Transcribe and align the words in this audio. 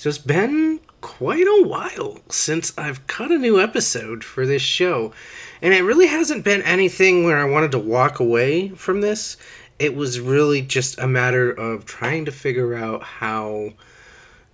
So 0.00 0.08
it's 0.08 0.16
been 0.16 0.80
quite 1.02 1.46
a 1.46 1.62
while 1.62 2.20
since 2.30 2.72
I've 2.78 3.06
cut 3.06 3.30
a 3.30 3.36
new 3.36 3.60
episode 3.60 4.24
for 4.24 4.46
this 4.46 4.62
show, 4.62 5.12
and 5.60 5.74
it 5.74 5.82
really 5.82 6.06
hasn't 6.06 6.42
been 6.42 6.62
anything 6.62 7.22
where 7.22 7.36
I 7.36 7.44
wanted 7.44 7.72
to 7.72 7.78
walk 7.78 8.18
away 8.18 8.70
from 8.70 9.02
this. 9.02 9.36
It 9.78 9.94
was 9.94 10.18
really 10.18 10.62
just 10.62 10.98
a 10.98 11.06
matter 11.06 11.50
of 11.50 11.84
trying 11.84 12.24
to 12.24 12.32
figure 12.32 12.74
out 12.74 13.02
how 13.02 13.74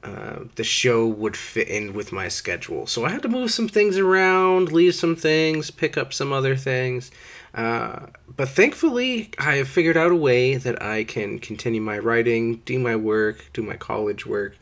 uh, 0.03 0.41
the 0.57 0.65
show 0.65 1.07
would 1.07 1.37
fit 1.37 1.69
in 1.69 1.95
with 1.95 2.11
my 2.11 2.27
schedule. 2.27 2.89
So 2.89 3.05
I 3.05 3.11
had 3.11 3.23
to 3.23 3.29
move 3.29 3.53
some 3.53 3.69
things 3.69 3.99
around, 3.99 4.73
leave 4.73 4.97
some 4.97 5.15
things, 5.15 5.71
pick 5.71 5.97
up 5.97 6.13
some 6.13 6.33
other 6.33 6.57
things. 6.57 7.13
Uh, 7.55 8.07
but 8.37 8.49
thankfully, 8.49 9.31
I 9.39 9.59
have 9.59 9.69
figured 9.69 9.97
out 9.97 10.11
a 10.11 10.17
way 10.17 10.57
that 10.57 10.83
I 10.83 11.05
can 11.05 11.39
continue 11.39 11.81
my 11.81 12.01
writing, 12.01 12.63
do 12.65 12.81
my 12.81 12.97
work, 12.97 13.49
do 13.53 13.63
my 13.63 13.77
college 13.77 14.27
work, 14.27 14.57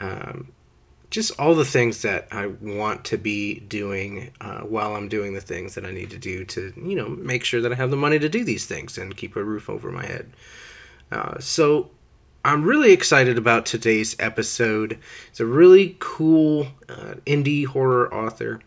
um, 0.00 0.52
just 1.10 1.38
all 1.38 1.54
the 1.54 1.64
things 1.64 2.02
that 2.02 2.26
I 2.32 2.46
want 2.46 3.04
to 3.06 3.16
be 3.16 3.60
doing 3.60 4.32
uh, 4.40 4.62
while 4.62 4.96
I'm 4.96 5.08
doing 5.08 5.34
the 5.34 5.40
things 5.40 5.76
that 5.76 5.84
I 5.84 5.92
need 5.92 6.10
to 6.10 6.18
do 6.18 6.44
to, 6.46 6.72
you 6.76 6.96
know, 6.96 7.08
make 7.08 7.44
sure 7.44 7.60
that 7.60 7.72
I 7.72 7.76
have 7.76 7.90
the 7.90 7.96
money 7.96 8.18
to 8.18 8.28
do 8.28 8.42
these 8.42 8.66
things 8.66 8.98
and 8.98 9.16
keep 9.16 9.36
a 9.36 9.44
roof 9.44 9.70
over 9.70 9.92
my 9.92 10.04
head. 10.04 10.32
Uh, 11.12 11.38
so 11.38 11.90
I'm 12.44 12.64
really 12.64 12.92
excited 12.92 13.38
about 13.38 13.64
today's 13.64 14.16
episode. 14.18 14.98
It's 15.28 15.40
a 15.40 15.46
really 15.46 15.96
cool 16.00 16.66
uh, 16.88 17.14
indie 17.26 17.64
horror 17.64 18.12
author. 18.12 18.60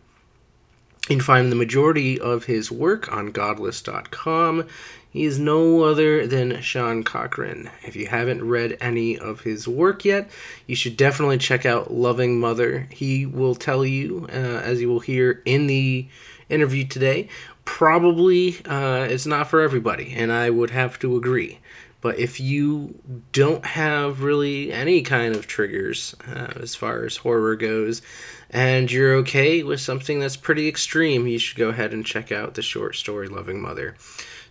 You 1.08 1.16
can 1.16 1.20
find 1.20 1.52
the 1.52 1.56
majority 1.56 2.18
of 2.18 2.44
his 2.44 2.72
work 2.72 3.12
on 3.12 3.26
godless.com. 3.26 4.66
He 5.10 5.24
is 5.24 5.38
no 5.38 5.84
other 5.84 6.26
than 6.26 6.60
Sean 6.60 7.02
Cochrane. 7.02 7.70
If 7.82 7.96
you 7.96 8.08
haven't 8.08 8.46
read 8.46 8.76
any 8.80 9.18
of 9.18 9.40
his 9.40 9.66
work 9.66 10.04
yet, 10.04 10.30
you 10.66 10.76
should 10.76 10.96
definitely 10.96 11.38
check 11.38 11.64
out 11.64 11.90
Loving 11.90 12.38
Mother. 12.38 12.88
He 12.90 13.24
will 13.24 13.54
tell 13.54 13.86
you, 13.86 14.26
uh, 14.30 14.60
as 14.62 14.80
you 14.82 14.88
will 14.88 15.00
hear 15.00 15.42
in 15.46 15.66
the 15.66 16.08
interview 16.50 16.86
today, 16.86 17.28
probably 17.64 18.56
uh, 18.66 19.06
it's 19.08 19.26
not 19.26 19.48
for 19.48 19.60
everybody, 19.60 20.14
and 20.14 20.30
I 20.30 20.50
would 20.50 20.70
have 20.70 20.98
to 21.00 21.16
agree. 21.16 21.58
But 22.00 22.18
if 22.18 22.38
you 22.38 22.94
don't 23.32 23.64
have 23.64 24.22
really 24.22 24.72
any 24.72 25.02
kind 25.02 25.34
of 25.34 25.46
triggers 25.46 26.14
uh, 26.28 26.52
as 26.56 26.74
far 26.74 27.04
as 27.04 27.16
horror 27.16 27.56
goes, 27.56 28.02
and 28.50 28.90
you're 28.90 29.14
okay 29.16 29.62
with 29.62 29.80
something 29.80 30.20
that's 30.20 30.36
pretty 30.36 30.68
extreme, 30.68 31.26
you 31.26 31.38
should 31.38 31.58
go 31.58 31.70
ahead 31.70 31.92
and 31.92 32.06
check 32.06 32.30
out 32.30 32.54
the 32.54 32.62
short 32.62 32.94
story 32.94 33.28
Loving 33.28 33.60
Mother. 33.60 33.96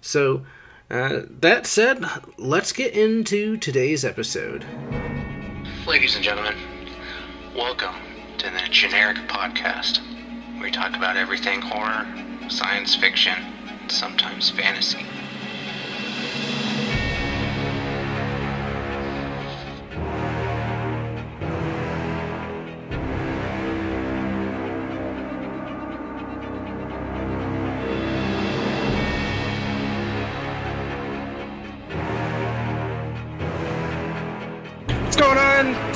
So, 0.02 0.46
uh, 0.90 1.22
that 1.30 1.68
said, 1.68 2.04
let's 2.38 2.72
get 2.72 2.94
into 2.94 3.58
today's 3.58 4.06
episode. 4.06 4.66
Ladies 5.86 6.16
and 6.16 6.24
gentlemen, 6.24 6.56
welcome 7.56 7.96
to 8.38 8.50
the 8.50 8.70
Generic 8.70 9.18
Podcast, 9.28 10.00
we 10.62 10.72
talk 10.72 10.96
about 10.96 11.18
everything 11.18 11.62
horror, 11.62 12.08
science 12.50 12.96
fiction, 12.96 13.36
sometimes 13.88 14.50
fantasy. 14.50 15.06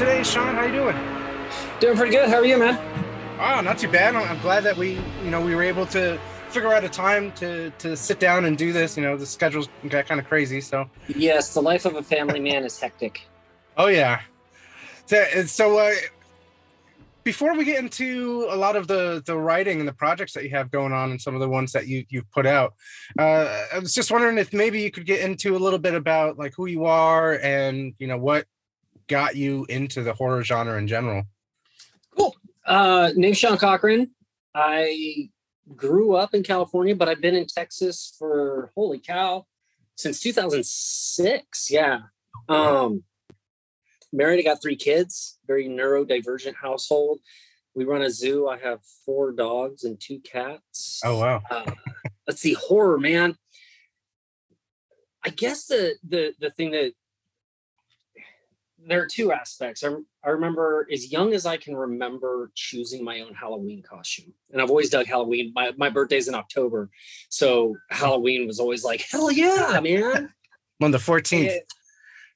Today, 0.01 0.23
Sean? 0.23 0.55
How 0.55 0.65
you 0.65 0.71
doing? 0.71 0.97
Doing 1.79 1.95
pretty 1.95 2.11
good. 2.11 2.27
How 2.27 2.37
are 2.37 2.45
you, 2.45 2.57
man? 2.57 2.75
Oh, 3.39 3.61
not 3.61 3.77
too 3.77 3.87
bad. 3.87 4.15
I'm 4.15 4.41
glad 4.41 4.63
that 4.63 4.75
we, 4.75 4.93
you 5.23 5.29
know, 5.29 5.39
we 5.39 5.53
were 5.53 5.61
able 5.61 5.85
to 5.87 6.19
figure 6.49 6.73
out 6.73 6.83
a 6.83 6.89
time 6.89 7.31
to 7.33 7.69
to 7.77 7.95
sit 7.95 8.19
down 8.19 8.45
and 8.45 8.57
do 8.57 8.73
this. 8.73 8.97
You 8.97 9.03
know, 9.03 9.15
the 9.15 9.27
schedules 9.27 9.69
got 9.89 10.07
kind 10.07 10.19
of 10.19 10.27
crazy. 10.27 10.59
So, 10.59 10.89
Yes, 11.07 11.53
the 11.53 11.61
life 11.61 11.85
of 11.85 11.97
a 11.97 12.01
family 12.01 12.39
man 12.39 12.63
is 12.63 12.79
hectic. 12.79 13.27
oh 13.77 13.89
yeah. 13.89 14.21
So, 15.05 15.23
so 15.45 15.77
uh, 15.77 15.93
before 17.23 17.55
we 17.55 17.63
get 17.63 17.77
into 17.77 18.47
a 18.49 18.55
lot 18.55 18.75
of 18.75 18.87
the 18.87 19.21
the 19.23 19.37
writing 19.37 19.77
and 19.81 19.87
the 19.87 19.93
projects 19.93 20.33
that 20.33 20.43
you 20.43 20.49
have 20.49 20.71
going 20.71 20.93
on, 20.93 21.11
and 21.11 21.21
some 21.21 21.35
of 21.35 21.41
the 21.41 21.49
ones 21.49 21.73
that 21.73 21.85
you 21.85 22.05
you've 22.09 22.31
put 22.31 22.47
out, 22.47 22.73
uh, 23.19 23.65
I 23.71 23.77
was 23.77 23.93
just 23.93 24.09
wondering 24.09 24.39
if 24.39 24.51
maybe 24.51 24.81
you 24.81 24.89
could 24.89 25.05
get 25.05 25.19
into 25.21 25.55
a 25.55 25.59
little 25.59 25.77
bit 25.77 25.93
about 25.93 26.39
like 26.39 26.53
who 26.57 26.65
you 26.65 26.85
are 26.85 27.33
and 27.33 27.93
you 27.99 28.07
know 28.07 28.17
what 28.17 28.47
got 29.11 29.35
you 29.35 29.65
into 29.67 30.01
the 30.01 30.13
horror 30.13 30.41
genre 30.41 30.77
in 30.77 30.87
general. 30.87 31.23
Cool. 32.17 32.33
Uh, 32.65 33.11
name's 33.15 33.37
Sean 33.37 33.57
Cochrane. 33.57 34.11
I 34.55 35.29
grew 35.75 36.15
up 36.15 36.33
in 36.33 36.43
California, 36.43 36.95
but 36.95 37.09
I've 37.09 37.21
been 37.21 37.35
in 37.35 37.45
Texas 37.45 38.15
for 38.17 38.71
holy 38.73 38.99
cow 38.99 39.45
since 39.95 40.21
2006. 40.21 41.69
Yeah. 41.69 41.99
Um, 42.47 43.03
married. 44.13 44.39
I 44.39 44.43
got 44.43 44.61
three 44.61 44.77
kids. 44.77 45.39
Very 45.45 45.67
neurodivergent 45.67 46.55
household. 46.55 47.19
We 47.75 47.83
run 47.83 48.01
a 48.01 48.09
zoo. 48.09 48.47
I 48.47 48.57
have 48.59 48.79
four 49.05 49.33
dogs 49.33 49.83
and 49.83 49.99
two 49.99 50.19
cats. 50.21 51.01
Oh 51.03 51.19
wow. 51.19 51.41
uh, 51.51 51.69
let's 52.27 52.39
see 52.39 52.53
horror 52.53 52.97
man 52.97 53.35
i 55.25 55.29
guess 55.29 55.65
the 55.65 55.95
the 56.07 56.33
the 56.39 56.49
thing 56.51 56.71
that 56.71 56.93
there 58.87 59.01
are 59.01 59.07
two 59.07 59.31
aspects. 59.31 59.83
I, 59.83 59.89
I 60.23 60.29
remember 60.29 60.87
as 60.91 61.11
young 61.11 61.33
as 61.33 61.45
i 61.45 61.55
can 61.57 61.75
remember 61.75 62.51
choosing 62.55 63.03
my 63.03 63.19
own 63.21 63.33
halloween 63.33 63.83
costume 63.83 64.33
and 64.51 64.61
i've 64.61 64.69
always 64.69 64.89
dug 64.89 65.05
halloween. 65.05 65.51
My, 65.55 65.71
my 65.77 65.89
birthday's 65.89 66.27
in 66.27 66.35
october 66.35 66.89
so 67.29 67.75
halloween 67.89 68.47
was 68.47 68.59
always 68.59 68.83
like 68.83 69.01
hell 69.01 69.31
yeah 69.31 69.79
man! 69.81 70.33
On 70.81 70.91
the 70.91 70.97
14th. 70.97 71.59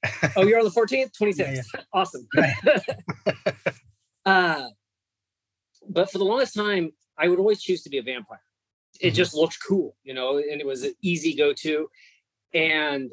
Yeah. 0.04 0.30
oh 0.36 0.44
you're 0.46 0.60
on 0.60 0.66
the 0.66 0.72
14th 0.72 1.12
26th 1.20 1.38
Yeah, 1.74 1.82
awesome. 1.94 2.28
Uh 4.26 4.68
but 5.90 6.12
for 6.12 6.18
the 6.18 6.26
longest 6.26 6.56
time 6.56 6.92
i 7.18 7.28
would 7.28 7.40
always 7.40 7.62
choose 7.62 7.82
to 7.84 7.90
be 7.90 7.98
a 8.00 8.04
vampire. 8.04 8.42
It 9.02 9.12
Mhm. 9.14 9.16
just 9.16 9.34
looked 9.36 9.58
cool 9.68 9.96
you 10.04 10.14
know 10.14 10.38
and 10.38 10.60
it 10.62 10.66
was 10.66 10.84
an 10.84 10.94
easy 11.02 11.34
go-to 11.36 11.88
and 12.54 13.12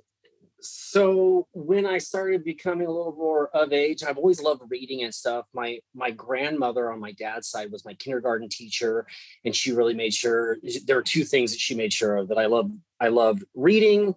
so 0.63 1.47
when 1.53 1.87
i 1.87 1.99
started 1.99 2.45
becoming 2.45 2.87
a 2.87 2.91
little 2.91 3.15
more 3.17 3.49
of 3.49 3.73
age 3.73 4.03
i've 4.03 4.17
always 4.17 4.41
loved 4.41 4.63
reading 4.69 5.03
and 5.03 5.15
stuff 5.15 5.47
my 5.53 5.79
my 5.95 6.11
grandmother 6.11 6.91
on 6.91 7.01
my 7.01 7.13
dad's 7.13 7.49
side 7.49 7.71
was 7.71 7.85
my 7.85 7.95
kindergarten 7.95 8.49
teacher 8.49 9.07
and 9.45 9.55
she 9.55 9.73
really 9.73 9.95
made 9.95 10.15
sure 10.15 10.57
there 10.87 10.99
are 10.99 11.03
two 11.03 11.25
things 11.25 11.53
that 11.53 11.61
she 11.61 11.75
made 11.75 11.93
sure 11.93 12.17
of 12.17 12.29
that 12.29 12.39
i 12.39 12.47
loved 12.47 12.73
i 13.01 13.09
loved 13.09 13.45
reading 13.55 14.15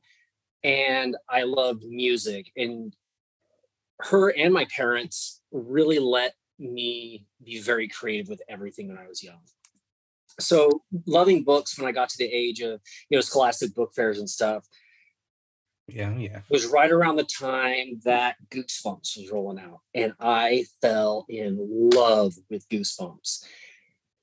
and 0.64 1.16
i 1.30 1.44
loved 1.44 1.84
music 1.84 2.52
and 2.56 2.96
her 4.00 4.30
and 4.30 4.54
my 4.54 4.66
parents 4.76 5.42
really 5.52 6.00
let 6.00 6.34
me 6.60 7.26
be 7.44 7.62
very 7.62 7.88
creative 7.88 8.28
with 8.30 8.42
everything 8.50 8.88
when 8.88 8.98
I 8.98 9.08
was 9.08 9.24
young. 9.24 9.40
So 10.40 10.84
loving 11.06 11.44
books 11.44 11.78
when 11.78 11.88
I 11.88 11.94
got 11.94 12.10
to 12.10 12.18
the 12.18 12.26
age 12.26 12.62
of 12.62 12.82
you 13.10 13.18
know 13.18 13.22
scholastic 13.22 13.74
book 13.74 13.94
fairs 13.96 14.20
and 14.20 14.30
stuff 14.30 14.66
Yeah, 15.88 16.16
yeah. 16.18 16.38
It 16.38 16.44
was 16.50 16.66
right 16.66 16.92
around 16.92 17.18
the 17.18 17.24
time 17.26 18.00
that 18.06 18.38
Goosebumps 18.50 19.18
was 19.18 19.30
rolling 19.32 19.60
out, 19.60 19.82
and 19.94 20.14
I 20.20 20.66
fell 20.82 21.26
in 21.30 21.58
love 21.94 22.34
with 22.50 22.68
Goosebumps. 22.70 23.46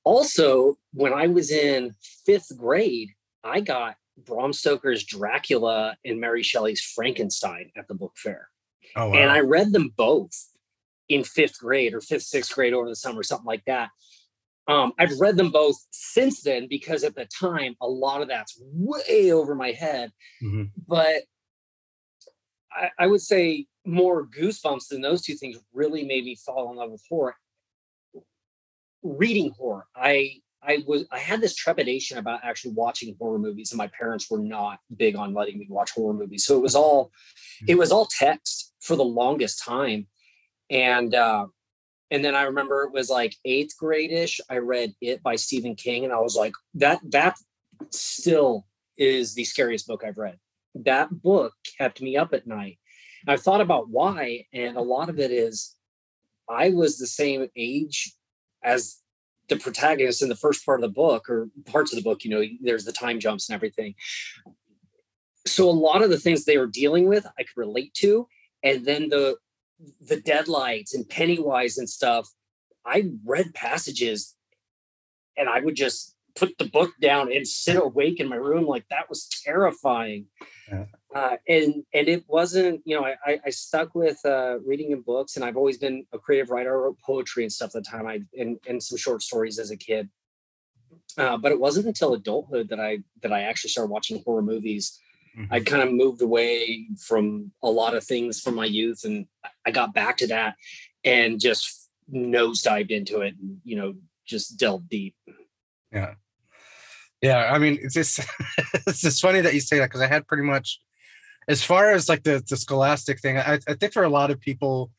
Also, 0.04 0.76
when 0.92 1.12
I 1.12 1.28
was 1.28 1.52
in 1.52 1.94
fifth 2.26 2.56
grade, 2.56 3.10
I 3.44 3.60
got 3.60 3.94
Bram 4.18 4.52
Stoker's 4.52 5.04
Dracula 5.04 5.96
and 6.04 6.20
Mary 6.20 6.42
Shelley's 6.42 6.82
Frankenstein 6.82 7.70
at 7.76 7.86
the 7.86 7.94
book 7.94 8.12
fair. 8.16 8.48
Oh 8.96 9.08
wow. 9.08 9.14
and 9.14 9.30
I 9.30 9.40
read 9.40 9.72
them 9.72 9.92
both 9.96 10.32
in 11.08 11.22
fifth 11.24 11.58
grade 11.58 11.94
or 11.94 12.00
fifth, 12.00 12.22
sixth 12.24 12.53
grade 12.54 12.74
over 12.74 12.88
the 12.88 12.97
summer, 12.97 13.22
something 13.22 13.47
like 13.47 13.65
that. 13.66 13.91
Um, 14.68 14.92
I've 14.98 15.18
read 15.18 15.36
them 15.36 15.50
both 15.50 15.76
since 15.92 16.42
then 16.42 16.66
because 16.68 17.04
at 17.04 17.15
the 17.15 17.26
time, 17.41 17.74
a 17.80 17.88
lot 17.88 18.22
of 18.22 18.28
that's 18.28 18.60
way 18.60 19.32
over 19.32 19.54
my 19.54 19.72
head. 19.72 20.10
Mhm. 20.42 20.70
But 20.86 21.22
I, 22.74 22.91
I 22.98 23.07
would 23.07 23.21
say 23.21 23.66
more 23.84 24.27
goosebumps 24.27 24.89
than 24.89 25.01
those 25.01 25.22
two 25.22 25.34
things 25.34 25.59
really 25.72 26.04
made 26.04 26.24
me 26.24 26.36
fall 26.36 26.71
in 26.71 26.77
love 26.77 26.91
with 26.91 27.03
horror. 27.09 27.36
Reading 29.03 29.53
horror, 29.59 29.86
I 29.97 30.42
I 30.63 30.84
was 30.86 31.04
I 31.10 31.19
had 31.19 31.41
this 31.41 31.57
trepidation 31.57 32.19
about 32.19 32.41
actually 32.45 32.74
watching 32.74 33.16
horror 33.19 33.39
movies, 33.39 33.72
and 33.72 33.78
my 33.78 33.89
parents 33.89 34.30
were 34.30 34.39
not 34.39 34.78
big 34.97 35.16
on 35.16 35.34
letting 35.34 35.59
me 35.59 35.66
watch 35.69 35.91
horror 35.91 36.15
movies. 36.15 36.45
So 36.45 36.57
it 36.57 36.63
was 36.63 36.77
all 36.77 37.10
it 37.66 37.77
was 37.77 37.91
all 37.91 38.07
text 38.07 38.72
for 38.80 38.95
the 38.95 39.04
longest 39.04 39.63
time. 39.63 40.07
And 40.71 41.15
uh 41.15 41.47
and 42.13 42.25
then 42.25 42.34
I 42.34 42.42
remember 42.42 42.84
it 42.84 42.92
was 42.92 43.10
like 43.10 43.34
eighth 43.45 43.77
grade-ish. 43.77 44.41
I 44.51 44.59
read 44.59 44.95
It 45.01 45.22
by 45.22 45.36
Stephen 45.36 45.75
King, 45.75 46.04
and 46.04 46.13
I 46.13 46.21
was 46.21 46.36
like, 46.36 46.53
that 46.75 47.01
that 47.10 47.36
still 47.91 48.66
is 48.97 49.34
the 49.34 49.45
scariest 49.45 49.86
book 49.89 50.04
I've 50.04 50.18
read. 50.18 50.39
That 50.74 51.10
book 51.22 51.54
kept 51.78 52.01
me 52.01 52.16
up 52.16 52.33
at 52.33 52.47
night. 52.47 52.78
I've 53.27 53.42
thought 53.42 53.60
about 53.60 53.89
why, 53.89 54.47
and 54.53 54.77
a 54.77 54.83
lot 54.83 55.09
of 55.09 55.19
it 55.19 55.30
is 55.30 55.77
I 56.48 56.71
was 56.71 56.98
the 56.98 57.07
same 57.07 57.48
age 57.57 58.13
as 58.65 59.03
the 59.48 59.57
protagonist 59.57 60.22
in 60.22 60.28
the 60.28 60.36
first 60.36 60.65
part 60.65 60.80
of 60.80 60.83
the 60.83 60.95
book 60.95 61.28
or 61.28 61.48
parts 61.66 61.92
of 61.92 61.97
the 61.97 62.03
book, 62.03 62.24
you 62.24 62.30
know, 62.30 62.42
there's 62.60 62.84
the 62.84 62.92
time 62.92 63.21
jumps 63.21 63.48
and 63.48 63.54
everything. 63.54 63.95
So 65.47 65.69
a 65.69 65.71
lot 65.71 66.03
of 66.03 66.10
the 66.10 66.19
things 66.19 66.45
they 66.45 66.59
were 66.59 66.66
dealing 66.66 67.07
with, 67.09 67.27
I 67.27 67.42
could 67.42 67.57
relate 67.57 67.92
to. 67.95 68.28
And 68.63 68.84
then 68.84 69.09
the 69.09 69.36
the 70.01 70.21
deadlights 70.21 70.95
and 70.95 71.09
Pennywise 71.09 71.77
and 71.77 71.91
stuff, 71.91 72.28
I 72.86 73.10
read 73.25 73.53
passages 73.53 74.36
and 75.36 75.48
I 75.48 75.60
would 75.60 75.75
just 75.75 76.11
put 76.34 76.56
the 76.58 76.64
book 76.64 76.92
down 77.00 77.32
and 77.32 77.46
sit 77.46 77.76
awake 77.76 78.20
in 78.20 78.28
my 78.28 78.36
room 78.36 78.66
like 78.66 78.86
that 78.88 79.08
was 79.08 79.28
terrifying. 79.44 80.26
Yeah. 80.70 80.84
Uh, 81.14 81.36
and 81.48 81.84
and 81.92 82.08
it 82.08 82.24
wasn't, 82.26 82.80
you 82.84 82.98
know, 82.98 83.04
I, 83.04 83.38
I 83.44 83.50
stuck 83.50 83.94
with 83.94 84.18
uh, 84.24 84.58
reading 84.60 84.92
in 84.92 85.02
books, 85.02 85.36
and 85.36 85.44
I've 85.44 85.56
always 85.56 85.78
been 85.78 86.06
a 86.12 86.18
creative 86.18 86.50
writer. 86.50 86.74
I 86.74 86.84
wrote 86.84 86.98
poetry 87.00 87.44
and 87.44 87.52
stuff 87.52 87.74
at 87.74 87.84
the 87.84 87.90
time. 87.90 88.06
I 88.06 88.20
and, 88.38 88.58
and 88.66 88.82
some 88.82 88.96
short 88.96 89.22
stories 89.22 89.58
as 89.58 89.70
a 89.70 89.76
kid. 89.76 90.08
Uh, 91.18 91.36
but 91.36 91.52
it 91.52 91.60
wasn't 91.60 91.86
until 91.86 92.14
adulthood 92.14 92.68
that 92.70 92.80
I 92.80 92.98
that 93.22 93.32
I 93.32 93.42
actually 93.42 93.70
started 93.70 93.90
watching 93.90 94.22
horror 94.24 94.42
movies. 94.42 94.98
Mm-hmm. 95.36 95.52
I 95.52 95.60
kind 95.60 95.82
of 95.82 95.92
moved 95.92 96.22
away 96.22 96.86
from 96.98 97.52
a 97.62 97.70
lot 97.70 97.94
of 97.94 98.04
things 98.04 98.40
from 98.40 98.54
my 98.54 98.64
youth, 98.64 99.04
and 99.04 99.26
I 99.66 99.70
got 99.70 99.94
back 99.94 100.16
to 100.18 100.26
that, 100.28 100.54
and 101.04 101.40
just 101.40 101.90
nosedived 102.12 102.90
into 102.90 103.20
it, 103.20 103.34
and 103.40 103.58
you 103.64 103.76
know, 103.76 103.94
just 104.26 104.58
delved 104.58 104.88
deep. 104.88 105.14
Yeah. 105.92 106.14
Yeah, 107.22 107.51
I 107.53 107.59
mean, 107.59 107.78
it's 107.80 107.95
just 107.95 108.21
it's 108.86 109.01
just 109.01 109.22
funny 109.22 109.41
that 109.41 109.54
you 109.54 109.60
say 109.60 109.78
that 109.78 109.86
because 109.86 110.01
I 110.01 110.09
had 110.09 110.27
pretty 110.27 110.42
much, 110.42 110.80
as 111.48 111.63
far 111.63 111.92
as 111.92 112.09
like 112.09 112.24
the 112.24 112.42
the 112.47 112.57
scholastic 112.57 113.21
thing, 113.21 113.39
I, 113.39 113.59
I 113.69 113.74
think 113.74 113.92
for 113.92 114.03
a 114.03 114.09
lot 114.09 114.30
of 114.30 114.41
people, 114.41 114.91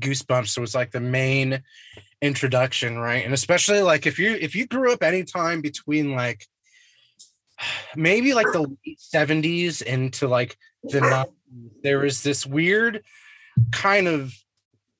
Goosebumps 0.00 0.58
was 0.58 0.74
like 0.74 0.92
the 0.92 1.00
main 1.00 1.62
introduction, 2.22 2.98
right? 2.98 3.24
And 3.24 3.34
especially 3.34 3.82
like 3.82 4.06
if 4.06 4.18
you 4.18 4.32
if 4.32 4.54
you 4.54 4.66
grew 4.66 4.92
up 4.92 5.02
anytime 5.02 5.60
between 5.60 6.14
like 6.14 6.46
maybe 7.96 8.34
like 8.34 8.52
the 8.52 8.62
late 8.62 9.00
seventies 9.00 9.82
into 9.82 10.28
like 10.28 10.56
the 10.84 11.00
90s, 11.00 11.26
there 11.82 11.98
was 11.98 12.22
this 12.22 12.46
weird 12.46 13.02
kind 13.72 14.08
of 14.08 14.32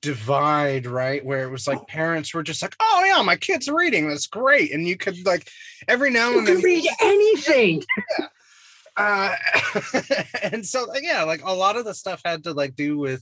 divide, 0.05 0.85
right? 0.85 1.25
Where 1.25 1.41
it 1.41 1.49
was 1.49 1.67
like 1.67 1.87
parents 1.87 2.31
were 2.31 2.43
just 2.43 2.61
like, 2.61 2.75
"Oh 2.79 3.03
yeah, 3.03 3.23
my 3.23 3.35
kid's 3.35 3.67
reading. 3.67 4.07
That's 4.07 4.27
great," 4.27 4.71
and 4.71 4.87
you 4.87 4.97
could 4.97 5.25
like 5.25 5.49
every 5.87 6.11
now 6.11 6.29
you 6.29 6.37
and 6.37 6.47
then 6.47 6.61
read 6.61 6.87
anything. 7.01 7.83
Yeah. 8.17 8.27
Uh, 8.97 9.35
and 10.53 10.65
so 10.65 10.87
yeah, 11.01 11.23
like 11.23 11.43
a 11.43 11.51
lot 11.51 11.75
of 11.75 11.83
the 11.83 11.93
stuff 11.93 12.21
had 12.23 12.45
to 12.45 12.53
like 12.53 12.77
do 12.77 12.97
with, 12.97 13.21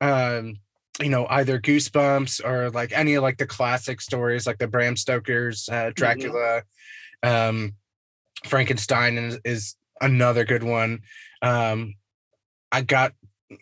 um, 0.00 0.58
you 1.00 1.08
know, 1.08 1.26
either 1.28 1.58
Goosebumps 1.58 2.44
or 2.44 2.70
like 2.70 2.92
any 2.96 3.14
of 3.14 3.22
like 3.24 3.36
the 3.36 3.46
classic 3.46 4.00
stories, 4.00 4.46
like 4.46 4.58
the 4.58 4.68
Bram 4.68 4.96
Stoker's 4.96 5.68
uh, 5.68 5.74
mm-hmm. 5.74 5.94
Dracula, 5.94 6.62
mm-hmm. 7.24 7.48
um, 7.48 7.74
Frankenstein 8.44 9.18
is, 9.18 9.40
is 9.44 9.74
another 10.00 10.44
good 10.44 10.62
one. 10.62 11.00
Um, 11.40 11.94
I 12.70 12.82
got 12.82 13.12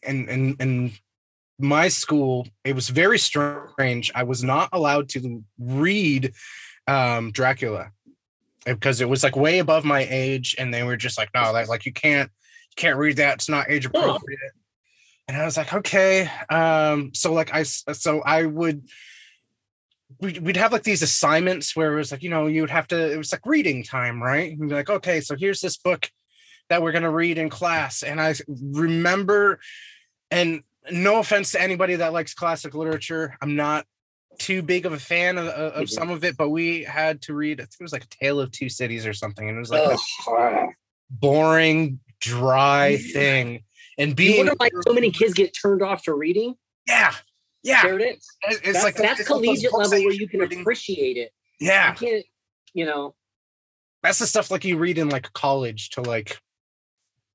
and 0.06 0.28
and 0.28 0.56
and 0.60 0.92
my 1.60 1.88
school, 1.88 2.46
it 2.64 2.74
was 2.74 2.88
very 2.88 3.18
strange. 3.18 4.10
I 4.14 4.22
was 4.22 4.42
not 4.42 4.68
allowed 4.72 5.08
to 5.10 5.44
read 5.58 6.32
um, 6.86 7.30
Dracula 7.32 7.90
because 8.64 9.00
it 9.00 9.08
was 9.08 9.22
like 9.22 9.36
way 9.36 9.58
above 9.58 9.84
my 9.84 10.06
age, 10.08 10.54
and 10.58 10.72
they 10.72 10.82
were 10.82 10.96
just 10.96 11.18
like, 11.18 11.30
no, 11.34 11.52
like, 11.52 11.68
like 11.68 11.86
you 11.86 11.92
can't, 11.92 12.30
you 12.70 12.74
can't 12.76 12.98
read 12.98 13.16
that. 13.16 13.34
It's 13.34 13.48
not 13.48 13.70
age 13.70 13.86
appropriate. 13.86 14.40
Oh. 14.44 14.58
And 15.28 15.36
I 15.36 15.44
was 15.44 15.56
like, 15.56 15.72
okay. 15.72 16.28
Um, 16.48 17.12
so 17.14 17.32
like 17.32 17.54
I, 17.54 17.62
so 17.62 18.20
I 18.20 18.44
would, 18.44 18.88
we'd, 20.20 20.56
have 20.56 20.72
like 20.72 20.82
these 20.82 21.02
assignments 21.02 21.76
where 21.76 21.92
it 21.92 21.96
was 21.96 22.10
like, 22.10 22.22
you 22.22 22.30
know, 22.30 22.48
you 22.48 22.62
would 22.62 22.70
have 22.70 22.88
to, 22.88 23.12
it 23.12 23.16
was 23.16 23.30
like 23.30 23.46
reading 23.46 23.84
time, 23.84 24.20
right? 24.20 24.50
And 24.50 24.68
be 24.68 24.74
like, 24.74 24.90
okay, 24.90 25.20
so 25.20 25.36
here's 25.36 25.60
this 25.60 25.76
book 25.76 26.10
that 26.68 26.82
we're 26.82 26.92
going 26.92 27.04
to 27.04 27.10
read 27.10 27.38
in 27.38 27.48
class. 27.48 28.02
And 28.02 28.20
I 28.20 28.34
remember, 28.48 29.60
and 30.30 30.62
no 30.90 31.18
offense 31.18 31.52
to 31.52 31.60
anybody 31.60 31.96
that 31.96 32.12
likes 32.12 32.34
classic 32.34 32.74
literature. 32.74 33.36
I'm 33.40 33.56
not 33.56 33.86
too 34.38 34.62
big 34.62 34.86
of 34.86 34.92
a 34.92 34.98
fan 34.98 35.36
of, 35.38 35.46
of 35.46 35.72
mm-hmm. 35.72 35.84
some 35.86 36.10
of 36.10 36.24
it, 36.24 36.36
but 36.36 36.48
we 36.50 36.82
had 36.84 37.20
to 37.22 37.34
read, 37.34 37.60
I 37.60 37.64
think 37.64 37.76
it 37.80 37.82
was 37.82 37.92
like 37.92 38.04
a 38.04 38.08
Tale 38.08 38.40
of 38.40 38.50
Two 38.50 38.68
Cities 38.68 39.06
or 39.06 39.12
something. 39.12 39.48
And 39.48 39.56
it 39.56 39.60
was 39.60 39.70
like 39.70 39.98
a 40.28 40.68
boring, 41.10 42.00
dry 42.20 42.96
thing. 42.96 43.64
And 43.98 44.16
being 44.16 44.32
you 44.32 44.38
wonder 44.38 44.54
why 44.56 44.70
so 44.86 44.94
many 44.94 45.10
kids 45.10 45.34
get 45.34 45.54
turned 45.60 45.82
off 45.82 46.04
to 46.04 46.14
reading. 46.14 46.54
Yeah. 46.88 47.12
Yeah. 47.62 47.82
There 47.82 47.98
it 47.98 48.16
is. 48.16 48.26
It's 48.48 48.60
that's, 48.60 48.84
like 48.84 48.96
that's 48.96 49.26
collegiate 49.26 49.74
level 49.74 49.98
where 49.98 50.12
you 50.12 50.26
can 50.26 50.40
reading. 50.40 50.60
appreciate 50.62 51.18
it. 51.18 51.32
Yeah. 51.60 51.90
You 51.90 51.96
can't, 51.96 52.26
you 52.72 52.86
know. 52.86 53.14
That's 54.02 54.18
the 54.18 54.26
stuff 54.26 54.50
like 54.50 54.64
you 54.64 54.78
read 54.78 54.96
in 54.96 55.10
like 55.10 55.30
college 55.34 55.90
to 55.90 56.00
like 56.00 56.40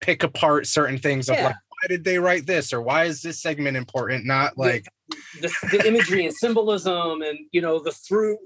pick 0.01 0.23
apart 0.23 0.65
certain 0.65 0.97
things 0.97 1.27
yeah. 1.27 1.35
of 1.35 1.43
like 1.43 1.55
did 1.87 2.03
they 2.03 2.19
write 2.19 2.45
this 2.45 2.73
or 2.73 2.81
why 2.81 3.05
is 3.05 3.21
this 3.21 3.41
segment 3.41 3.77
important 3.77 4.25
not 4.25 4.57
like 4.57 4.85
the, 5.09 5.17
the, 5.41 5.77
the 5.77 5.87
imagery 5.87 6.25
and 6.25 6.33
symbolism 6.33 7.21
and 7.21 7.39
you 7.51 7.61
know 7.61 7.79
the 7.79 7.91
through 7.91 8.37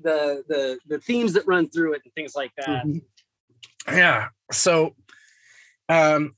the 0.00 0.42
the 0.48 0.78
the 0.86 0.98
themes 1.00 1.32
that 1.32 1.46
run 1.46 1.68
through 1.68 1.94
it 1.94 2.02
and 2.04 2.14
things 2.14 2.34
like 2.34 2.52
that 2.56 2.84
mm-hmm. 2.84 3.96
yeah 3.96 4.28
so 4.52 4.94
um 5.88 6.30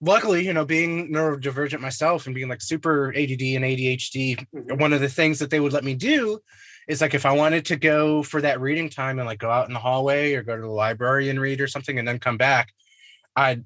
luckily 0.00 0.46
you 0.46 0.52
know 0.52 0.64
being 0.64 1.12
neurodivergent 1.12 1.80
myself 1.80 2.26
and 2.26 2.34
being 2.34 2.48
like 2.48 2.62
super 2.62 3.10
add 3.10 3.30
and 3.30 3.64
adhd 3.64 4.46
mm-hmm. 4.54 4.80
one 4.80 4.92
of 4.92 5.00
the 5.00 5.08
things 5.08 5.38
that 5.38 5.50
they 5.50 5.60
would 5.60 5.72
let 5.72 5.84
me 5.84 5.94
do 5.94 6.38
is 6.86 7.00
like 7.00 7.14
if 7.14 7.26
i 7.26 7.32
wanted 7.32 7.64
to 7.64 7.76
go 7.76 8.22
for 8.22 8.40
that 8.40 8.60
reading 8.60 8.88
time 8.88 9.18
and 9.18 9.26
like 9.26 9.38
go 9.38 9.50
out 9.50 9.68
in 9.68 9.74
the 9.74 9.80
hallway 9.80 10.34
or 10.34 10.42
go 10.42 10.56
to 10.56 10.62
the 10.62 10.68
library 10.68 11.28
and 11.28 11.40
read 11.40 11.60
or 11.60 11.66
something 11.66 11.98
and 11.98 12.06
then 12.06 12.18
come 12.18 12.36
back 12.36 12.72
i'd 13.36 13.64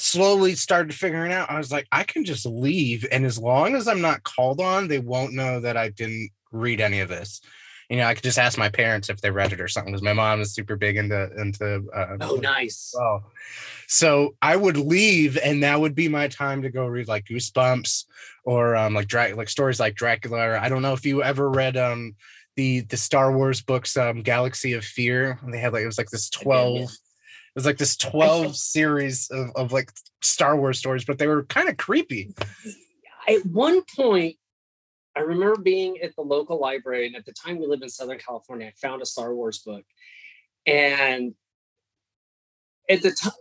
slowly 0.00 0.54
started 0.54 0.94
figuring 0.94 1.32
out, 1.32 1.50
I 1.50 1.58
was 1.58 1.70
like, 1.70 1.86
I 1.92 2.02
can 2.04 2.24
just 2.24 2.46
leave. 2.46 3.06
And 3.10 3.24
as 3.24 3.38
long 3.38 3.74
as 3.74 3.86
I'm 3.86 4.00
not 4.00 4.22
called 4.22 4.60
on, 4.60 4.88
they 4.88 4.98
won't 4.98 5.34
know 5.34 5.60
that 5.60 5.76
I 5.76 5.90
didn't 5.90 6.30
read 6.50 6.80
any 6.80 7.00
of 7.00 7.08
this. 7.08 7.40
You 7.88 7.96
know, 7.96 8.06
I 8.06 8.14
could 8.14 8.22
just 8.22 8.38
ask 8.38 8.56
my 8.56 8.68
parents 8.68 9.10
if 9.10 9.20
they 9.20 9.32
read 9.32 9.52
it 9.52 9.60
or 9.60 9.66
something 9.66 9.92
because 9.92 10.02
my 10.02 10.12
mom 10.12 10.40
is 10.40 10.54
super 10.54 10.76
big 10.76 10.96
into 10.96 11.28
into. 11.36 11.88
Uh, 11.92 12.18
oh, 12.20 12.36
nice. 12.36 12.94
Oh, 12.96 13.24
so 13.88 14.36
I 14.40 14.54
would 14.54 14.76
leave, 14.76 15.36
and 15.36 15.64
that 15.64 15.80
would 15.80 15.96
be 15.96 16.08
my 16.08 16.28
time 16.28 16.62
to 16.62 16.70
go 16.70 16.86
read 16.86 17.08
like 17.08 17.24
Goosebumps 17.24 18.04
or 18.44 18.76
um 18.76 18.94
like 18.94 19.08
Dra- 19.08 19.34
like 19.34 19.48
stories 19.48 19.80
like 19.80 19.96
Dracula. 19.96 20.56
I 20.60 20.68
don't 20.68 20.82
know 20.82 20.92
if 20.92 21.04
you 21.04 21.24
ever 21.24 21.50
read 21.50 21.76
um 21.76 22.14
the 22.54 22.82
the 22.82 22.96
Star 22.96 23.36
Wars 23.36 23.60
books, 23.60 23.96
um 23.96 24.22
Galaxy 24.22 24.74
of 24.74 24.84
Fear. 24.84 25.40
And 25.42 25.52
they 25.52 25.58
had 25.58 25.72
like 25.72 25.82
it 25.82 25.86
was 25.86 25.98
like 25.98 26.10
this 26.10 26.30
twelve 26.30 26.92
was 27.54 27.66
like 27.66 27.78
this 27.78 27.96
12 27.98 28.56
series 28.56 29.30
of, 29.30 29.50
of 29.56 29.72
like 29.72 29.90
Star 30.22 30.56
Wars 30.56 30.78
stories, 30.78 31.04
but 31.04 31.18
they 31.18 31.26
were 31.26 31.44
kind 31.44 31.68
of 31.68 31.76
creepy. 31.76 32.34
At 33.28 33.44
one 33.46 33.82
point, 33.96 34.36
I 35.16 35.20
remember 35.20 35.60
being 35.60 35.98
at 36.02 36.14
the 36.14 36.22
local 36.22 36.60
library, 36.60 37.06
and 37.06 37.16
at 37.16 37.26
the 37.26 37.32
time 37.32 37.58
we 37.58 37.66
lived 37.66 37.82
in 37.82 37.88
Southern 37.88 38.18
California, 38.18 38.68
I 38.68 38.72
found 38.80 39.02
a 39.02 39.06
Star 39.06 39.34
Wars 39.34 39.58
book. 39.58 39.84
And 40.66 41.34
at 42.88 43.02
the 43.02 43.10
time, 43.10 43.32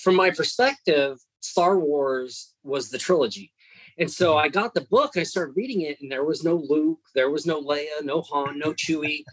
from 0.00 0.16
my 0.16 0.30
perspective, 0.30 1.18
Star 1.40 1.78
Wars 1.78 2.54
was 2.62 2.90
the 2.90 2.98
trilogy. 2.98 3.52
And 3.98 4.10
so 4.10 4.36
I 4.36 4.48
got 4.48 4.74
the 4.74 4.82
book 4.82 5.16
I 5.16 5.22
started 5.22 5.56
reading 5.56 5.82
it, 5.82 6.00
and 6.00 6.10
there 6.10 6.24
was 6.24 6.44
no 6.44 6.56
Luke, 6.56 7.00
there 7.14 7.30
was 7.30 7.46
no 7.46 7.62
Leia, 7.62 8.02
no 8.02 8.22
Han, 8.22 8.58
no 8.58 8.72
Chewie, 8.72 9.24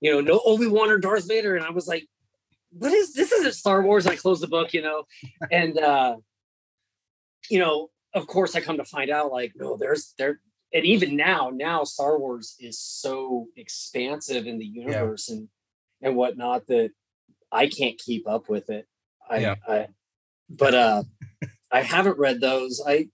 you 0.00 0.10
know, 0.10 0.20
no 0.20 0.40
Obi 0.44 0.66
Wan 0.66 0.90
or 0.90 0.98
Darth 0.98 1.28
Vader. 1.28 1.56
And 1.56 1.64
I 1.64 1.70
was 1.70 1.86
like, 1.86 2.06
what 2.78 2.92
is 2.92 3.12
this 3.12 3.32
isn't 3.32 3.54
Star 3.54 3.82
Wars. 3.82 4.06
I 4.06 4.16
close 4.16 4.40
the 4.40 4.48
book, 4.48 4.72
you 4.72 4.82
know, 4.82 5.04
and 5.50 5.78
uh, 5.78 6.16
you 7.50 7.58
know, 7.58 7.88
of 8.14 8.26
course 8.26 8.54
I 8.54 8.60
come 8.60 8.76
to 8.78 8.84
find 8.84 9.10
out 9.10 9.32
like, 9.32 9.52
no, 9.56 9.76
there's 9.76 10.14
there 10.18 10.40
and 10.72 10.84
even 10.84 11.16
now, 11.16 11.50
now 11.52 11.84
Star 11.84 12.18
Wars 12.18 12.56
is 12.60 12.78
so 12.78 13.46
expansive 13.56 14.46
in 14.46 14.58
the 14.58 14.66
universe 14.66 15.28
yeah. 15.28 15.36
and 15.36 15.48
and 16.00 16.16
whatnot 16.16 16.66
that 16.68 16.90
I 17.50 17.66
can't 17.68 17.98
keep 17.98 18.28
up 18.28 18.48
with 18.48 18.70
it. 18.70 18.86
I, 19.28 19.38
yeah. 19.38 19.54
I 19.66 19.86
but 20.48 20.74
uh 20.74 21.02
I 21.70 21.82
haven't 21.82 22.18
read 22.18 22.40
those. 22.40 22.82
I 22.86 23.08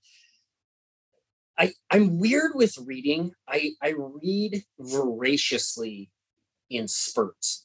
I 1.58 1.72
I'm 1.90 2.18
weird 2.18 2.52
with 2.54 2.76
reading. 2.84 3.32
I 3.48 3.72
I 3.82 3.94
read 3.96 4.64
voraciously 4.78 6.10
in 6.70 6.88
spurts. 6.88 7.63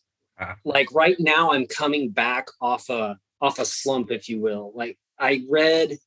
Like 0.63 0.87
right 0.93 1.17
now, 1.19 1.51
I'm 1.51 1.65
coming 1.65 2.09
back 2.09 2.47
off 2.61 2.89
a 2.89 3.17
off 3.41 3.59
a 3.59 3.65
slump, 3.65 4.11
if 4.11 4.29
you 4.29 4.39
will. 4.39 4.71
Like 4.75 4.97
I 5.19 5.43
read, 5.49 5.97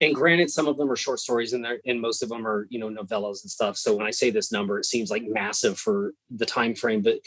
and 0.00 0.14
granted, 0.14 0.50
some 0.50 0.66
of 0.68 0.76
them 0.76 0.90
are 0.90 0.96
short 0.96 1.20
stories, 1.20 1.52
and 1.52 1.64
they're 1.64 1.80
and 1.86 2.00
most 2.00 2.22
of 2.22 2.28
them 2.28 2.46
are 2.46 2.66
you 2.70 2.78
know 2.78 2.90
novellas 2.90 3.42
and 3.42 3.50
stuff. 3.50 3.76
So 3.76 3.96
when 3.96 4.06
I 4.06 4.10
say 4.10 4.30
this 4.30 4.52
number, 4.52 4.78
it 4.78 4.86
seems 4.86 5.10
like 5.10 5.24
massive 5.24 5.78
for 5.78 6.12
the 6.30 6.46
time 6.46 6.74
frame, 6.74 7.02
but 7.02 7.18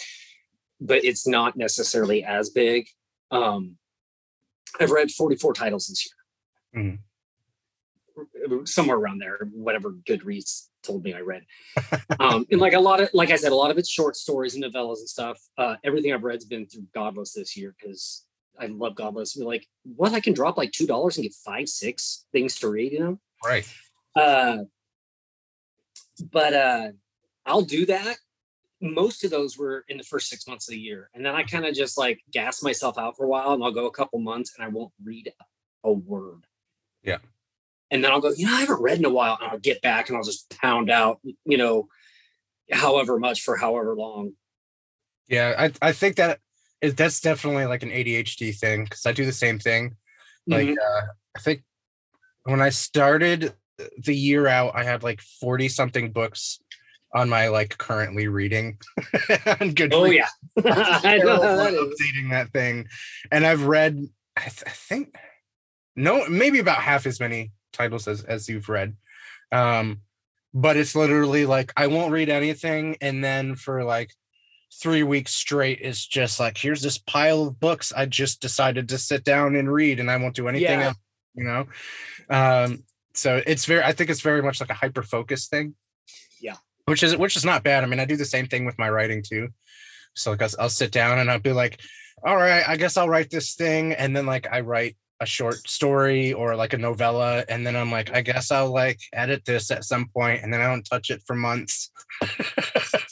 but 0.82 1.04
it's 1.04 1.28
not 1.28 1.56
necessarily 1.56 2.24
as 2.24 2.50
big. 2.50 2.88
Um, 3.32 3.78
I've 4.80 4.92
read 4.92 5.10
44 5.10 5.54
titles 5.54 5.88
this 5.88 6.06
year. 6.06 6.84
Mm-hmm. 6.84 6.96
Somewhere 8.66 8.98
around 8.98 9.20
there, 9.20 9.40
whatever 9.52 9.92
Goodreads 9.92 10.68
told 10.84 11.04
me 11.04 11.14
I 11.14 11.22
read. 11.22 11.46
um, 12.20 12.46
and 12.52 12.62
like 12.62 12.74
a 12.74 12.80
lot 12.80 13.02
of, 13.02 13.10
like 13.14 13.32
I 13.32 13.36
said, 13.36 13.52
a 13.52 13.56
lot 13.56 13.72
of 13.72 13.78
it's 13.78 13.90
short 13.90 14.16
stories 14.16 14.56
and 14.56 14.64
novellas 14.64 15.00
and 15.00 15.10
stuff. 15.10 15.40
Uh, 15.58 15.76
everything 15.84 16.14
I've 16.14 16.24
read's 16.24 16.46
been 16.46 16.68
through 16.68 16.86
Godless 16.94 17.34
this 17.34 17.58
year 17.58 17.76
because 17.80 18.26
I 18.60 18.68
love 18.68 18.96
Godless. 18.96 19.36
We're 19.36 19.48
like, 19.48 19.68
what? 19.84 20.14
I 20.14 20.20
can 20.20 20.34
drop 20.34 20.58
like 20.58 20.72
two 20.72 20.88
dollars 20.88 21.18
and 21.18 21.24
get 21.24 21.34
five, 21.34 21.68
six 21.68 22.26
things 22.32 22.60
to 22.60 22.70
read, 22.70 22.92
you 22.94 23.00
know? 23.00 23.20
Right. 23.44 23.68
Uh, 24.16 24.60
but 26.32 26.54
uh, 26.54 26.88
I'll 27.46 27.62
do 27.62 27.86
that. 27.88 28.18
Most 28.82 29.24
of 29.24 29.32
those 29.32 29.58
were 29.58 29.84
in 29.88 29.98
the 29.98 30.04
first 30.04 30.30
six 30.30 30.48
months 30.48 30.68
of 30.68 30.74
the 30.74 30.80
year, 30.80 31.10
and 31.14 31.26
then 31.26 31.34
I 31.34 31.44
kind 31.44 31.66
of 31.66 31.74
just 31.74 31.98
like 31.98 32.22
gas 32.32 32.62
myself 32.62 32.98
out 32.98 33.16
for 33.18 33.26
a 33.26 33.30
while, 33.30 33.54
and 33.54 33.64
I'll 33.64 33.72
go 33.72 33.88
a 33.88 33.92
couple 33.92 34.20
months, 34.20 34.54
and 34.56 34.66
I 34.66 34.68
won't 34.68 34.92
read 35.04 35.34
a 35.84 35.92
word. 35.92 36.46
Yeah. 37.04 37.20
And 37.92 38.04
then 38.04 38.12
I'll 38.12 38.20
go, 38.22 38.32
you 38.36 38.46
know, 38.48 38.54
I 38.54 38.62
haven't 38.62 38.82
read 38.82 38.98
in 38.98 39.06
a 39.06 39.10
while, 39.10 39.38
and 39.40 39.50
I'll 39.52 39.60
get 39.60 39.82
back, 39.82 40.10
and 40.10 40.18
I'll 40.18 40.24
just 40.24 40.50
pound 40.60 40.90
out, 40.90 41.20
you 41.46 41.58
know, 41.58 41.88
however 42.72 43.20
much 43.20 43.42
for 43.42 43.56
however 43.58 43.96
long. 43.96 44.32
Yeah, 45.28 45.54
I 45.58 45.72
I 45.90 45.92
think 45.92 46.16
that 46.18 46.40
is 46.82 46.96
that's 46.96 47.22
definitely 47.22 47.66
like 47.66 47.84
an 47.84 47.90
ADHD 47.92 48.58
thing 48.58 48.84
because 48.86 49.06
I 49.06 49.12
do 49.12 49.26
the 49.26 49.32
same 49.32 49.60
thing. 49.60 49.96
Like 50.48 50.68
Mhm. 50.68 50.78
uh, 50.78 51.02
I 51.36 51.40
think 51.40 51.64
when 52.44 52.62
I 52.62 52.70
started 52.70 53.54
the 53.98 54.16
year 54.16 54.48
out, 54.48 54.76
I 54.76 54.84
had 54.84 55.04
like 55.04 55.22
forty 55.22 55.68
something 55.70 56.12
books 56.12 56.60
on 57.14 57.30
my 57.30 57.48
like 57.48 57.78
currently 57.78 58.28
reading 58.28 58.78
on 58.98 59.74
Goodreads. 59.74 59.94
oh 59.94 60.06
yeah, 60.06 60.28
I 60.58 61.18
know 61.18 61.38
terrible 61.38 61.44
how 61.44 61.66
at 61.68 61.72
that 61.72 61.96
updating 62.00 62.30
that 62.32 62.52
thing, 62.52 62.88
and 63.32 63.46
I've 63.46 63.64
read 63.64 64.00
I, 64.38 64.42
th- 64.42 64.64
I 64.68 64.72
think 64.72 65.16
no 65.96 66.28
maybe 66.28 66.60
about 66.60 66.82
half 66.82 67.06
as 67.06 67.20
many 67.20 67.52
titles 67.76 68.08
as 68.08 68.24
as 68.24 68.48
you've 68.50 68.70
read. 68.70 68.96
Um, 69.52 70.02
but 70.54 70.78
it's 70.78 70.96
literally 70.96 71.46
like 71.46 71.74
I 71.78 71.88
won't 71.88 72.12
read 72.14 72.30
anything, 72.30 72.98
and 73.02 73.24
then 73.24 73.56
for 73.56 73.84
like 73.84 74.12
three 74.82 75.04
weeks 75.04 75.34
straight, 75.34 75.80
it's 75.82 76.06
just 76.06 76.40
like 76.40 76.58
here's 76.58 76.82
this 76.82 76.98
pile 76.98 77.44
of 77.48 77.60
books 77.60 77.92
I 77.96 78.06
just 78.06 78.42
decided 78.42 78.90
to 78.90 78.98
sit 78.98 79.24
down 79.24 79.56
and 79.56 79.72
read, 79.72 80.00
and 80.00 80.10
I 80.10 80.18
won't 80.18 80.36
do 80.36 80.48
anything 80.48 80.80
Yeah. 80.80 80.88
else. 80.88 80.98
You 81.36 81.44
know, 81.44 81.68
um, 82.30 82.84
so 83.14 83.42
it's 83.46 83.66
very 83.66 83.84
I 83.84 83.92
think 83.92 84.10
it's 84.10 84.22
very 84.22 84.42
much 84.42 84.62
like 84.62 84.70
a 84.70 84.74
hyper 84.74 85.04
focus 85.04 85.48
thing. 85.48 85.76
Yeah. 86.42 86.56
which 86.86 87.04
is 87.04 87.18
which 87.18 87.36
is 87.36 87.44
not 87.46 87.64
bad. 87.64 87.84
I 87.84 87.88
mean, 87.88 88.00
I 88.00 88.06
do 88.06 88.16
the 88.16 88.26
same 88.26 88.48
thing 88.48 88.64
with 88.66 88.78
my 88.80 88.90
writing 88.90 89.22
too. 89.22 89.50
So 90.14 90.32
like 90.32 90.42
I'll, 90.42 90.50
I'll 90.60 90.70
sit 90.70 90.92
down 90.92 91.20
and 91.20 91.30
I'll 91.30 91.40
be 91.40 91.52
like, 91.52 91.82
all 92.26 92.38
right, 92.38 92.64
I 92.68 92.78
guess 92.78 92.96
I'll 92.96 93.10
write 93.10 93.30
this 93.30 93.56
thing, 93.56 93.92
and 93.94 94.16
then 94.16 94.26
like 94.26 94.48
I 94.50 94.62
write 94.62 94.96
a 95.20 95.26
short 95.26 95.68
story 95.68 96.34
or 96.34 96.56
like 96.56 96.74
a 96.74 96.78
novella, 96.78 97.46
and 97.48 97.66
then 97.66 97.76
I'm 97.76 97.92
like, 97.92 98.14
I 98.14 98.22
guess 98.22 98.52
I'll 98.52 98.72
like 98.72 99.00
edit 99.14 99.46
this 99.46 99.72
at 99.72 99.86
some 99.86 100.08
point, 100.08 100.44
and 100.44 100.54
then 100.54 100.62
I 100.62 100.68
don't 100.68 100.84
touch 100.84 101.10
it 101.10 101.22
for 101.26 101.36
months. 101.36 101.92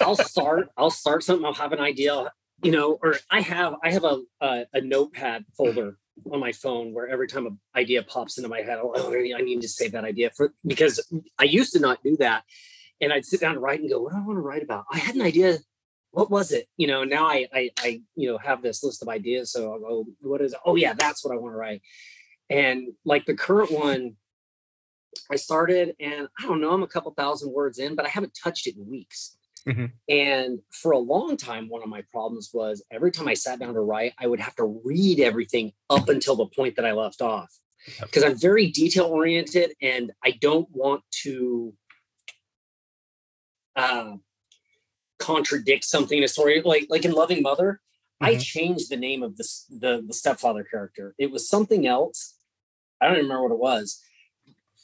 I'll 0.01 0.15
start. 0.33 0.69
I'll 0.77 0.91
start 0.91 1.23
something. 1.23 1.45
I'll 1.45 1.53
have 1.53 1.73
an 1.73 1.79
idea, 1.79 2.31
you 2.61 2.71
know, 2.71 2.97
or 3.01 3.15
I 3.29 3.41
have 3.41 3.75
I 3.83 3.91
have 3.91 4.03
a 4.03 4.21
a, 4.41 4.65
a 4.73 4.81
notepad 4.81 5.45
folder 5.57 5.97
on 6.31 6.39
my 6.39 6.51
phone 6.51 6.93
where 6.93 7.07
every 7.07 7.27
time 7.27 7.47
an 7.47 7.59
idea 7.75 8.03
pops 8.03 8.37
into 8.37 8.49
my 8.49 8.61
head, 8.61 8.79
oh, 8.81 8.93
oh, 8.95 9.13
I 9.13 9.41
need 9.41 9.61
to 9.61 9.67
save 9.67 9.93
that 9.93 10.03
idea 10.03 10.29
for 10.31 10.53
because 10.65 10.99
I 11.39 11.45
used 11.45 11.73
to 11.73 11.79
not 11.79 12.03
do 12.03 12.17
that, 12.17 12.43
and 13.01 13.13
I'd 13.13 13.25
sit 13.25 13.39
down 13.39 13.53
and 13.53 13.61
write 13.61 13.79
and 13.79 13.89
go, 13.89 14.01
what 14.01 14.11
do 14.11 14.17
I 14.17 14.25
want 14.25 14.37
to 14.37 14.41
write 14.41 14.63
about? 14.63 14.85
I 14.91 14.97
had 14.97 15.15
an 15.15 15.21
idea. 15.21 15.59
What 16.13 16.29
was 16.29 16.51
it? 16.51 16.67
You 16.77 16.87
know, 16.87 17.03
now 17.03 17.25
I 17.25 17.47
I, 17.51 17.71
I 17.79 18.01
you 18.15 18.31
know 18.31 18.37
have 18.37 18.61
this 18.61 18.83
list 18.83 19.01
of 19.01 19.09
ideas, 19.09 19.51
so 19.51 19.73
I'll 19.73 19.79
go, 19.79 20.05
what 20.21 20.41
is 20.41 20.53
it? 20.53 20.59
Oh 20.65 20.75
yeah, 20.75 20.93
that's 20.93 21.25
what 21.25 21.33
I 21.33 21.37
want 21.37 21.53
to 21.53 21.57
write. 21.57 21.81
And 22.49 22.93
like 23.03 23.25
the 23.25 23.33
current 23.33 23.71
one, 23.71 24.15
I 25.31 25.37
started 25.37 25.95
and 25.99 26.27
I 26.39 26.43
don't 26.43 26.61
know, 26.61 26.71
I'm 26.71 26.83
a 26.83 26.87
couple 26.87 27.11
thousand 27.13 27.51
words 27.51 27.79
in, 27.79 27.95
but 27.95 28.05
I 28.05 28.09
haven't 28.09 28.37
touched 28.41 28.67
it 28.67 28.75
in 28.77 28.87
weeks. 28.87 29.35
And 30.09 30.59
for 30.71 30.91
a 30.91 30.99
long 30.99 31.37
time, 31.37 31.69
one 31.69 31.83
of 31.83 31.89
my 31.89 32.03
problems 32.11 32.51
was 32.53 32.83
every 32.91 33.11
time 33.11 33.27
I 33.27 33.33
sat 33.33 33.59
down 33.59 33.73
to 33.73 33.79
write, 33.79 34.13
I 34.19 34.27
would 34.27 34.41
have 34.41 34.55
to 34.57 34.81
read 34.83 35.19
everything 35.19 35.71
up 35.89 36.09
until 36.09 36.35
the 36.35 36.47
point 36.47 36.75
that 36.75 36.85
I 36.85 36.91
left 36.91 37.21
off. 37.21 37.49
Because 38.01 38.23
I'm 38.23 38.37
very 38.37 38.67
detail 38.67 39.05
oriented 39.05 39.73
and 39.81 40.11
I 40.23 40.31
don't 40.31 40.67
want 40.71 41.03
to 41.23 41.73
uh, 43.75 44.13
contradict 45.23 45.83
something 45.85 46.17
in 46.17 46.23
a 46.23 46.27
story. 46.27 46.61
Like 46.63 46.87
like 46.89 47.05
in 47.05 47.11
Loving 47.13 47.41
Mother, 47.41 47.79
I 48.21 48.35
Mhm. 48.35 48.41
changed 48.41 48.89
the 48.89 48.97
name 48.97 49.23
of 49.23 49.37
this 49.37 49.65
the 49.69 50.03
the 50.05 50.13
stepfather 50.13 50.63
character. 50.63 51.15
It 51.17 51.31
was 51.31 51.47
something 51.49 51.87
else. 51.87 52.35
I 52.99 53.05
don't 53.07 53.15
even 53.15 53.25
remember 53.25 53.43
what 53.43 53.55
it 53.55 53.59
was. 53.59 54.01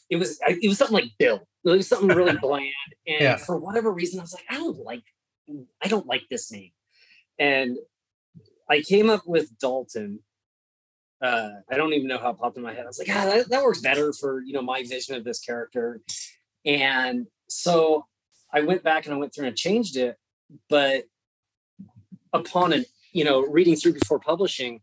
It 0.09 0.15
was 0.17 0.39
it 0.47 0.67
was 0.67 0.77
something 0.77 0.95
like 1.01 1.11
Bill. 1.19 1.47
It 1.65 1.69
was 1.69 1.87
something 1.87 2.07
really 2.15 2.37
bland. 2.41 2.73
And 3.07 3.21
Yeah. 3.21 3.37
for 3.37 3.57
whatever 3.57 3.91
reason, 3.91 4.19
I 4.19 4.23
was 4.23 4.33
like, 4.33 4.45
I 4.49 4.55
don't 4.57 4.77
like 4.79 5.03
I 5.81 5.87
don't 5.87 6.07
like 6.07 6.23
this 6.29 6.51
name. 6.51 6.71
And 7.37 7.77
I 8.69 8.81
came 8.81 9.09
up 9.09 9.23
with 9.25 9.57
Dalton. 9.59 10.19
Uh, 11.21 11.49
I 11.69 11.75
don't 11.75 11.91
even 11.93 12.07
know 12.07 12.17
how 12.17 12.29
it 12.29 12.37
popped 12.37 12.55
in 12.57 12.63
my 12.63 12.73
head. 12.73 12.85
I 12.85 12.87
was 12.87 12.99
like, 12.99 13.09
ah, 13.09 13.25
that, 13.25 13.49
that 13.49 13.63
works 13.63 13.81
better 13.81 14.13
for 14.13 14.41
you 14.41 14.53
know 14.53 14.61
my 14.61 14.83
vision 14.83 15.15
of 15.15 15.23
this 15.23 15.39
character. 15.39 16.01
And 16.65 17.27
so 17.47 18.05
I 18.53 18.61
went 18.61 18.83
back 18.83 19.05
and 19.05 19.13
I 19.13 19.17
went 19.17 19.33
through 19.33 19.45
and 19.47 19.53
I 19.53 19.55
changed 19.55 19.95
it. 19.97 20.17
But 20.69 21.05
upon 22.33 22.73
an 22.73 22.85
you 23.11 23.23
know 23.23 23.41
reading 23.41 23.75
through 23.75 23.93
before 23.93 24.19
publishing, 24.19 24.81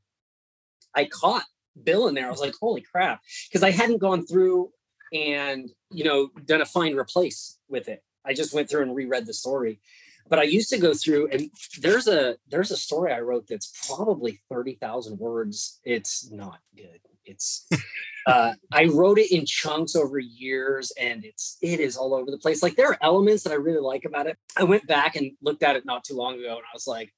I 0.94 1.04
caught 1.04 1.44
Bill 1.82 2.08
in 2.08 2.14
there. 2.14 2.26
I 2.26 2.30
was 2.30 2.40
like, 2.40 2.54
holy 2.60 2.80
crap, 2.80 3.22
because 3.48 3.62
I 3.62 3.70
hadn't 3.70 3.98
gone 3.98 4.26
through 4.26 4.70
and 5.12 5.70
you 5.90 6.04
know 6.04 6.30
done 6.44 6.60
a 6.60 6.66
find 6.66 6.96
replace 6.96 7.58
with 7.68 7.88
it. 7.88 8.02
I 8.24 8.34
just 8.34 8.54
went 8.54 8.68
through 8.68 8.82
and 8.82 8.94
reread 8.94 9.26
the 9.26 9.34
story. 9.34 9.80
But 10.28 10.40
I 10.40 10.42
used 10.42 10.70
to 10.70 10.78
go 10.78 10.92
through 10.92 11.28
and 11.30 11.50
there's 11.80 12.08
a 12.08 12.36
there's 12.48 12.72
a 12.72 12.76
story 12.76 13.12
I 13.12 13.20
wrote 13.20 13.46
that's 13.46 13.72
probably 13.88 14.40
30,000 14.50 15.18
words. 15.18 15.80
It's 15.84 16.30
not 16.30 16.58
good. 16.76 17.00
It's 17.26 17.68
uh, 18.26 18.54
I 18.72 18.86
wrote 18.86 19.18
it 19.18 19.30
in 19.34 19.44
chunks 19.46 19.94
over 19.96 20.18
years 20.18 20.92
and 20.98 21.24
it's 21.24 21.58
it 21.62 21.80
is 21.80 21.96
all 21.96 22.14
over 22.14 22.30
the 22.30 22.38
place. 22.38 22.62
Like 22.62 22.76
there 22.76 22.88
are 22.88 22.98
elements 23.02 23.42
that 23.44 23.52
I 23.52 23.56
really 23.56 23.80
like 23.80 24.04
about 24.04 24.26
it. 24.26 24.36
I 24.56 24.64
went 24.64 24.86
back 24.86 25.16
and 25.16 25.32
looked 25.42 25.62
at 25.62 25.76
it 25.76 25.84
not 25.84 26.04
too 26.04 26.14
long 26.14 26.34
ago 26.38 26.48
and 26.56 26.64
I 26.64 26.74
was 26.74 26.86
like, 26.86 27.12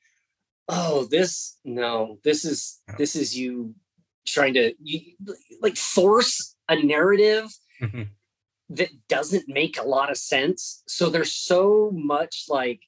oh, 0.68 1.06
this 1.10 1.58
no, 1.64 2.18
this 2.24 2.44
is 2.44 2.80
this 2.98 3.16
is 3.16 3.36
you 3.36 3.74
trying 4.26 4.54
to 4.54 4.74
you, 4.82 5.00
like 5.62 5.76
force 5.76 6.54
a 6.68 6.76
narrative 6.76 7.46
Mhm. 7.80 8.08
that 8.70 8.90
doesn't 9.08 9.48
make 9.48 9.78
a 9.78 9.82
lot 9.88 10.10
of 10.10 10.18
sense. 10.18 10.82
So 10.86 11.08
there's 11.08 11.32
so 11.34 11.90
much 11.94 12.44
like 12.48 12.80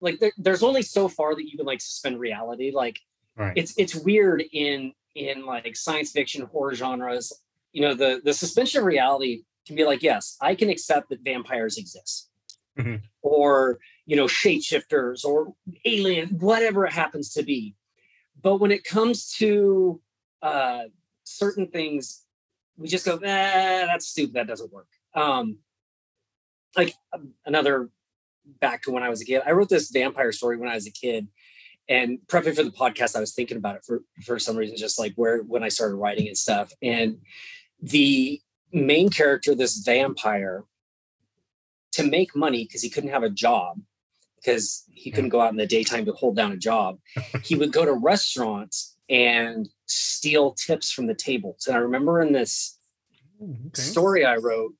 like 0.00 0.18
there, 0.20 0.32
there's 0.38 0.62
only 0.62 0.82
so 0.82 1.08
far 1.08 1.34
that 1.34 1.44
you 1.50 1.56
can 1.58 1.66
like 1.66 1.80
suspend 1.80 2.18
reality. 2.20 2.70
Like 2.72 2.98
Right. 3.36 3.52
it's 3.56 3.74
it's 3.76 3.94
weird 3.96 4.44
in 4.52 4.92
in 5.14 5.46
like 5.46 5.76
science 5.76 6.12
fiction 6.12 6.46
horror 6.46 6.74
genres. 6.74 7.32
You 7.72 7.82
know, 7.82 7.94
the 7.94 8.20
the 8.24 8.34
suspension 8.34 8.80
of 8.80 8.86
reality 8.86 9.42
can 9.66 9.76
be 9.76 9.84
like, 9.84 10.02
yes, 10.02 10.36
I 10.40 10.54
can 10.54 10.70
accept 10.70 11.08
that 11.10 11.20
vampires 11.24 11.78
exist. 11.78 12.30
Mhm. 12.78 13.02
Or, 13.22 13.78
you 14.06 14.16
know, 14.16 14.26
shapeshifters 14.26 15.24
or 15.24 15.54
alien, 15.84 16.28
whatever 16.38 16.84
it 16.84 16.92
happens 16.92 17.32
to 17.34 17.42
be. 17.42 17.74
But 18.40 18.56
when 18.58 18.70
it 18.70 18.84
comes 18.84 19.32
to 19.36 20.00
uh 20.42 20.84
certain 21.24 21.68
things, 21.68 22.24
we 22.76 22.88
just 22.88 23.06
go, 23.06 23.16
eh, 23.16 23.86
that's 23.86 24.08
stupid. 24.08 24.34
That 24.34 24.46
doesn't 24.46 24.72
work. 24.72 24.88
Um, 25.14 25.58
like 26.76 26.94
um, 27.12 27.32
another 27.46 27.90
back 28.60 28.82
to 28.82 28.90
when 28.90 29.02
I 29.02 29.08
was 29.08 29.22
a 29.22 29.24
kid, 29.24 29.42
I 29.46 29.52
wrote 29.52 29.68
this 29.68 29.90
vampire 29.90 30.32
story 30.32 30.56
when 30.56 30.68
I 30.68 30.74
was 30.74 30.86
a 30.86 30.90
kid, 30.90 31.28
and 31.88 32.18
prepping 32.26 32.54
for 32.54 32.62
the 32.62 32.70
podcast, 32.70 33.16
I 33.16 33.20
was 33.20 33.34
thinking 33.34 33.56
about 33.56 33.76
it 33.76 33.84
for 33.84 34.02
for 34.24 34.38
some 34.38 34.56
reason, 34.56 34.76
just 34.76 34.98
like 34.98 35.12
where 35.16 35.42
when 35.42 35.62
I 35.62 35.68
started 35.68 35.96
writing 35.96 36.28
and 36.28 36.36
stuff. 36.36 36.72
And 36.82 37.18
the 37.80 38.40
main 38.72 39.10
character, 39.10 39.54
this 39.54 39.78
vampire, 39.78 40.64
to 41.92 42.02
make 42.02 42.34
money 42.34 42.64
because 42.64 42.82
he 42.82 42.90
couldn't 42.90 43.10
have 43.10 43.22
a 43.22 43.30
job 43.30 43.80
because 44.36 44.84
he 44.90 45.10
couldn't 45.10 45.30
go 45.30 45.40
out 45.40 45.50
in 45.52 45.56
the 45.56 45.66
daytime 45.66 46.04
to 46.04 46.12
hold 46.12 46.36
down 46.36 46.52
a 46.52 46.56
job, 46.56 46.98
he 47.42 47.54
would 47.56 47.72
go 47.72 47.84
to 47.84 47.94
restaurants 47.94 48.96
and 49.08 49.68
steal 49.86 50.52
tips 50.52 50.90
from 50.90 51.06
the 51.06 51.14
tables. 51.14 51.66
And 51.66 51.76
I 51.76 51.80
remember 51.80 52.20
in 52.20 52.32
this 52.32 52.78
Okay. 53.42 53.82
story 53.82 54.24
I 54.24 54.36
wrote, 54.36 54.74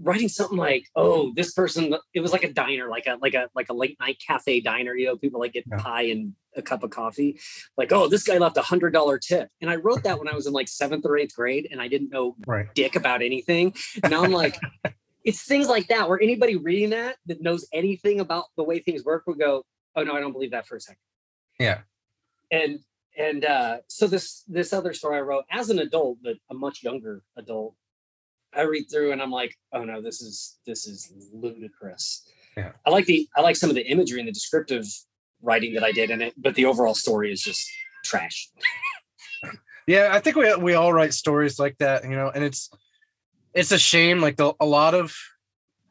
writing 0.00 0.28
something 0.28 0.56
like, 0.56 0.86
"Oh, 0.96 1.32
this 1.34 1.52
person." 1.52 1.94
It 2.14 2.20
was 2.20 2.32
like 2.32 2.44
a 2.44 2.52
diner, 2.52 2.88
like 2.88 3.06
a 3.06 3.18
like 3.20 3.34
a 3.34 3.48
like 3.54 3.68
a 3.68 3.74
late 3.74 3.98
night 4.00 4.18
cafe 4.24 4.60
diner. 4.60 4.94
You 4.94 5.06
know, 5.06 5.16
people 5.16 5.40
like 5.40 5.52
get 5.52 5.66
Yeah. 5.70 5.78
pie 5.78 6.02
and 6.02 6.34
a 6.58 6.62
cup 6.62 6.82
of 6.82 6.90
coffee. 6.90 7.38
Like, 7.76 7.92
oh, 7.92 8.08
this 8.08 8.24
guy 8.24 8.38
left 8.38 8.56
a 8.56 8.62
hundred 8.62 8.92
dollar 8.92 9.18
tip, 9.18 9.48
and 9.60 9.70
I 9.70 9.76
wrote 9.76 10.02
that 10.04 10.18
when 10.18 10.28
I 10.28 10.34
was 10.34 10.46
in 10.46 10.52
like 10.52 10.68
seventh 10.68 11.06
or 11.06 11.16
eighth 11.16 11.34
grade, 11.34 11.68
and 11.70 11.80
I 11.80 11.88
didn't 11.88 12.10
know 12.10 12.36
Right. 12.46 12.66
dick 12.74 12.96
about 12.96 13.22
anything. 13.22 13.74
Now 14.08 14.24
I'm 14.24 14.32
like, 14.32 14.58
it's 15.24 15.42
things 15.42 15.68
like 15.68 15.88
that 15.88 16.08
where 16.08 16.20
anybody 16.20 16.56
reading 16.56 16.90
that 16.90 17.16
that 17.26 17.40
knows 17.42 17.66
anything 17.72 18.20
about 18.20 18.44
the 18.56 18.64
way 18.64 18.78
things 18.80 19.04
work 19.04 19.24
would 19.26 19.38
go, 19.38 19.64
"Oh 19.96 20.02
no, 20.02 20.14
I 20.14 20.20
don't 20.20 20.32
believe 20.32 20.50
that 20.52 20.66
for 20.66 20.76
a 20.76 20.80
second. 20.80 21.00
Yeah. 21.58 21.80
And 22.50 22.80
and 23.16 23.44
uh, 23.44 23.78
so 23.88 24.06
this 24.06 24.44
this 24.48 24.72
other 24.72 24.92
story 24.92 25.18
I 25.18 25.20
wrote 25.22 25.44
as 25.50 25.70
an 25.70 25.78
adult, 25.80 26.18
but 26.22 26.36
a 26.50 26.54
much 26.54 26.82
younger 26.82 27.22
adult, 27.36 27.74
I 28.54 28.62
read 28.62 28.84
through 28.90 29.12
and 29.12 29.20
I'm 29.20 29.30
like, 29.32 29.54
oh 29.72 29.84
no, 29.84 30.00
this 30.00 30.20
is 30.22 30.58
this 30.66 30.86
is 30.86 31.12
ludicrous. 31.32 32.30
Yeah. 32.56 32.72
I 32.86 32.90
like 32.90 33.06
the 33.06 33.28
I 33.36 33.40
like 33.40 33.56
some 33.56 33.70
of 33.70 33.76
the 33.76 33.86
imagery 33.86 34.20
and 34.20 34.28
the 34.28 34.32
descriptive 34.32 34.86
writing 35.42 35.74
that 35.74 35.84
I 35.84 35.92
did 35.92 36.10
in 36.10 36.20
it, 36.22 36.34
but 36.36 36.54
the 36.54 36.64
overall 36.66 36.94
story 36.94 37.32
is 37.32 37.42
just 37.42 37.70
trash. 38.04 38.50
Yeah, 39.86 40.10
I 40.12 40.20
think 40.20 40.36
we 40.36 40.54
we 40.56 40.74
all 40.74 40.92
write 40.92 41.14
stories 41.14 41.58
like 41.58 41.78
that, 41.78 42.04
you 42.04 42.10
know, 42.10 42.30
and 42.34 42.44
it's 42.44 42.68
it's 43.54 43.72
a 43.72 43.78
shame. 43.78 44.20
Like 44.20 44.36
the, 44.36 44.52
a 44.60 44.66
lot 44.66 44.94
of, 44.94 45.16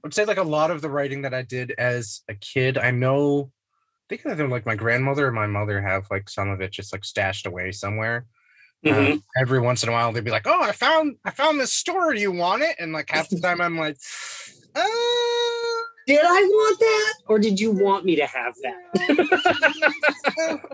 I 0.03 0.07
would 0.07 0.13
say 0.13 0.25
like 0.25 0.37
a 0.37 0.43
lot 0.43 0.69
of 0.69 0.81
the 0.81 0.89
writing 0.89 1.23
that 1.23 1.33
I 1.33 1.41
did 1.41 1.73
as 1.77 2.21
a 2.29 2.35
kid, 2.35 2.77
I 2.77 2.91
know, 2.91 3.51
I 4.09 4.15
think 4.15 4.25
either 4.25 4.47
like 4.47 4.65
my 4.67 4.75
grandmother 4.75 5.27
or 5.27 5.31
my 5.31 5.47
mother 5.47 5.81
have 5.81 6.05
like 6.11 6.29
some 6.29 6.49
of 6.49 6.61
it 6.61 6.71
just 6.71 6.93
like 6.93 7.03
stashed 7.03 7.47
away 7.47 7.71
somewhere. 7.71 8.25
Uh, 8.85 8.89
Mhm. 8.89 9.21
every 9.41 9.59
once 9.59 9.81
in 9.81 9.89
a 9.89 9.91
while, 9.91 10.11
they'd 10.11 10.23
be 10.23 10.29
like, 10.29 10.45
"Oh, 10.45 10.61
I 10.61 10.71
found 10.71 11.17
I 11.25 11.31
found 11.31 11.59
this 11.59 11.73
story. 11.73 12.21
You 12.21 12.31
want 12.31 12.61
it?" 12.61 12.75
And 12.79 12.93
like 12.93 13.09
half 13.09 13.27
the 13.29 13.39
time, 13.39 13.59
I'm 13.59 13.75
like, 13.77 13.97
uh, 14.75 14.85
Did 16.07 16.21
I 16.23 16.41
want 16.41 16.79
that, 16.79 17.13
or 17.27 17.37
did 17.37 17.59
you 17.59 17.71
want 17.71 18.05
me 18.05 18.15
to 18.15 18.25
have 18.25 18.55
that? 18.63 18.77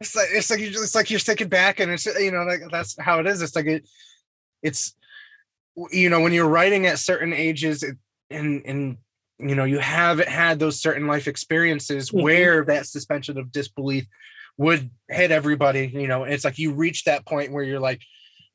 it's 0.00 0.16
like 0.16 0.28
it's 0.32 0.50
like 0.50 0.60
you 0.60 0.66
it's 0.66 0.94
like 0.94 1.10
you're 1.10 1.20
thinking 1.20 1.48
back 1.48 1.80
and 1.80 1.92
it's 1.92 2.06
you 2.06 2.30
know 2.32 2.42
like 2.42 2.60
that's 2.70 2.96
how 3.00 3.20
it 3.20 3.26
is 3.26 3.40
it's 3.40 3.54
like 3.54 3.66
it 3.66 3.88
it's 4.62 4.94
you 5.90 6.10
know 6.10 6.20
when 6.20 6.32
you're 6.32 6.48
writing 6.48 6.86
at 6.86 6.98
certain 6.98 7.32
ages 7.32 7.82
it, 7.84 7.96
and 8.30 8.62
and 8.66 8.96
you 9.38 9.54
know 9.54 9.64
you 9.64 9.78
haven't 9.78 10.28
had 10.28 10.58
those 10.58 10.80
certain 10.80 11.06
life 11.06 11.28
experiences 11.28 12.10
Mhm. 12.10 12.22
where 12.22 12.64
that 12.64 12.86
suspension 12.86 13.38
of 13.38 13.52
disbelief 13.52 14.06
would 14.56 14.90
hit 15.08 15.30
everybody 15.30 15.86
you 15.94 16.06
know 16.08 16.24
and 16.24 16.32
it's 16.32 16.44
like 16.44 16.58
you 16.58 16.72
reach 16.72 17.04
that 17.04 17.24
point 17.26 17.52
where 17.52 17.64
you're 17.64 17.80
like 17.80 18.00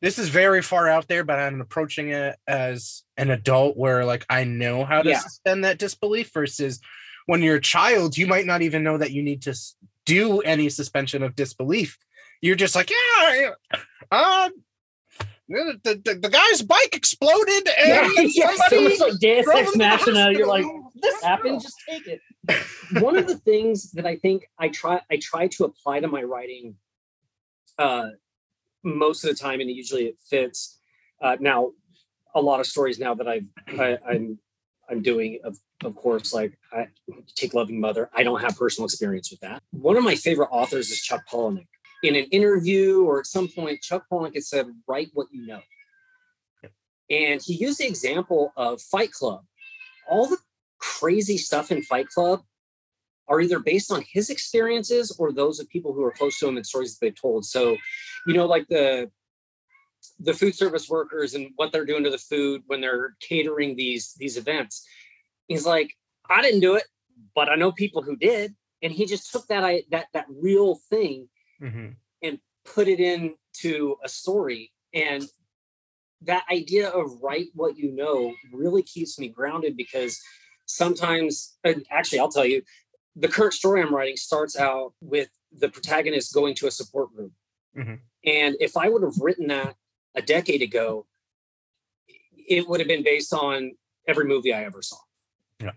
this 0.01 0.17
is 0.17 0.29
very 0.29 0.61
far 0.61 0.87
out 0.87 1.07
there 1.07 1.23
but 1.23 1.39
i'm 1.39 1.61
approaching 1.61 2.09
it 2.09 2.37
as 2.47 3.03
an 3.17 3.29
adult 3.29 3.77
where 3.77 4.05
like 4.05 4.25
i 4.29 4.43
know 4.43 4.85
how 4.85 5.01
to 5.01 5.09
Yeah. 5.09 5.19
suspend 5.19 5.63
that 5.63 5.77
disbelief 5.77 6.31
versus 6.33 6.79
when 7.25 7.41
you're 7.41 7.57
a 7.57 7.61
child 7.61 8.17
you 8.17 8.27
might 8.27 8.45
not 8.45 8.61
even 8.61 8.83
know 8.83 8.97
that 8.97 9.11
you 9.11 9.21
need 9.21 9.41
to 9.43 9.55
do 10.05 10.39
any 10.41 10.69
suspension 10.69 11.23
of 11.23 11.35
disbelief 11.35 11.97
you're 12.41 12.55
just 12.55 12.75
like 12.75 12.89
yeah 12.89 13.33
yeah, 13.41 13.79
uh 14.11 14.49
the, 15.49 15.99
the, 16.03 16.15
the, 16.15 16.29
guy's 16.29 16.61
bike 16.61 16.95
exploded 16.95 17.69
Yeah, 17.83 18.07
and 18.17 18.29
yeah, 18.33 18.51
so 18.51 18.55
somebody 18.69 18.83
much 18.83 18.99
like 18.99 19.19
Deus 19.19 19.47
Ex 19.51 19.75
Machina. 19.75 20.31
You're 20.31 20.47
like, 20.47 20.65
this 21.01 21.23
happened, 21.23 21.61
just 21.61 21.75
take 21.89 22.07
it. 22.07 22.21
One 22.91 23.17
of 23.17 23.25
the 23.25 23.37
things 23.37 23.91
that 23.93 24.05
I 24.05 24.17
think 24.17 24.47
I 24.59 24.69
try 24.69 25.01
I 25.11 25.17
try 25.17 25.47
to 25.47 25.65
apply 25.65 26.01
to 26.01 26.07
my 26.07 26.23
writing 26.23 26.75
uh 27.77 28.09
most 28.97 29.23
of 29.23 29.29
the 29.29 29.35
time, 29.35 29.59
and 29.61 29.69
usually 29.69 30.05
it 30.05 30.17
fits. 30.29 30.79
Uh 31.21 31.37
now 31.39 31.71
a 32.35 32.41
lot 32.41 32.59
of 32.59 32.65
stories 32.65 32.99
now 32.99 33.13
that 33.15 33.27
I've 33.27 33.45
I, 33.79 33.97
I'm 34.07 34.39
I'm 34.89 35.01
doing 35.01 35.39
of 35.43 35.57
of 35.83 35.95
course 35.95 36.33
like 36.33 36.57
I 36.71 36.87
take 37.35 37.53
loving 37.53 37.79
mother. 37.79 38.09
I 38.13 38.23
don't 38.23 38.41
have 38.41 38.57
personal 38.57 38.85
experience 38.85 39.31
with 39.31 39.39
that. 39.41 39.61
One 39.71 39.97
of 39.97 40.03
my 40.03 40.15
favorite 40.15 40.49
authors 40.51 40.89
is 40.89 41.01
Chuck 41.01 41.23
Palahniuk. 41.31 41.67
In 42.01 42.15
an 42.15 42.25
interview 42.25 43.03
or 43.03 43.19
at 43.19 43.25
some 43.25 43.47
point, 43.47 43.81
Chuck 43.81 44.05
Palahniuk 44.11 44.35
had 44.35 44.43
said, 44.43 44.67
write 44.87 45.09
what 45.13 45.27
you 45.31 45.45
know. 45.45 45.61
And 47.09 47.41
he 47.41 47.55
used 47.55 47.79
the 47.79 47.87
example 47.87 48.53
of 48.55 48.81
Fight 48.81 49.11
Club. 49.11 49.41
All 50.07 50.27
the 50.27 50.37
crazy 50.79 51.37
stuff 51.37 51.71
in 51.71 51.81
Fight 51.81 52.07
Club 52.07 52.41
are 53.29 53.39
either 53.39 53.59
based 53.59 53.91
on 53.91 54.03
his 54.11 54.29
experiences 54.29 55.15
or 55.19 55.31
those 55.31 55.59
of 55.59 55.69
people 55.69 55.93
who 55.93 56.03
are 56.03 56.11
close 56.11 56.39
to 56.39 56.47
him 56.47 56.57
and 56.57 56.65
stories 56.65 56.97
that 56.97 57.05
they've 57.05 57.21
told. 57.21 57.45
So, 57.45 57.77
you 58.25 58.33
know, 58.33 58.45
like 58.45 58.67
the 58.67 59.09
the 60.19 60.33
food 60.33 60.55
service 60.55 60.89
workers 60.89 61.33
and 61.33 61.51
what 61.55 61.71
they're 61.71 61.85
doing 61.85 62.03
to 62.03 62.09
the 62.09 62.17
food 62.17 62.63
when 62.67 62.81
they're 62.81 63.15
catering 63.21 63.75
these 63.75 64.13
these 64.17 64.35
events. 64.37 64.85
He's 65.47 65.65
like, 65.65 65.95
I 66.29 66.41
didn't 66.41 66.61
do 66.61 66.75
it, 66.75 66.83
but 67.35 67.49
I 67.49 67.55
know 67.55 67.71
people 67.71 68.01
who 68.01 68.15
did. 68.15 68.55
And 68.81 68.91
he 68.93 69.05
just 69.05 69.31
took 69.31 69.47
that 69.47 69.63
I 69.63 69.83
that 69.91 70.07
that 70.13 70.25
real 70.29 70.75
thing 70.89 71.29
Mhm. 71.61 71.95
and 72.23 72.39
put 72.63 72.87
it 72.87 72.99
into 72.99 73.97
a 74.03 74.09
story 74.09 74.71
and 74.93 75.27
that 76.21 76.45
idea 76.51 76.89
of 76.89 77.21
write 77.21 77.47
what 77.53 77.77
you 77.77 77.91
know 77.91 78.33
really 78.51 78.83
keeps 78.83 79.19
me 79.19 79.27
grounded 79.27 79.77
because 79.77 80.19
sometimes 80.65 81.57
and 81.63 81.85
actually 81.91 82.19
i'll 82.19 82.29
tell 82.29 82.45
you 82.45 82.61
the 83.19 83.27
current 83.27 83.53
story 83.53 83.81
i'm 83.81 83.93
writing 83.93 84.15
starts 84.17 84.55
out 84.57 84.93
with 85.01 85.29
the 85.51 85.69
protagonist 85.69 86.33
going 86.33 86.55
to 86.55 86.67
a 86.67 86.71
support 86.71 87.13
group. 87.13 87.31
Mhm. 87.77 87.99
and 88.25 88.55
if 88.59 88.75
i 88.77 88.87
would 88.89 89.03
have 89.03 89.17
written 89.19 89.47
that 89.47 89.75
a 90.15 90.21
decade 90.21 90.61
ago 90.61 91.05
it 92.47 92.67
would 92.67 92.79
have 92.79 92.87
been 92.87 93.03
based 93.03 93.33
on 93.33 93.71
every 94.07 94.25
movie 94.25 94.53
i 94.53 94.63
ever 94.63 94.81
saw. 94.81 94.97
Yeah. 95.59 95.71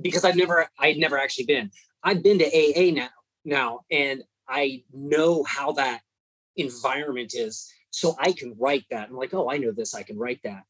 because 0.00 0.24
i've 0.24 0.36
never 0.36 0.68
i'd 0.80 0.96
never 0.98 1.18
actually 1.18 1.46
been. 1.46 1.70
I've 2.02 2.22
been 2.22 2.38
to 2.38 2.46
aa 2.46 2.90
now 2.94 3.10
now 3.44 3.80
and 3.90 4.22
i 4.48 4.82
know 4.92 5.42
how 5.44 5.72
that 5.72 6.00
environment 6.56 7.32
is 7.34 7.70
so 7.90 8.14
i 8.18 8.32
can 8.32 8.54
write 8.58 8.84
that. 8.90 9.08
I'm 9.08 9.16
like 9.16 9.34
oh 9.34 9.50
i 9.50 9.56
know 9.58 9.72
this. 9.72 9.94
I 9.94 10.02
can 10.02 10.18
write 10.18 10.40
that 10.44 10.62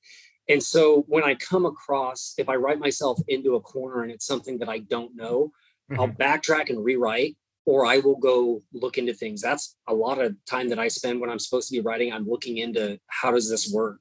and 0.49 0.63
so 0.63 1.03
when 1.09 1.25
i 1.25 1.35
come 1.35 1.67
across 1.67 2.35
if 2.39 2.49
i 2.49 2.55
write 2.55 2.79
myself 2.79 3.19
into 3.29 3.55
a 3.57 3.61
corner 3.61 4.03
and 4.03 4.13
it's 4.13 4.27
something 4.27 4.59
that 4.59 4.69
i 4.69 4.79
don't 4.79 5.15
know 5.15 5.51
i'll 5.99 6.09
Mhm. 6.09 6.17
backtrack 6.19 6.71
and 6.71 6.83
rewrite 6.85 7.37
or 7.65 7.87
i 7.87 7.99
will 7.99 8.17
go 8.17 8.63
look 8.73 8.99
into 8.99 9.15
things 9.15 9.41
that's 9.41 9.77
a 9.89 9.95
lot 9.95 10.21
of 10.21 10.35
time 10.47 10.69
that 10.69 10.79
i 10.79 10.89
spend 10.89 11.21
when 11.21 11.31
i'm 11.31 11.39
supposed 11.39 11.69
to 11.69 11.77
be 11.77 11.81
writing 11.81 12.13
i'm 12.13 12.29
looking 12.29 12.59
into 12.59 12.99
how 13.07 13.31
does 13.31 13.49
this 13.49 13.71
work 13.73 14.01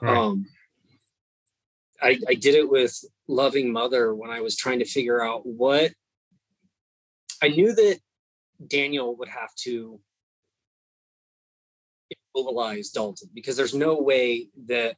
Right. 0.00 0.16
um 0.16 0.46
I, 2.02 2.18
I 2.28 2.34
did 2.34 2.54
it 2.56 2.68
with 2.68 3.02
loving 3.28 3.72
mother 3.72 4.14
when 4.14 4.30
i 4.30 4.40
was 4.40 4.56
trying 4.56 4.80
to 4.80 4.84
figure 4.84 5.22
out 5.22 5.46
what 5.46 5.92
i 7.42 7.48
knew 7.48 7.74
that 7.74 8.00
daniel 8.66 9.16
would 9.16 9.28
have 9.28 9.54
to 9.56 10.00
immobilize 12.34 12.90
dalton 12.90 13.30
because 13.34 13.56
there's 13.56 13.74
no 13.74 14.00
way 14.00 14.48
that 14.66 14.96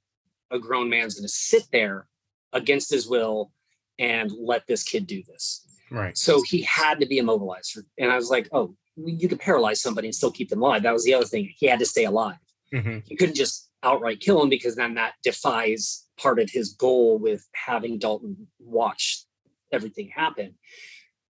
a 0.50 0.58
grown 0.58 0.88
man's 0.88 1.14
going 1.14 1.24
to 1.26 1.32
sit 1.32 1.64
there 1.72 2.06
against 2.52 2.90
his 2.90 3.08
will 3.08 3.52
and 3.98 4.30
let 4.38 4.66
this 4.66 4.82
kid 4.82 5.06
do 5.06 5.22
this 5.26 5.66
right 5.90 6.16
so 6.18 6.42
he 6.42 6.62
had 6.62 7.00
to 7.00 7.06
be 7.06 7.18
immobilized. 7.18 7.78
And 7.98 8.10
I 8.10 8.16
was 8.16 8.30
like, 8.30 8.48
oh, 8.52 8.74
you 8.96 9.28
could 9.28 9.40
paralyze 9.40 9.80
somebody 9.80 10.08
and 10.08 10.14
still 10.14 10.32
keep 10.32 10.48
them 10.48 10.62
alive. 10.62 10.82
That 10.82 10.92
was 10.92 11.04
the 11.04 11.14
other 11.14 11.26
thing. 11.26 11.52
He 11.56 11.66
had 11.66 11.78
to 11.78 11.86
stay 11.86 12.04
alive. 12.04 12.38
Mhm. 12.72 13.02
You 13.06 13.16
couldn't 13.16 13.34
just 13.36 13.70
outright 13.82 14.20
kill 14.20 14.42
him 14.42 14.48
because 14.48 14.74
then 14.74 14.94
that 14.94 15.14
defies 15.22 16.06
part 16.16 16.38
of 16.38 16.50
his 16.50 16.72
goal 16.72 17.18
with 17.18 17.46
having 17.52 17.98
Dalton 17.98 18.48
watch 18.58 19.24
everything 19.72 20.08
happen. 20.08 20.54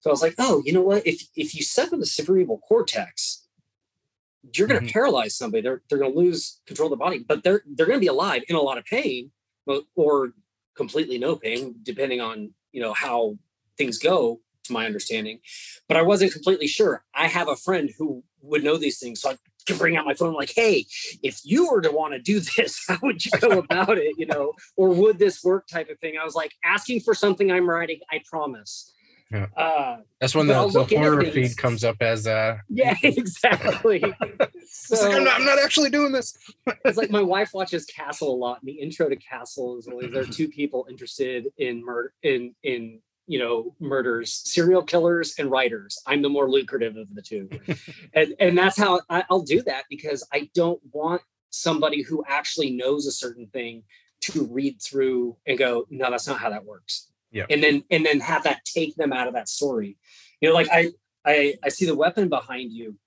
So 0.01 0.11
I 0.11 0.13
was 0.13 0.23
like, 0.23 0.35
oh, 0.39 0.63
you 0.65 0.73
know 0.73 0.83
what? 0.83 1.07
If 1.07 1.23
if 1.37 1.55
you 1.55 1.63
sever 1.63 1.97
the 1.97 2.07
cerebral 2.07 2.59
cortex, 2.59 3.42
you're 4.55 4.69
going 4.69 4.81
to 4.81 4.87
Mhm. 4.87 4.93
paralyze 4.93 5.37
somebody. 5.37 5.63
They're 5.63 5.83
they're 5.89 5.99
going 5.99 6.13
to 6.13 6.19
lose 6.19 6.61
control 6.67 6.93
of 6.93 6.99
their 6.99 7.05
body, 7.07 7.21
but 7.21 7.43
they're 7.45 7.63
they're 7.67 7.87
going 7.87 7.99
to 7.99 8.05
be 8.05 8.09
alive 8.09 8.43
in 8.49 8.57
a 8.57 8.61
lot 8.61 8.79
of 8.79 8.85
pain, 8.85 9.31
but, 9.67 9.85
or 9.95 10.33
completely 10.77 11.19
no 11.19 11.37
pain, 11.37 11.77
depending 11.83 12.21
on 12.21 12.53
you 12.73 12.81
know 12.83 12.93
how 12.93 13.39
things 13.79 13.99
go. 13.99 14.41
To 14.67 14.73
my 14.73 14.87
understanding, 14.87 15.41
but 15.89 15.97
I 15.97 16.03
wasn't 16.03 16.33
completely 16.33 16.69
sure. 16.69 17.05
I 17.17 17.27
have 17.27 17.49
a 17.49 17.57
friend 17.57 17.91
who 17.99 18.23
would 18.43 18.63
know 18.63 18.77
these 18.77 19.01
things, 19.01 19.21
so 19.21 19.31
I 19.31 19.37
can 19.67 19.77
bring 19.77 19.97
out 19.97 20.05
my 20.07 20.15
phone 20.15 20.35
like, 20.35 20.53
"Hey, 20.55 20.87
if 21.21 21.41
you 21.43 21.69
were 21.69 21.81
to 21.81 21.91
want 21.91 22.15
to 22.15 22.21
do 22.21 22.39
this, 22.57 22.85
how 22.87 22.97
would 23.03 23.25
you 23.27 23.33
go 23.41 23.59
about 23.59 23.99
it? 23.99 24.15
You 24.17 24.27
know, 24.27 24.53
or 24.77 24.91
would 24.91 25.19
this 25.19 25.43
work?" 25.43 25.67
Type 25.67 25.89
of 25.91 25.99
thing. 25.99 26.15
I 26.17 26.25
was 26.25 26.37
like 26.37 26.53
asking 26.65 27.01
for 27.01 27.13
something 27.13 27.51
I'm 27.51 27.69
writing. 27.69 27.99
I 28.13 28.21
promise. 28.25 28.93
Yeah. 29.33 29.47
Uh, 29.57 29.97
that's 30.21 30.35
when 30.35 30.47
the, 30.47 30.69
the 30.69 30.85
horror 30.85 31.25
feed 31.25 31.57
comes 31.57 31.85
up 31.85 31.97
as 32.01 32.27
uh 32.27 32.59
yeah, 32.69 32.95
exactly. 33.03 34.03
it's 34.21 35.03
like 35.03 35.15
I'm 35.15 35.25
not, 35.25 35.41
I'm 35.41 35.47
not 35.47 35.59
actually 35.59 35.91
doing 35.91 36.13
this 36.13 36.37
it's 36.85 36.99
like 36.99 37.11
my 37.11 37.23
wife 37.23 37.51
watches 37.55 37.87
Castle 37.87 38.35
a 38.35 38.37
lot. 38.37 38.61
And 38.61 38.69
the 38.69 38.81
intro 38.81 39.09
to 39.09 39.17
Castle 39.17 39.79
is 39.79 39.89
always 39.89 40.13
there 40.13 40.23
are 40.23 40.27
two 40.27 40.49
people 40.49 40.87
interested 40.89 41.47
in 41.59 41.85
murder 41.85 42.13
in 42.23 42.55
in 42.63 43.01
you 43.27 43.39
know 43.39 43.75
murders, 43.81 44.43
serial 44.45 44.83
killers 44.83 45.35
and 45.39 45.51
writers. 45.51 45.99
I'm 46.07 46.23
the 46.23 46.29
more 46.29 46.51
lucrative 46.51 46.97
of 46.97 47.15
the 47.15 47.23
two, 47.23 47.49
and 48.15 48.35
and 48.39 48.59
that's 48.59 48.77
how 48.77 49.01
I, 49.09 49.25
I'll 49.31 49.43
do 49.43 49.63
that 49.63 49.85
because 49.89 50.27
I 50.33 50.51
don't 50.55 50.81
want 50.93 51.23
somebody 51.51 52.03
who 52.03 52.25
actually 52.27 52.71
knows 52.71 53.07
a 53.07 53.13
certain 53.13 53.47
thing 53.47 53.85
to 54.23 54.47
read 54.47 54.81
through 54.81 55.37
and 55.47 55.59
go, 55.59 55.87
no, 55.91 56.11
that's 56.11 56.27
not 56.27 56.39
how 56.39 56.51
that 56.51 56.65
works. 56.65 57.09
Yeah. 57.33 57.47
and 57.51 57.63
then 57.63 57.83
and 57.91 58.05
then 58.07 58.21
have 58.21 58.45
that 58.45 58.65
take 58.65 58.95
them 58.97 59.13
out 59.13 59.27
of 59.27 59.35
that 59.35 59.49
story. 59.49 59.97
You 60.41 60.49
know, 60.49 60.55
like 60.55 60.69
I 60.71 60.91
I 61.25 61.55
I 61.65 61.69
see 61.71 61.87
the 61.87 61.95
weapon 61.97 62.29
behind 62.29 62.73
you. 62.73 62.99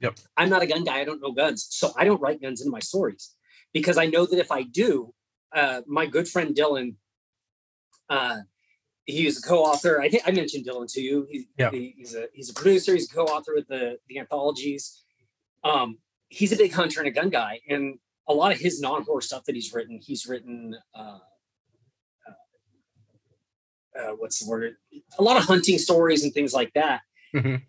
Yep. 0.00 0.18
I'm 0.36 0.48
not 0.48 0.62
a 0.62 0.66
gun 0.66 0.84
guy. 0.84 1.00
I 1.00 1.04
don't 1.04 1.20
know 1.20 1.32
guns, 1.32 1.66
so 1.70 1.92
I 1.96 2.04
don't 2.04 2.20
write 2.20 2.40
guns 2.42 2.60
into 2.60 2.70
my 2.70 2.80
stories 2.80 3.34
because 3.72 3.96
I 3.98 4.06
know 4.06 4.26
that 4.26 4.38
if 4.38 4.50
I 4.52 4.62
do, 4.64 5.14
uh, 5.54 5.82
my 5.86 6.06
good 6.06 6.28
friend 6.28 6.54
Dylan, 6.56 6.94
uh, 8.08 8.38
he's 9.06 9.38
a 9.38 9.42
co-author. 9.42 10.00
I 10.00 10.08
think 10.08 10.22
I 10.26 10.30
mentioned 10.32 10.66
Dylan 10.66 10.92
to 10.94 11.00
you. 11.00 11.26
He, 11.30 11.46
Yeah. 11.58 11.70
he- 11.70 11.94
he's 11.96 12.14
a 12.14 12.28
he's 12.32 12.50
a 12.50 12.54
producer. 12.54 12.94
He's 12.94 13.10
a 13.10 13.14
co-author 13.14 13.52
with 13.54 13.68
the 13.68 13.98
the 14.08 14.18
anthologies. 14.18 15.02
Um, 15.64 15.98
he's 16.28 16.52
a 16.52 16.56
big 16.56 16.72
hunter 16.72 17.00
and 17.00 17.08
a 17.08 17.12
gun 17.12 17.30
guy, 17.30 17.60
and 17.68 17.98
a 18.28 18.34
lot 18.34 18.52
of 18.52 18.58
his 18.58 18.80
non-horror 18.80 19.20
stuff 19.20 19.44
that 19.44 19.54
he's 19.54 19.72
written, 19.72 19.98
he's 20.00 20.26
written 20.26 20.76
uh, 20.94 21.18
uh, 23.98 24.12
what's 24.12 24.38
the 24.40 24.48
word? 24.50 24.76
A 25.18 25.22
lot 25.22 25.36
of 25.36 25.44
hunting 25.44 25.78
stories 25.78 26.24
and 26.24 26.32
things 26.32 26.52
like 26.54 26.72
that. 26.74 27.02
Mhm. 27.34 27.62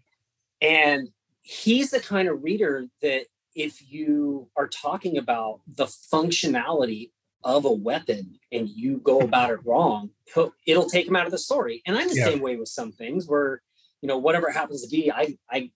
And 0.62 1.10
he's 1.42 1.92
the 1.92 2.00
kind 2.00 2.28
of 2.30 2.44
reader 2.44 2.88
that 3.02 3.26
if 3.56 3.82
you 3.92 4.50
are 4.56 4.68
talking 4.68 5.18
about 5.18 5.62
the 5.68 5.86
functionality 5.86 7.12
of 7.44 7.66
a 7.66 7.72
weapon 7.72 8.40
and 8.52 8.70
you 8.70 8.98
go 9.00 9.20
about 9.20 9.50
it 9.52 9.60
wrong, 9.66 10.10
it'll 10.66 10.90
take 10.90 11.08
him 11.08 11.16
out 11.16 11.26
of 11.26 11.32
the 11.32 11.38
story. 11.38 11.82
And 11.86 11.98
I'm 11.98 12.08
the 12.08 12.16
Yeah. 12.16 12.26
same 12.26 12.40
way 12.40 12.56
with 12.56 12.70
some 12.70 12.92
things 12.94 13.28
where, 13.28 13.62
you 14.02 14.08
know, 14.08 14.18
whatever 14.18 14.50
happens 14.50 14.82
to 14.84 14.90
be, 14.90 15.12
I, 15.12 15.38
I, 15.52 15.72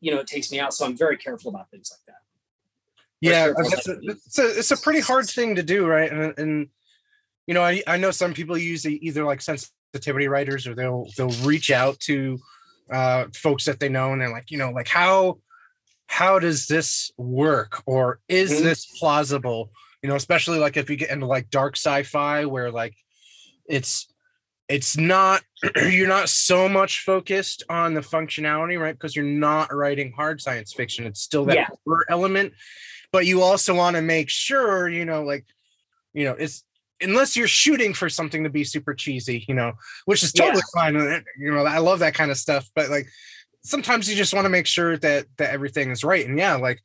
you 0.00 0.10
know, 0.10 0.18
it 0.18 0.26
takes 0.26 0.50
me 0.50 0.58
out. 0.58 0.74
So 0.74 0.84
I'm 0.84 0.96
very 0.96 1.16
careful 1.16 1.50
about 1.50 1.70
things 1.70 1.90
like 1.92 2.00
that. 2.06 2.20
yeah 3.20 3.52
that's 3.70 3.88
a, 3.88 3.98
it's 4.02 4.38
a 4.38 4.58
it's 4.58 4.70
a 4.70 4.76
pretty 4.76 5.00
hard 5.00 5.26
thing 5.26 5.54
to 5.54 5.62
do 5.62 5.86
right 5.86 6.12
and, 6.12 6.38
and 6.38 6.68
you 7.46 7.54
know 7.54 7.62
I, 7.62 7.82
I 7.86 7.96
know 7.96 8.10
some 8.10 8.34
people 8.34 8.58
use 8.58 8.84
either 8.84 9.24
like 9.24 9.40
sensitivity 9.94 10.26
writers 10.28 10.66
or 10.66 10.74
they'll 10.74 11.06
they'll 11.16 11.46
reach 11.46 11.70
out 11.70 11.98
to 12.00 12.38
uh 12.90 13.26
folks 13.34 13.64
that 13.64 13.78
they 13.78 13.88
know 13.88 14.12
and 14.12 14.20
they're 14.20 14.30
like 14.30 14.50
you 14.50 14.58
know 14.58 14.70
like 14.70 14.88
how 14.88 15.38
how 16.08 16.38
does 16.38 16.66
this 16.66 17.12
work 17.16 17.80
or 17.86 18.18
is 18.28 18.50
Mhm. 18.50 18.62
this 18.62 18.86
plausible 18.98 19.70
you 20.02 20.08
know 20.08 20.16
especially 20.16 20.58
like 20.58 20.76
if 20.76 20.90
you 20.90 20.96
get 20.96 21.10
into 21.10 21.26
like 21.26 21.48
dark 21.48 21.76
sci-fi 21.76 22.44
where 22.44 22.72
like 22.72 22.94
it's 23.66 24.08
it's 24.68 24.96
not 24.96 25.42
you're 25.88 26.08
not 26.08 26.28
so 26.28 26.68
much 26.68 27.04
focused 27.04 27.62
on 27.68 27.94
the 27.94 28.00
functionality 28.00 28.80
right 28.80 28.94
because 28.94 29.14
you're 29.14 29.24
not 29.24 29.72
writing 29.72 30.12
hard 30.12 30.40
science 30.40 30.72
fiction 30.72 31.06
it's 31.06 31.20
still 31.20 31.44
that 31.44 31.54
Yeah. 31.86 32.02
element 32.10 32.52
but 33.12 33.26
you 33.26 33.42
also 33.42 33.74
want 33.76 33.94
to 33.94 34.02
make 34.02 34.28
sure 34.28 34.88
you 34.88 35.04
know 35.04 35.22
like 35.22 35.46
you 36.12 36.24
know 36.24 36.32
it's 36.32 36.64
unless 37.04 37.36
you're 37.36 37.46
shooting 37.48 37.94
for 37.94 38.08
something 38.08 38.44
to 38.44 38.50
be 38.50 38.64
super 38.64 38.94
cheesy 38.94 39.44
you 39.48 39.54
know 39.54 39.72
which 40.06 40.22
is 40.22 40.32
totally 40.32 40.62
fine 40.74 40.96
uh, 40.96 41.20
you 41.38 41.50
know 41.52 41.64
i 41.64 41.78
love 41.78 41.98
that 42.00 42.14
kind 42.14 42.30
of 42.30 42.36
stuff 42.36 42.68
but 42.74 42.88
like 42.90 43.06
sometimes 43.62 44.08
you 44.08 44.16
just 44.16 44.34
want 44.34 44.44
to 44.44 44.50
make 44.50 44.66
sure 44.66 44.96
that 44.98 45.26
that 45.36 45.50
everything 45.50 45.90
is 45.90 46.02
right 46.04 46.26
and 46.26 46.38
yeah 46.38 46.54
like 46.56 46.80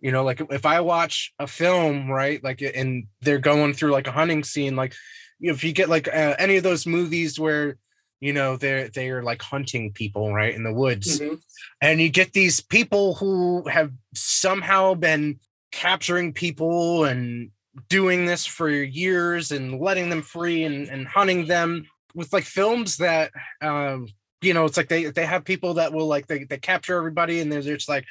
you 0.00 0.12
know 0.12 0.24
like 0.24 0.40
if 0.50 0.64
i 0.66 0.80
watch 0.80 1.32
a 1.38 1.46
film 1.46 2.10
right 2.10 2.42
like 2.42 2.62
and 2.62 3.06
they're 3.20 3.38
going 3.38 3.72
through 3.74 3.90
like 3.90 4.06
a 4.06 4.12
hunting 4.12 4.42
scene 4.44 4.76
like 4.76 4.94
if 5.40 5.62
you 5.62 5.72
get 5.72 5.88
like 5.88 6.08
uh, 6.08 6.34
any 6.38 6.56
of 6.56 6.62
those 6.64 6.86
movies 6.86 7.38
where 7.38 7.76
you 8.20 8.32
know 8.32 8.56
they're 8.56 8.88
they're 8.88 9.22
like 9.22 9.40
hunting 9.42 9.92
people 9.92 10.32
right 10.34 10.54
in 10.54 10.64
the 10.64 10.72
woods 10.72 11.20
Mhm. 11.20 11.40
and 11.80 12.00
you 12.00 12.08
get 12.08 12.32
these 12.32 12.60
people 12.60 13.14
who 13.14 13.68
have 13.68 13.92
somehow 14.14 14.94
been 14.94 15.38
capturing 15.70 16.32
people 16.32 17.04
and 17.04 17.50
doing 17.88 18.26
this 18.26 18.46
for 18.46 18.68
years 18.68 19.50
and 19.52 19.80
letting 19.80 20.08
them 20.08 20.22
free 20.22 20.64
and, 20.64 20.88
and 20.88 21.06
hunting 21.06 21.46
them 21.46 21.86
with 22.14 22.32
like 22.32 22.44
films 22.44 22.96
that 22.96 23.30
um 23.60 24.08
you 24.40 24.54
know 24.54 24.64
it's 24.64 24.76
like 24.76 24.88
they 24.88 25.04
they 25.04 25.26
have 25.26 25.44
people 25.44 25.74
that 25.74 25.92
will 25.92 26.06
like 26.06 26.26
they, 26.26 26.44
they 26.44 26.58
capture 26.58 26.96
everybody 26.96 27.40
and 27.40 27.52
they're 27.52 27.60
just 27.60 27.88
like 27.88 28.04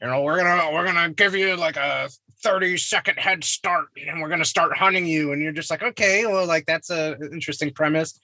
you 0.00 0.06
know 0.06 0.22
we're 0.22 0.38
gonna 0.38 0.72
we're 0.72 0.84
gonna 0.84 1.10
give 1.10 1.34
you 1.34 1.56
like 1.56 1.76
a 1.76 2.08
30 2.42 2.78
second 2.78 3.18
head 3.18 3.44
start 3.44 3.86
and 4.06 4.20
we're 4.20 4.28
gonna 4.28 4.44
start 4.44 4.76
hunting 4.76 5.06
you. 5.06 5.32
And 5.32 5.42
you're 5.42 5.52
just 5.52 5.70
like 5.70 5.82
okay 5.82 6.26
well 6.26 6.46
like 6.46 6.66
that's 6.66 6.90
a 6.90 7.16
interesting 7.32 7.72
premise. 7.72 8.18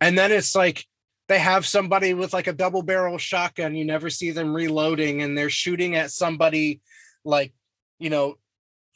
And 0.00 0.16
then 0.16 0.32
it's 0.32 0.54
like 0.54 0.84
they 1.28 1.38
have 1.38 1.66
somebody 1.66 2.14
with 2.14 2.32
like 2.32 2.46
a 2.46 2.52
double 2.52 2.82
barrel 2.82 3.18
shotgun 3.18 3.74
you 3.74 3.84
never 3.84 4.10
see 4.10 4.30
them 4.30 4.54
reloading 4.54 5.22
and 5.22 5.36
they're 5.36 5.50
shooting 5.50 5.96
at 5.96 6.12
somebody 6.12 6.80
like 7.24 7.52
you 7.98 8.10
know 8.10 8.36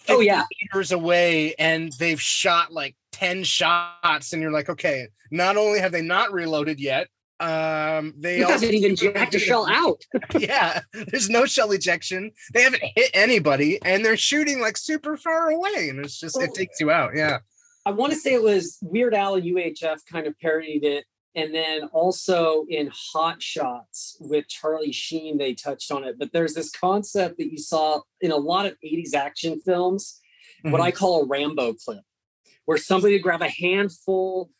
Oh 0.08 0.20
yeah. 0.20 0.44
meters 0.62 0.92
away 0.92 1.54
and 1.58 1.92
they've 1.98 2.20
shot 2.20 2.72
like 2.72 2.96
10 3.12 3.44
shots 3.44 4.32
and 4.32 4.40
you're 4.42 4.50
like 4.50 4.68
okay 4.68 5.06
not 5.30 5.56
only 5.56 5.78
have 5.80 5.92
they 5.92 6.02
not 6.02 6.32
reloaded 6.32 6.80
yet 6.80 7.08
um 7.40 8.12
they 8.18 8.42
also 8.42 8.52
hasn't 8.52 8.72
even 8.74 8.96
jacked 8.96 9.34
a 9.34 9.38
shell 9.38 9.66
out. 9.70 10.02
yeah 10.38 10.80
there's 11.08 11.28
no 11.30 11.44
shell 11.46 11.70
ejection 11.72 12.30
they 12.54 12.62
haven't 12.62 12.82
hit 12.96 13.10
anybody 13.14 13.78
and 13.82 14.04
they're 14.04 14.16
shooting 14.16 14.60
like 14.60 14.76
super 14.76 15.16
far 15.16 15.50
away 15.50 15.88
and 15.90 15.98
it's 16.00 16.18
just 16.18 16.40
it 16.40 16.50
Oh. 16.50 16.54
takes 16.54 16.80
you 16.80 16.90
out 16.90 17.12
yeah 17.14 17.38
I 17.86 17.92
want 17.92 18.12
to 18.12 18.18
say 18.18 18.34
it 18.34 18.42
was 18.42 18.78
Weird 18.82 19.14
Al 19.14 19.36
and 19.36 19.42
UHF 19.44 20.00
kind 20.12 20.26
of 20.26 20.38
parodied 20.38 20.84
it. 20.84 21.06
And 21.34 21.54
then 21.54 21.84
also 21.92 22.64
in 22.68 22.90
Hot 22.92 23.40
Shots 23.40 24.16
with 24.20 24.48
Charlie 24.48 24.92
Sheen, 24.92 25.38
they 25.38 25.54
touched 25.54 25.92
on 25.92 26.02
it. 26.04 26.18
But 26.18 26.32
there's 26.32 26.54
this 26.54 26.70
concept 26.70 27.38
that 27.38 27.52
you 27.52 27.58
saw 27.58 28.00
in 28.20 28.32
a 28.32 28.36
lot 28.36 28.66
of 28.66 28.76
80s 28.82 29.14
action 29.14 29.60
films, 29.60 30.20
what 30.62 30.80
Mhm. 30.80 30.84
I 30.84 30.90
call 30.90 31.22
a 31.22 31.26
Rambo 31.26 31.74
clip, 31.74 32.02
where 32.64 32.78
somebody 32.78 33.14
would 33.14 33.22
grab 33.22 33.42
a 33.42 33.48
handful 33.48 34.50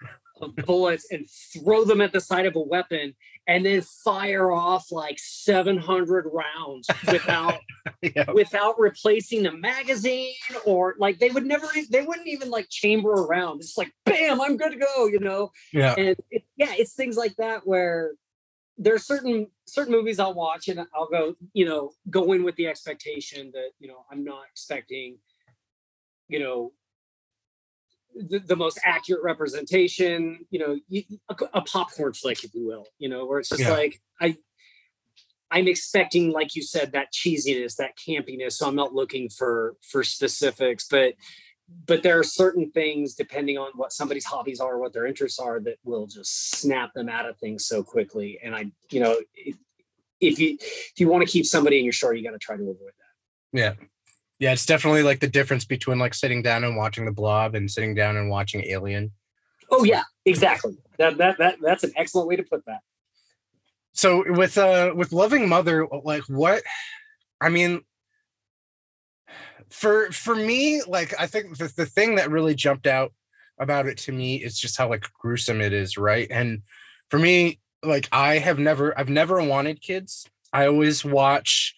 of 0.41 0.57
bullets 0.57 1.07
and 1.11 1.29
throw 1.31 1.85
them 1.85 2.01
at 2.01 2.13
the 2.13 2.21
side 2.21 2.47
of 2.47 2.57
a 2.57 2.61
weapon 2.61 3.15
and 3.47 3.65
then 3.65 3.83
fire 3.83 4.53
off 4.53 4.91
like 4.91 5.19
700 5.19 6.27
rounds 6.33 6.89
without 7.07 7.61
yeah. 8.03 8.31
without 8.33 8.79
replacing 8.79 9.43
the 9.43 9.53
magazine 9.53 10.35
or 10.65 10.95
like 10.99 11.19
they 11.19 11.31
would 11.31 11.47
never 11.47 11.67
they 11.91 12.03
wouldn't 12.03 12.29
even 12.29 12.51
like 12.51 12.69
chamber 12.69 13.11
around. 13.11 13.61
It's 13.61 13.79
like 13.79 13.93
bam 14.05 14.41
i'm 14.41 14.57
good 14.57 14.73
to 14.73 14.79
go 14.79 15.07
you 15.07 15.21
know? 15.21 15.51
Yeah. 15.73 15.95
And 15.97 16.17
it, 16.31 16.45
yeah 16.57 16.75
it's 16.77 16.95
things 16.95 17.17
like 17.17 17.35
that 17.37 17.67
where 17.67 18.13
there's 18.79 19.05
certain 19.05 19.47
certain 19.67 19.93
movies 19.93 20.19
i'll 20.19 20.35
watch 20.35 20.69
and 20.69 20.81
i'll 20.95 21.09
go 21.09 21.35
you 21.53 21.67
know 21.67 21.91
go 22.09 22.33
in 22.33 22.43
with 22.43 22.57
the 22.57 22.67
expectation 22.67 23.51
that 23.53 23.71
you 23.79 23.87
know 23.87 24.07
i'm 24.11 24.25
not 24.25 24.45
expecting 24.51 25.19
you 26.29 26.39
know 26.39 26.73
the, 28.15 28.39
the 28.41 28.57
most 28.57 28.79
accurate 28.85 29.23
representation 29.23 30.45
you 30.51 30.59
know 30.59 30.79
a 31.55 31.61
popcorn 31.63 32.13
flick 32.13 32.45
if 32.45 32.55
you 32.55 32.67
will 32.67 32.87
you 32.99 33.09
know 33.09 33.25
where 33.27 33.39
it's 33.39 33.49
just 33.49 33.63
Yeah. 33.63 33.71
like 33.73 34.01
i 34.21 34.37
i'm 35.51 35.69
expecting 35.69 36.33
like 36.33 36.55
you 36.55 36.63
said 36.63 36.93
that 36.93 37.13
cheesiness 37.13 37.77
that 37.77 37.93
campiness 37.97 38.53
so 38.53 38.67
i'm 38.67 38.75
not 38.75 38.95
looking 38.95 39.29
for 39.29 39.77
for 39.83 40.03
specifics 40.03 40.87
but 40.89 41.15
but 41.87 42.03
there 42.03 42.19
are 42.19 42.25
certain 42.25 42.71
things 42.73 43.15
depending 43.15 43.57
on 43.57 43.71
what 43.77 43.93
somebody's 43.93 44.25
hobbies 44.25 44.59
are 44.61 44.79
what 44.79 44.93
their 44.93 45.07
interests 45.07 45.39
are 45.39 45.61
that 45.61 45.77
will 45.85 46.07
just 46.07 46.57
snap 46.57 46.93
them 46.95 47.09
out 47.09 47.29
of 47.29 47.39
things 47.39 47.65
so 47.67 47.83
quickly 47.83 48.39
and 48.43 48.55
i 48.57 48.65
you 48.91 49.01
know 49.01 49.17
if, 50.23 50.39
you 50.39 50.57
if 50.61 50.93
you 50.99 51.09
want 51.09 51.25
to 51.25 51.31
keep 51.31 51.47
somebody 51.47 51.79
in 51.79 51.85
your 51.85 51.93
story 51.93 52.19
you 52.19 52.25
got 52.25 52.33
to 52.33 52.39
try 52.39 52.57
to 52.57 52.63
avoid 52.63 52.77
that 52.99 53.59
Yeah. 53.59 53.75
Yeah, 54.41 54.53
it's 54.53 54.67
definitely 54.67 55.05
like 55.05 55.21
the 55.21 55.29
difference 55.29 55.65
between 55.65 56.01
like 56.01 56.15
sitting 56.15 56.43
down 56.43 56.65
and 56.65 56.77
watching 56.77 57.05
the 57.05 57.13
blob 57.13 57.55
and 57.55 57.71
sitting 57.71 57.95
down 57.95 58.17
and 58.17 58.29
watching 58.29 58.65
Alien. 58.65 59.13
oh 59.71 59.85
yeah 59.85 60.03
exactly 60.27 60.77
that 60.99 61.17
that, 61.19 61.39
that 61.39 61.57
that's 61.63 61.85
an 61.85 61.93
excellent 61.97 62.27
way 62.27 62.37
to 62.37 62.43
put 62.43 62.65
that 62.67 62.81
So 63.93 64.25
with 64.33 64.59
uh 64.59 64.93
with 64.97 65.13
Loving 65.13 65.49
Mother, 65.49 65.87
like 66.05 66.23
what 66.25 66.63
I 67.41 67.49
mean 67.49 67.83
for 69.71 70.11
for 70.13 70.35
me, 70.35 70.83
like 70.87 71.15
I 71.19 71.27
think 71.27 71.59
the, 71.59 71.73
the 71.77 71.87
thing 71.87 72.17
that 72.17 72.31
really 72.31 72.55
jumped 72.55 72.87
out 72.87 73.13
about 73.59 73.87
it 73.87 73.99
to 73.99 74.13
me 74.13 74.37
is 74.37 74.59
just 74.59 74.77
how 74.77 74.89
like 74.89 75.07
gruesome 75.21 75.61
it 75.61 75.73
is, 75.73 75.97
right? 75.97 76.27
And 76.31 76.63
for 77.11 77.19
me, 77.19 77.61
like 77.83 78.09
I 78.13 78.39
have 78.39 78.59
never 78.59 78.99
I've 78.99 79.09
never 79.09 79.43
wanted 79.43 79.81
kids. 79.81 80.27
I 80.53 80.67
always 80.67 81.05
watch 81.05 81.77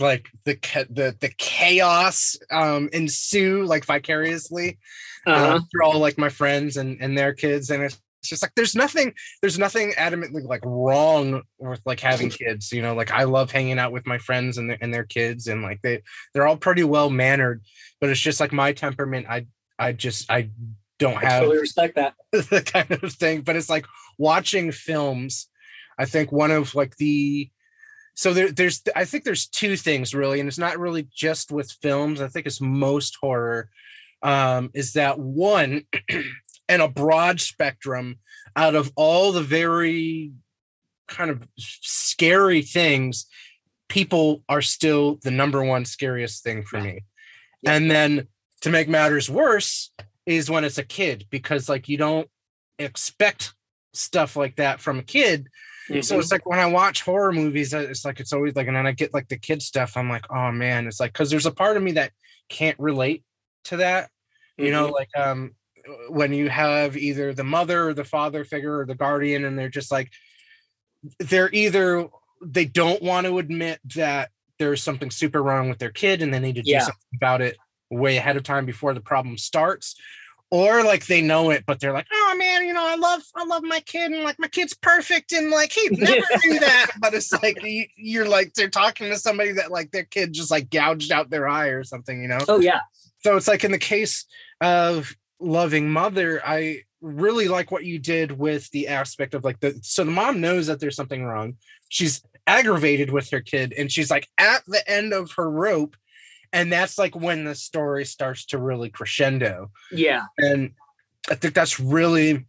like 0.00 0.28
the 0.44 0.58
the 0.90 1.16
the 1.20 1.32
chaos 1.38 2.36
um 2.50 2.88
ensue 2.92 3.64
like 3.64 3.84
vicariously 3.84 4.78
uh-huh. 5.26 5.56
uh, 5.56 5.60
through 5.70 5.84
all 5.84 5.98
like 5.98 6.18
my 6.18 6.28
friends 6.28 6.76
and 6.76 6.96
and 7.00 7.16
their 7.16 7.32
kids 7.32 7.70
and 7.70 7.82
it's 7.82 8.00
just 8.22 8.42
like 8.42 8.54
there's 8.54 8.74
nothing 8.74 9.14
there's 9.40 9.58
nothing 9.58 9.92
adamantly 9.92 10.44
like 10.44 10.62
wrong 10.64 11.42
with 11.58 11.80
like 11.86 12.00
having 12.00 12.28
kids 12.30 12.72
you 12.72 12.82
know 12.82 12.94
like 12.94 13.10
i 13.10 13.24
love 13.24 13.50
hanging 13.50 13.78
out 13.78 13.92
with 13.92 14.06
my 14.06 14.18
friends 14.18 14.58
and 14.58 14.70
their, 14.70 14.78
and 14.80 14.92
their 14.92 15.04
kids 15.04 15.46
and 15.46 15.62
like 15.62 15.80
they 15.82 16.02
they're 16.32 16.46
all 16.46 16.56
pretty 16.56 16.84
well 16.84 17.10
mannered 17.10 17.62
but 18.00 18.10
it's 18.10 18.20
just 18.20 18.40
like 18.40 18.52
my 18.52 18.72
temperament 18.72 19.26
i 19.28 19.46
i 19.78 19.92
just 19.92 20.30
i 20.30 20.50
don't 20.98 21.16
i 21.16 21.28
have 21.28 21.42
totally 21.42 21.58
respect 21.58 21.96
that 21.96 22.14
the 22.32 22.62
kind 22.64 22.90
of 22.90 23.12
thing 23.14 23.40
but 23.40 23.56
it's 23.56 23.70
like 23.70 23.86
watching 24.18 24.70
films 24.70 25.48
i 25.98 26.04
think 26.04 26.30
one 26.30 26.50
of 26.50 26.74
like 26.74 26.96
the 26.96 27.50
so 28.14 28.32
there, 28.32 28.50
there's 28.50 28.82
i 28.96 29.04
think 29.04 29.24
there's 29.24 29.46
two 29.46 29.76
things 29.76 30.14
really 30.14 30.40
and 30.40 30.48
it's 30.48 30.58
not 30.58 30.78
really 30.78 31.08
just 31.14 31.50
with 31.50 31.70
films. 31.82 32.20
I 32.20 32.28
think 32.28 32.46
it's 32.46 32.60
most 32.60 33.16
horror 33.20 33.70
um 34.22 34.70
is 34.74 34.92
that 34.94 35.18
one 35.18 35.84
and 36.68 36.82
a 36.82 36.88
broad 36.88 37.40
spectrum 37.40 38.18
out 38.56 38.74
of 38.74 38.92
all 38.96 39.32
the 39.32 39.42
very 39.42 40.32
kind 41.08 41.30
of 41.30 41.46
scary 41.58 42.62
things 42.62 43.26
people 43.88 44.42
are 44.48 44.62
still 44.62 45.18
the 45.22 45.30
number 45.30 45.64
one 45.64 45.84
scariest 45.84 46.44
thing 46.44 46.62
for 46.62 46.80
me. 46.80 47.04
Yeah. 47.62 47.74
and 47.74 47.90
then 47.90 48.28
to 48.62 48.70
make 48.70 48.88
matters 48.88 49.28
worse 49.28 49.90
is 50.26 50.50
when 50.50 50.64
it's 50.64 50.78
a 50.78 50.84
kid 50.84 51.26
because 51.30 51.68
like 51.68 51.88
you 51.88 51.96
don't 51.96 52.28
expect 52.78 53.54
stuff 53.92 54.36
like 54.36 54.56
that 54.56 54.80
from 54.80 54.98
a 54.98 55.02
kid 55.02 55.48
so 56.02 56.16
Mhm. 56.16 56.20
it's 56.20 56.30
like 56.32 56.46
when 56.46 56.58
I 56.60 56.66
watch 56.66 57.02
horror 57.02 57.32
movies, 57.32 57.74
it's 57.74 58.04
like 58.04 58.20
it's 58.20 58.32
always 58.32 58.54
like, 58.54 58.66
and 58.68 58.76
then 58.76 58.86
I 58.86 58.92
get 58.92 59.12
like 59.12 59.28
the 59.28 59.36
kid 59.38 59.60
stuff. 59.62 59.96
I'm 59.96 60.08
like, 60.08 60.24
oh 60.30 60.52
man, 60.52 60.86
it's 60.86 61.00
like 61.00 61.12
because 61.12 61.30
there's 61.30 61.46
a 61.46 61.50
part 61.50 61.76
of 61.76 61.82
me 61.82 61.92
that 61.92 62.12
can't 62.48 62.78
relate 62.78 63.24
to 63.64 63.78
that. 63.78 64.10
You 64.56 64.70
know, 64.70 64.88
Mhm. 64.88 64.92
like 64.92 65.16
um 65.16 65.54
when 66.08 66.32
you 66.32 66.48
have 66.50 66.96
either 66.96 67.32
the 67.34 67.44
mother 67.44 67.88
or 67.88 67.94
the 67.94 68.04
father 68.04 68.44
figure 68.44 68.78
or 68.78 68.86
the 68.86 68.94
guardian, 68.94 69.44
and 69.44 69.58
they're 69.58 69.68
just 69.68 69.90
like 69.90 70.10
they're 71.18 71.50
either 71.52 72.08
they 72.42 72.64
don't 72.66 73.02
want 73.02 73.26
to 73.26 73.38
admit 73.38 73.80
that 73.96 74.30
there's 74.58 74.82
something 74.82 75.10
super 75.10 75.42
wrong 75.42 75.68
with 75.70 75.78
their 75.78 75.90
kid 75.90 76.20
and 76.22 76.32
they 76.32 76.38
need 76.38 76.54
to 76.56 76.62
do 76.62 76.70
Yeah. 76.70 76.80
something 76.80 77.16
about 77.16 77.40
it 77.40 77.56
way 77.90 78.18
ahead 78.18 78.36
of 78.36 78.42
time 78.42 78.66
before 78.66 78.92
the 78.94 79.00
problem 79.00 79.36
starts 79.38 79.96
or 80.50 80.82
like 80.82 81.06
they 81.06 81.22
know 81.22 81.50
it 81.50 81.64
but 81.66 81.78
they're 81.78 81.92
like 81.92 82.06
oh 82.12 82.34
man 82.36 82.66
you 82.66 82.72
know 82.72 82.84
i 82.84 82.96
love 82.96 83.22
i 83.36 83.44
love 83.44 83.62
my 83.62 83.80
kid 83.80 84.10
and 84.10 84.24
like 84.24 84.38
my 84.38 84.48
kid's 84.48 84.74
perfect 84.74 85.32
and 85.32 85.50
like 85.50 85.72
he'd 85.72 85.92
never 85.98 86.26
do 86.42 86.58
that. 86.58 86.90
But 87.00 87.14
it's 87.14 87.32
like 87.32 87.62
you, 87.62 87.86
you're 87.96 88.28
like 88.28 88.54
they're 88.54 88.68
talking 88.68 89.10
to 89.10 89.18
somebody 89.18 89.52
that 89.52 89.70
like 89.70 89.90
their 89.90 90.04
kid 90.04 90.32
just 90.32 90.50
like 90.50 90.70
gouged 90.70 91.12
out 91.12 91.30
their 91.30 91.48
eye 91.48 91.68
or 91.68 91.84
something 91.84 92.20
you 92.20 92.28
know? 92.28 92.38
Oh 92.48 92.60
yeah. 92.60 92.80
So 93.20 93.36
it's 93.36 93.48
like 93.48 93.64
in 93.64 93.72
the 93.72 93.78
case 93.78 94.26
of 94.60 95.14
loving 95.38 95.90
mother 95.90 96.42
i 96.44 96.82
really 97.00 97.48
like 97.48 97.70
what 97.70 97.84
you 97.84 97.98
did 97.98 98.32
with 98.32 98.70
the 98.70 98.88
aspect 98.88 99.34
of 99.34 99.44
like 99.44 99.60
the 99.60 99.78
so 99.82 100.04
the 100.04 100.10
mom 100.10 100.40
knows 100.40 100.66
that 100.66 100.80
there's 100.80 100.96
something 100.96 101.24
wrong. 101.24 101.56
She's 101.88 102.22
aggravated 102.46 103.10
with 103.10 103.30
her 103.30 103.40
kid 103.40 103.72
and 103.76 103.90
she's 103.90 104.10
like 104.10 104.28
at 104.38 104.62
the 104.66 104.88
end 104.90 105.12
of 105.12 105.32
her 105.32 105.50
rope 105.50 105.96
and 106.52 106.72
that's 106.72 106.98
like 106.98 107.14
when 107.14 107.44
the 107.44 107.54
story 107.54 108.04
starts 108.04 108.46
to 108.46 108.58
really 108.58 108.90
crescendo. 108.90 109.70
Yeah. 109.90 110.24
And 110.38 110.72
i 111.28 111.34
think 111.34 111.54
that's 111.54 111.78
really 111.78 112.46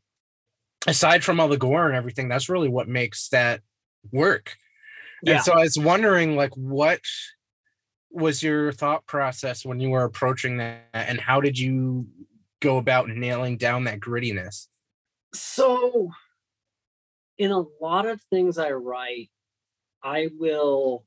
aside 0.87 1.23
from 1.23 1.39
all 1.39 1.49
the 1.49 1.57
gore 1.57 1.87
and 1.87 1.95
everything 1.95 2.29
that's 2.29 2.49
really 2.49 2.69
what 2.69 2.87
makes 2.87 3.29
that 3.29 3.61
work. 4.11 4.55
Yeah. 5.23 5.35
and 5.35 5.43
so 5.43 5.53
i 5.53 5.63
was 5.63 5.77
wondering 5.77 6.35
like 6.35 6.55
what 6.55 7.01
was 8.09 8.41
your 8.41 8.71
thought 8.71 9.05
process 9.05 9.65
when 9.65 9.79
you 9.79 9.89
were 9.89 10.03
approaching 10.03 10.57
that 10.57 10.83
and 10.93 11.19
how 11.19 11.41
did 11.41 11.57
you 11.57 12.07
go 12.59 12.77
about 12.77 13.07
nailing 13.07 13.57
down 13.57 13.85
that 13.85 13.99
grittiness? 13.99 14.67
So 15.33 16.11
in 17.37 17.51
a 17.51 17.63
lot 17.81 18.05
of 18.05 18.21
things 18.29 18.57
i 18.57 18.71
write 18.71 19.29
i 20.03 20.29
will 20.37 21.05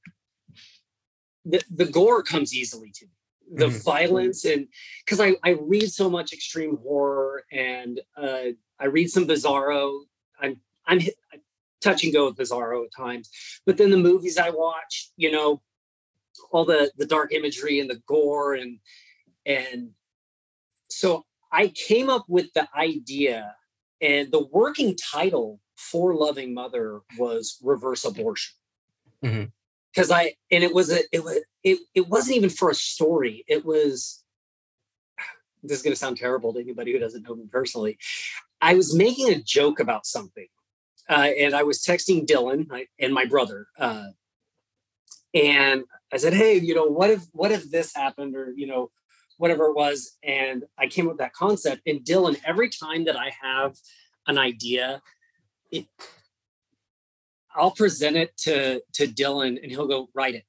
the, 1.45 1.63
the 1.71 1.85
gore 1.87 2.23
comes 2.23 2.55
easily 2.55 2.91
to 2.95 3.05
me 3.07 3.11
the 3.57 3.67
Mhm. 3.67 3.83
violence 3.85 4.45
and 4.47 4.67
because 5.05 5.21
I, 5.21 5.37
I 5.45 5.51
read 5.61 5.91
so 5.93 6.09
much 6.09 6.33
extreme 6.33 6.79
horror 6.79 7.45
and 7.53 8.01
uh, 8.17 8.45
i 8.81 8.87
read 8.87 9.11
some 9.11 9.27
bizarro 9.27 10.01
i'm 10.41 10.59
i'm 10.87 10.99
hit- 11.01 11.19
touch 11.83 12.03
and 12.05 12.13
go 12.13 12.25
with 12.27 12.37
bizarro 12.39 12.85
at 12.87 12.91
times 12.97 13.29
but 13.67 13.77
then 13.77 13.91
the 13.91 13.99
movies 13.99 14.39
i 14.39 14.49
watch 14.49 15.11
you 15.19 15.31
know 15.31 15.61
all 16.51 16.65
the 16.65 16.91
the 16.97 17.05
dark 17.07 17.33
imagery 17.33 17.79
and 17.81 17.91
the 17.91 18.01
gore 18.07 18.55
and 18.55 18.79
and 19.45 19.91
so 20.89 21.25
i 21.53 21.69
came 21.69 22.09
up 22.09 22.25
with 22.29 22.51
the 22.55 22.67
idea 22.75 23.55
and 24.01 24.33
the 24.33 24.45
working 24.47 24.97
title 24.97 25.61
for 25.77 26.15
loving 26.15 26.55
mother 26.55 27.03
was 27.19 27.59
reverse 27.63 28.05
abortion 28.07 28.55
Mhm. 29.23 29.53
Because 29.95 30.11
i 30.11 30.35
and 30.51 30.65
it 30.65 30.75
was 30.75 30.91
a 30.91 31.01
it 31.13 31.23
was 31.23 31.39
it, 31.63 31.79
it 31.95 32.09
wasn't 32.09 32.37
even 32.37 32.51
for 32.51 32.71
a 32.71 32.75
story. 32.75 33.45
It 33.49 33.65
was 33.65 34.23
this 35.63 35.79
is 35.79 35.83
going 35.83 35.95
to 35.95 35.99
sound 35.99 36.19
terrible 36.19 36.53
to 36.53 36.61
anybody 36.61 36.93
who 36.93 36.99
doesn't 36.99 37.23
know 37.27 37.35
me 37.35 37.47
personally. 37.51 37.97
I 38.61 38.75
was 38.75 38.95
making 38.95 39.31
a 39.31 39.41
joke 39.41 39.81
about 39.81 40.07
something 40.07 40.47
uh, 41.09 41.31
and 41.39 41.55
i 41.55 41.63
was 41.63 41.81
texting 41.83 42.27
dylan 42.27 42.67
and 42.99 43.15
my 43.15 43.25
brother 43.25 43.67
uh, 43.79 44.09
and 45.35 45.85
i 46.13 46.17
said 46.17 46.33
hey 46.33 46.59
you 46.59 46.75
know 46.75 46.87
what 46.87 47.11
if 47.11 47.23
what 47.33 47.53
if 47.53 47.71
this 47.71 47.95
happened 47.95 48.35
or 48.35 48.53
you 48.57 48.67
know 48.67 48.91
whatever 49.37 49.67
it 49.67 49.75
was? 49.75 50.17
And 50.23 50.65
i 50.79 50.87
came 50.87 51.07
up 51.07 51.13
with 51.13 51.19
that 51.19 51.33
concept 51.33 51.83
and 51.87 52.01
dylan 52.01 52.41
every 52.45 52.69
time 52.69 53.05
that 53.05 53.17
i 53.17 53.33
have 53.43 53.77
an 54.27 54.39
idea 54.39 55.03
it 55.71 55.87
i'll 57.55 57.71
present 57.71 58.17
it 58.17 58.37
to 58.37 58.81
to 58.93 59.07
dylan 59.07 59.61
and 59.63 59.71
he'll 59.71 59.87
go 59.87 60.09
write 60.15 60.35
it 60.35 60.45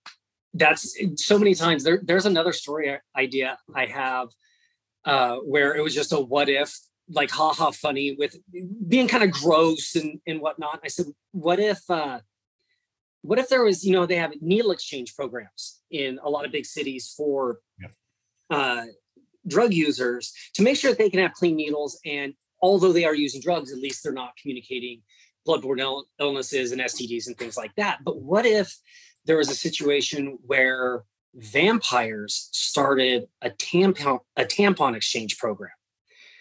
that's 0.53 0.97
so 1.17 1.37
many 1.37 1.53
times 1.53 1.83
there, 1.83 1.99
there's 2.03 2.25
another 2.25 2.53
story 2.53 2.95
idea 3.17 3.57
i 3.75 3.85
have 3.85 4.29
uh 5.05 5.37
where 5.37 5.75
it 5.75 5.81
was 5.83 5.93
just 5.93 6.13
a 6.13 6.19
what 6.19 6.49
if 6.49 6.77
like 7.09 7.29
haha 7.29 7.71
funny 7.71 8.15
with 8.17 8.35
being 8.87 9.07
kind 9.07 9.23
of 9.23 9.31
gross 9.31 9.95
and 9.95 10.19
and 10.25 10.39
whatnot 10.41 10.79
i 10.83 10.87
said 10.87 11.05
what 11.31 11.59
if 11.59 11.79
uh 11.89 12.19
what 13.21 13.37
if 13.39 13.49
there 13.49 13.63
was 13.63 13.83
you 13.83 13.91
know 13.91 14.05
they 14.05 14.15
have 14.15 14.31
needle 14.41 14.71
exchange 14.71 15.15
programs 15.15 15.81
in 15.91 16.19
a 16.23 16.29
lot 16.29 16.45
of 16.45 16.51
big 16.51 16.65
cities 16.65 17.13
for 17.15 17.59
Yeah. 17.79 17.87
uh 18.49 18.85
drug 19.47 19.73
users 19.73 20.33
to 20.55 20.63
make 20.63 20.77
sure 20.77 20.91
that 20.91 20.97
they 20.97 21.09
can 21.09 21.19
have 21.19 21.33
clean 21.33 21.55
needles 21.55 21.99
and 22.05 22.33
although 22.61 22.91
they 22.93 23.05
are 23.05 23.13
using 23.13 23.41
drugs 23.41 23.71
at 23.71 23.77
least 23.79 24.01
they're 24.03 24.11
not 24.13 24.31
communicating 24.41 25.01
bloodborne 25.47 25.79
Ill- 25.79 26.07
illnesses 26.19 26.71
and 26.71 26.81
stds 26.81 27.27
and 27.27 27.37
things 27.37 27.57
like 27.57 27.73
that. 27.75 27.99
But 28.03 28.21
what 28.21 28.45
if 28.45 28.77
there 29.25 29.37
was 29.37 29.49
a 29.49 29.55
situation 29.55 30.37
where 30.45 31.03
vampires 31.33 32.49
started 32.51 33.27
a 33.41 33.49
tampon 33.49 34.19
a 34.37 34.45
tampon 34.45 34.95
exchange 34.95 35.37
program? 35.37 35.71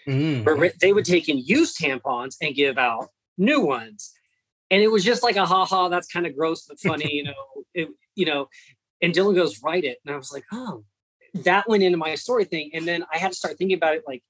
Mm. 0.07 0.45
where 0.45 0.71
they 0.83 0.93
would 0.93 1.07
take 1.07 1.31
in 1.31 1.39
used 1.39 1.79
tampons 1.81 2.37
and 2.43 2.55
give 2.55 2.77
out 2.77 3.09
new 3.39 3.63
ones. 3.63 4.13
And 4.71 4.83
it 4.83 4.89
was 4.89 5.03
just 5.03 5.23
like 5.23 5.37
a 5.37 5.47
ha 5.47 5.65
ha 5.65 5.89
that's 5.89 6.13
kind 6.13 6.27
of 6.27 6.37
gross 6.37 6.67
but 6.67 6.79
funny 6.79 7.11
you 7.11 7.25
know 7.25 7.35
it, 7.75 7.89
you 8.15 8.27
know. 8.27 8.49
And 9.01 9.15
dylan 9.15 9.35
goes 9.35 9.63
write 9.63 9.85
it. 9.85 9.99
And 10.05 10.15
i 10.15 10.19
was 10.19 10.33
like 10.33 10.45
oh. 10.53 10.85
That 11.39 11.69
went 11.69 11.83
into 11.83 11.99
my 11.99 12.15
story 12.15 12.45
thing. 12.45 12.71
And 12.75 12.87
then 12.87 13.05
i 13.13 13.17
had 13.17 13.33
to 13.33 13.37
start 13.37 13.57
thinking 13.57 13.77
about 13.77 13.97
it 13.97 14.05
like 14.07 14.23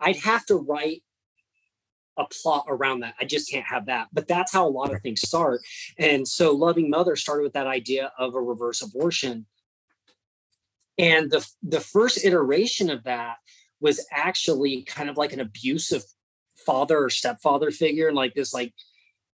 i'd 0.00 0.16
have 0.16 0.44
to 0.46 0.56
write 0.56 1.02
a 2.16 2.24
plot 2.26 2.64
around 2.68 3.00
that. 3.00 3.14
I 3.20 3.24
just 3.24 3.50
can't 3.50 3.66
have 3.66 3.86
that. 3.86 4.08
But 4.12 4.28
that's 4.28 4.52
how 4.52 4.66
a 4.66 4.70
lot 4.70 4.94
of 4.94 5.00
things 5.02 5.20
start. 5.20 5.60
And 5.98 6.26
so 6.26 6.52
loving 6.52 6.90
mother 6.90 7.16
started 7.16 7.42
with 7.42 7.54
that 7.54 7.66
idea 7.66 8.12
of 8.18 8.34
a 8.34 8.40
reverse 8.40 8.82
abortion. 8.82 9.46
And 10.98 11.30
the 11.30 11.46
the 11.62 11.80
first 11.80 12.24
iteration 12.24 12.90
of 12.90 13.02
that 13.04 13.36
was 13.80 14.06
actually 14.12 14.82
kind 14.84 15.10
of 15.10 15.16
like 15.16 15.32
an 15.32 15.40
abusive 15.40 16.04
father 16.64 16.98
or 16.98 17.10
stepfather 17.10 17.70
figure 17.70 18.06
and 18.06 18.16
like 18.16 18.34
this 18.34 18.54
like 18.54 18.72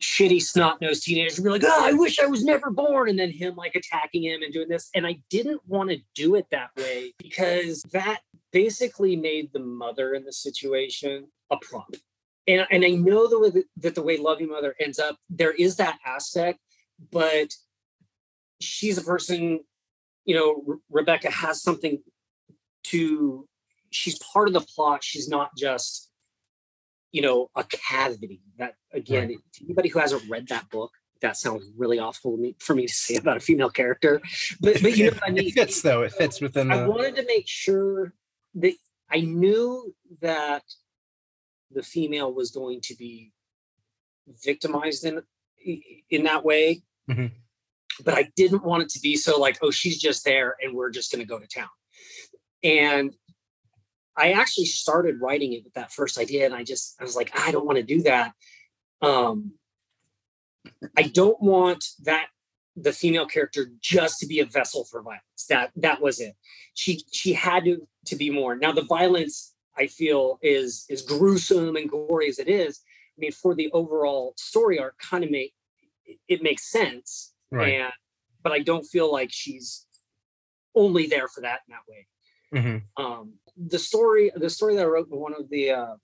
shitty 0.02 0.40
snot-nosed 0.40 1.04
teenager 1.04 1.42
be 1.42 1.50
like 1.50 1.64
oh 1.66 1.86
i 1.86 1.92
wish 1.92 2.20
i 2.20 2.28
was 2.28 2.46
never 2.46 2.70
born 2.70 3.10
and 3.10 3.18
then 3.18 3.32
him 3.32 3.56
like 3.56 3.74
attacking 3.74 4.24
him 4.24 4.44
and 4.44 4.54
doing 4.54 4.70
this. 4.70 4.90
And 4.94 5.08
i 5.08 5.20
didn't 5.30 5.62
want 5.66 5.90
to 5.90 5.98
do 6.14 6.36
it 6.36 6.46
that 6.52 6.70
way 6.78 7.14
because 7.18 7.82
that 7.92 8.20
basically 8.52 9.16
made 9.16 9.52
the 9.54 9.60
mother 9.60 10.14
in 10.14 10.24
the 10.24 10.32
situation 10.32 11.28
a 11.52 11.58
prop 11.58 11.96
and, 12.48 12.66
and 12.72 12.86
i 12.86 12.90
know 12.90 13.28
the 13.28 13.40
way 13.40 13.50
that, 13.50 13.64
that 13.78 13.96
the 13.96 14.04
way 14.04 14.18
loving 14.18 14.50
mother 14.50 14.76
ends 14.80 15.00
up 15.00 15.18
there 15.30 15.52
is 15.52 15.76
that 15.78 15.98
aspect 16.06 16.60
but 17.12 17.54
she's 18.60 18.98
a 18.98 19.02
person 19.02 19.60
you 20.26 20.36
know 20.36 20.64
Re- 20.66 20.78
rebecca 20.90 21.30
has 21.30 21.62
something 21.62 22.02
to 22.86 23.48
she's 23.90 24.20
part 24.20 24.48
of 24.48 24.54
the 24.54 24.62
plot 24.62 25.04
she's 25.04 25.28
not 25.28 25.52
just 25.58 26.10
you 27.12 27.22
know 27.22 27.50
a 27.56 27.64
cavity 27.66 28.42
that 28.58 28.76
again 28.94 29.30
to 29.54 29.66
anybody 29.66 29.90
who 29.90 30.00
hasn't 30.00 30.24
read 30.30 30.48
that 30.50 30.70
book 30.70 30.92
that 31.20 31.36
sounds 31.36 31.64
really 31.76 31.98
awful 31.98 32.36
to 32.36 32.42
me, 32.42 32.56
for 32.60 32.76
me 32.76 32.86
to 32.86 32.94
say 32.94 33.16
about 33.16 33.38
a 33.38 33.40
female 33.40 33.70
character 33.70 34.22
but 34.62 34.82
but 34.82 34.98
you 34.98 35.06
know 35.06 35.12
what 35.12 35.24
i 35.28 35.32
mean? 35.32 35.48
it 35.48 35.54
fits 35.54 35.82
though. 35.82 36.04
It 36.04 36.14
fits 36.14 36.42
within 36.42 36.72
I 36.72 36.88
wanted 36.88 37.16
to 37.16 37.26
make 37.26 37.48
sure 37.48 38.14
that 38.56 38.74
I 39.10 39.22
knew 39.22 39.96
that 40.22 40.64
the 41.72 41.84
female 41.84 42.34
was 42.34 42.52
going 42.52 42.82
to 42.82 42.96
be 42.96 43.32
victimized 44.44 45.06
in 45.06 45.22
in 46.10 46.24
that 46.24 46.46
way, 46.46 46.82
Mhm. 47.10 47.32
but 48.04 48.14
I 48.14 48.32
didn't 48.36 48.64
want 48.64 48.84
it 48.84 48.90
to 48.90 49.00
be 49.00 49.18
so 49.18 49.40
like, 49.40 49.58
oh, 49.62 49.72
she's 49.72 50.00
just 50.00 50.24
there 50.24 50.56
and 50.62 50.74
we're 50.76 50.92
just 50.92 51.12
going 51.12 51.20
to 51.20 51.28
go 51.28 51.40
to 51.40 51.48
town. 51.48 51.70
And 52.64 53.14
I 54.16 54.32
actually 54.32 54.66
started 54.66 55.22
writing 55.22 55.54
it 55.54 55.64
with 55.64 55.74
that 55.74 55.92
first 55.92 56.18
idea, 56.18 56.46
and 56.46 56.56
I 56.56 56.64
just 56.64 56.96
I 57.00 57.04
was 57.04 57.16
like, 57.16 57.32
I 57.40 57.52
don't 57.52 57.66
want 57.66 57.78
to 57.78 57.84
do 57.84 58.02
that. 58.04 58.34
Um, 59.02 59.54
I 60.96 61.04
don't 61.04 61.42
want 61.42 61.86
that 62.04 62.28
the 62.76 62.94
female 62.94 63.26
character 63.26 63.72
just 63.80 64.20
to 64.20 64.28
be 64.28 64.40
a 64.40 64.46
vessel 64.46 64.86
for 64.86 65.02
violence. 65.02 65.46
That 65.50 65.72
that 65.76 66.02
was 66.02 66.20
it. 66.20 66.36
She 66.74 67.04
she 67.12 67.34
had 67.34 67.66
to 67.66 67.88
to 68.06 68.16
be 68.16 68.30
more. 68.30 68.56
Now 68.56 68.72
the 68.72 68.84
violence 68.86 69.54
I 69.78 69.88
feel 69.88 70.40
is 70.42 70.86
is 70.90 71.02
gruesome 71.02 71.76
and 71.76 71.90
gory 71.90 72.28
as 72.30 72.40
it 72.40 72.48
is. 72.48 72.82
I 73.18 73.20
mean, 73.20 73.32
for 73.32 73.56
the 73.56 73.70
overall 73.72 74.34
story 74.38 74.80
arc, 74.80 74.98
kind 75.00 75.24
of 75.24 75.32
make 75.32 75.54
it, 76.28 76.42
makes 76.42 76.72
sense. 76.72 77.34
right 77.52 77.74
And 77.82 77.94
but 78.44 78.52
I 78.52 78.60
don't 78.60 78.86
feel 78.86 79.12
like 79.12 79.30
she's 79.32 79.86
only 80.76 81.08
there 81.08 81.28
for 81.28 81.42
that 81.42 81.62
in 81.68 81.74
that 81.74 81.88
way 81.88 82.08
Mhm. 82.54 82.84
um 82.96 83.34
the 83.58 83.80
story 83.80 84.32
the 84.36 84.50
story 84.50 84.76
that 84.76 84.84
i 84.84 84.86
wrote 84.86 85.10
in 85.12 85.18
one 85.18 85.34
of 85.34 85.50
the 85.50 85.72
uh 85.72 85.96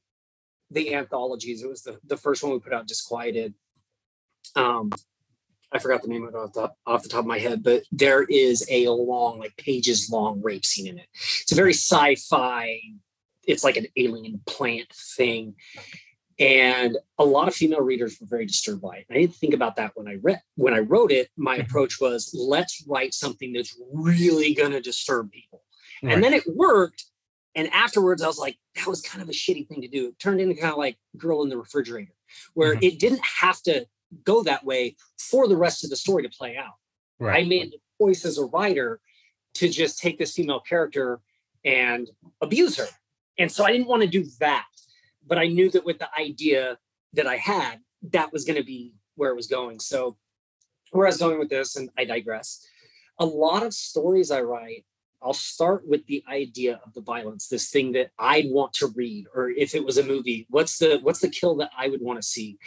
the 0.72 0.94
anthologies 0.96 1.64
it 1.64 1.70
was 1.70 1.84
the 1.84 2.00
the 2.04 2.18
first 2.18 2.44
one 2.44 2.52
we 2.52 2.60
put 2.60 2.74
out 2.74 2.88
disquieted 2.88 3.54
um 4.56 4.90
I 5.72 5.80
forgot 5.80 6.02
the 6.04 6.08
name 6.08 6.24
of 6.24 6.34
it 6.34 6.38
off 6.38 6.54
the, 6.54 6.72
off 6.86 7.02
the 7.02 7.10
top 7.10 7.22
of 7.22 7.26
my 7.26 7.40
head, 7.40 7.64
but 7.64 7.82
there 7.92 8.22
is 8.22 8.64
a 8.70 8.90
long, 8.90 9.40
like 9.40 9.58
pages 9.58 10.08
long 10.12 10.40
rape 10.44 10.64
scene 10.66 10.86
in 10.86 11.00
it. 11.00 11.08
It's 11.42 11.52
a 11.52 11.56
very 11.56 11.74
sci-fi. 11.74 12.80
It's 13.48 13.64
like 13.64 13.78
an 13.78 13.88
alien 13.98 14.42
plant 14.46 14.90
thing, 14.94 15.56
and 16.40 16.98
a 17.20 17.26
lot 17.26 17.48
of 17.48 17.56
female 17.56 17.82
readers 17.82 18.18
were 18.20 18.28
very 18.28 18.46
disturbed 18.46 18.82
by 18.82 18.98
it. 18.98 19.06
I 19.10 19.16
didn't 19.16 19.36
think 19.36 19.54
about 19.54 19.76
that 19.76 19.92
when 19.96 20.08
I 20.08 20.16
read 20.16 20.42
when 20.56 20.74
I 20.74 20.80
wrote 20.80 21.12
it. 21.12 21.30
My 21.38 21.58
Mhm. 21.60 21.64
approach 21.66 22.00
was 22.00 22.34
let's 22.34 22.84
write 22.88 23.14
something 23.14 23.54
that's 23.54 23.78
really 23.92 24.54
going 24.54 24.72
to 24.72 24.82
disturb 24.82 25.32
people, 25.32 25.64
Right. 26.02 26.14
and 26.14 26.24
then 26.24 26.34
it 26.34 26.44
worked. 26.48 27.06
And 27.56 27.68
afterwards, 27.72 28.24
I 28.24 28.28
was 28.28 28.40
like, 28.40 28.58
that 28.76 28.88
was 28.88 29.02
kind 29.02 29.22
of 29.22 29.30
a 29.30 29.32
shitty 29.34 29.68
thing 29.68 29.82
to 29.82 29.88
do. 29.88 30.08
It 30.08 30.18
turned 30.18 30.42
into 30.42 30.56
kind 30.56 30.72
of 30.72 30.80
like 30.80 30.98
Girl 31.18 31.44
in 31.44 31.50
the 31.50 31.58
Refrigerator, 31.58 32.16
where 32.56 32.74
Mhm. 32.76 32.84
it 32.84 33.00
didn't 33.00 33.24
have 33.24 33.62
to 33.64 33.88
go 34.24 34.42
that 34.42 34.64
way 34.66 34.96
for 35.20 35.48
the 35.48 35.56
rest 35.56 35.84
of 35.84 35.92
the 35.92 35.96
story 35.96 36.24
to 36.24 36.30
play 36.30 36.58
out. 36.58 36.74
I 37.22 37.44
made 37.44 37.72
the 37.72 37.80
choice 38.02 38.26
as 38.26 38.38
a 38.40 38.46
writer 38.46 39.00
to 39.54 39.70
just 39.70 40.00
take 40.00 40.18
this 40.18 40.34
female 40.34 40.60
character 40.62 41.22
and 41.64 42.10
abuse 42.42 42.76
her. 42.78 42.88
And 43.38 43.52
so 43.52 43.66
I 43.66 43.72
didn't 43.72 43.88
want 43.88 44.02
to 44.04 44.08
do 44.08 44.26
that. 44.40 44.66
But 45.26 45.38
I 45.38 45.48
knew 45.48 45.70
that 45.72 45.86
with 45.86 46.00
the 46.00 46.10
idea 46.18 46.78
that 47.14 47.28
I 47.28 47.38
had, 47.38 47.80
that 48.12 48.34
was 48.34 48.44
going 48.44 48.58
to 48.58 48.64
be 48.64 48.94
where 49.16 49.32
it 49.32 49.36
was 49.36 49.48
going. 49.48 49.80
So 49.80 50.18
where 50.92 51.08
I 51.08 51.10
was 51.10 51.18
going 51.18 51.40
with 51.40 51.50
this, 51.50 51.76
and 51.76 51.90
I 51.98 52.06
digress. 52.06 52.66
A 53.20 53.26
lot 53.26 53.64
of 53.64 53.74
stories 53.74 54.32
I 54.32 54.42
write, 54.42 54.86
I'll 55.22 55.34
start 55.34 55.88
with 55.88 56.06
the 56.06 56.24
idea 56.30 56.82
of 56.86 56.94
the 56.94 57.02
violence, 57.02 57.48
this 57.48 57.70
thing 57.70 57.94
that 57.94 58.12
I'd 58.20 58.50
want 58.50 58.74
to 58.74 58.88
read, 58.96 59.28
or 59.34 59.50
if 59.50 59.74
it 59.74 59.86
was 59.86 59.98
a 59.98 60.04
movie, 60.04 60.46
what's 60.50 60.78
the 60.78 61.00
what's 61.02 61.20
the 61.20 61.30
kill 61.30 61.56
that 61.58 61.72
I 61.78 61.88
would 61.88 62.02
want 62.02 62.22
to 62.22 62.28
see? 62.28 62.58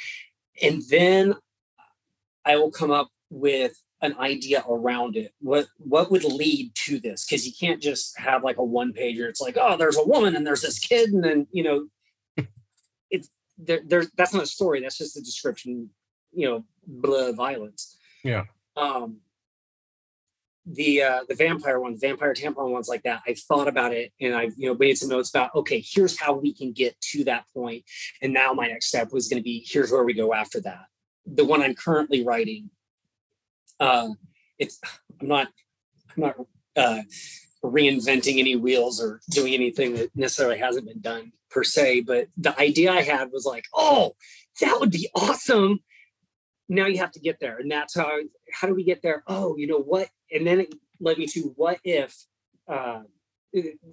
And 0.63 0.83
then 0.89 1.35
I 2.45 2.57
will 2.57 2.71
come 2.71 2.91
up 2.91 3.11
with 3.29 3.77
an 4.03 4.15
idea 4.19 4.65
around 4.69 5.17
it. 5.17 5.33
What 5.41 5.67
what 5.79 6.11
would 6.11 6.25
lead 6.25 6.75
to 6.87 6.99
this? 6.99 7.25
Because 7.25 7.47
you 7.47 7.53
can't 7.59 7.83
just 7.83 8.19
have 8.19 8.45
like 8.45 8.59
a 8.59 8.65
one 8.65 8.93
pager. 8.93 9.29
It's 9.29 9.41
like, 9.41 9.57
oh, 9.61 9.77
there's 9.77 9.97
a 9.97 10.05
woman 10.05 10.37
and 10.37 10.47
there's 10.47 10.63
this 10.63 10.79
kid, 10.79 11.11
and 11.11 11.25
then 11.25 11.47
you 11.51 11.63
know, 11.63 11.89
it's 13.11 13.31
there. 13.59 13.81
There's 13.85 14.11
that's 14.17 14.35
not 14.35 14.45
a 14.45 14.49
story. 14.49 14.81
That's 14.81 14.99
just 14.99 15.17
a 15.17 15.23
description. 15.23 15.91
You 16.33 16.49
know, 16.49 16.65
blah 16.87 17.33
violence. 17.33 17.97
Yeah. 18.23 18.45
Um. 18.77 19.19
The 20.69 21.03
uh, 21.03 21.21
the 21.29 21.37
vampire 21.37 21.79
one, 21.79 21.99
vampire 21.99 22.35
tampon 22.35 22.71
ones 22.71 22.89
like 22.89 23.05
that. 23.05 23.23
I've 23.27 23.39
thought 23.39 23.69
about 23.69 23.93
it 23.93 24.13
and 24.21 24.35
I've 24.35 24.53
you 24.57 24.69
know 24.69 24.75
made 24.75 24.99
some 24.99 25.09
notes 25.09 25.31
about 25.31 25.55
okay, 25.55 25.83
here's 25.87 26.19
how 26.19 26.35
we 26.35 26.53
can 26.53 26.73
get 26.73 27.01
to 27.13 27.23
that 27.25 27.45
point. 27.55 27.85
And 28.21 28.33
now 28.33 28.53
my 28.53 28.67
next 28.67 28.87
step 28.87 29.13
was 29.13 29.29
going 29.29 29.41
to 29.41 29.45
be 29.45 29.65
here's 29.65 29.93
where 29.93 30.03
we 30.03 30.13
go 30.13 30.35
after 30.35 30.61
that. 30.63 30.87
The 31.25 31.45
one 31.45 31.63
I'm 31.63 31.77
currently 31.77 32.25
writing 32.25 32.71
uh, 33.81 34.09
it's 34.59 34.81
I'm 35.21 35.29
not 35.29 35.49
I'm 36.17 36.23
not 36.23 36.37
uh, 36.77 37.01
reinventing 37.65 38.39
any 38.39 38.57
wheels 38.57 39.01
or 39.03 39.21
doing 39.31 39.55
anything 39.55 39.95
that 39.95 40.11
necessarily 40.15 40.59
hasn't 40.59 40.87
been 40.87 41.01
done 41.01 41.33
per 41.51 41.65
se. 41.65 42.03
But 42.03 42.29
the 42.37 42.59
idea 42.61 42.93
I 42.93 43.03
had 43.03 43.31
was 43.33 43.45
like, 43.45 43.65
oh, 43.75 44.15
that 44.61 44.79
would 44.81 44.91
be 44.91 45.09
awesome. 45.15 45.81
Now 46.69 46.87
you 46.87 46.99
have 46.99 47.13
to 47.13 47.21
get 47.21 47.39
there, 47.41 47.59
and 47.59 47.71
that's 47.71 47.95
how. 47.95 48.07
I- 48.07 48.25
How 48.53 48.67
do 48.69 48.75
we 48.75 48.85
get 48.85 49.03
there? 49.03 49.23
Oh, 49.27 49.57
you 49.57 49.67
know 49.67 49.81
what? 49.81 50.09
And 50.33 50.47
then 50.47 50.61
it 50.61 50.75
led 51.01 51.19
me 51.19 51.27
to 51.27 51.41
what 51.57 51.79
if. 51.85 52.15
Uh, 52.69 53.03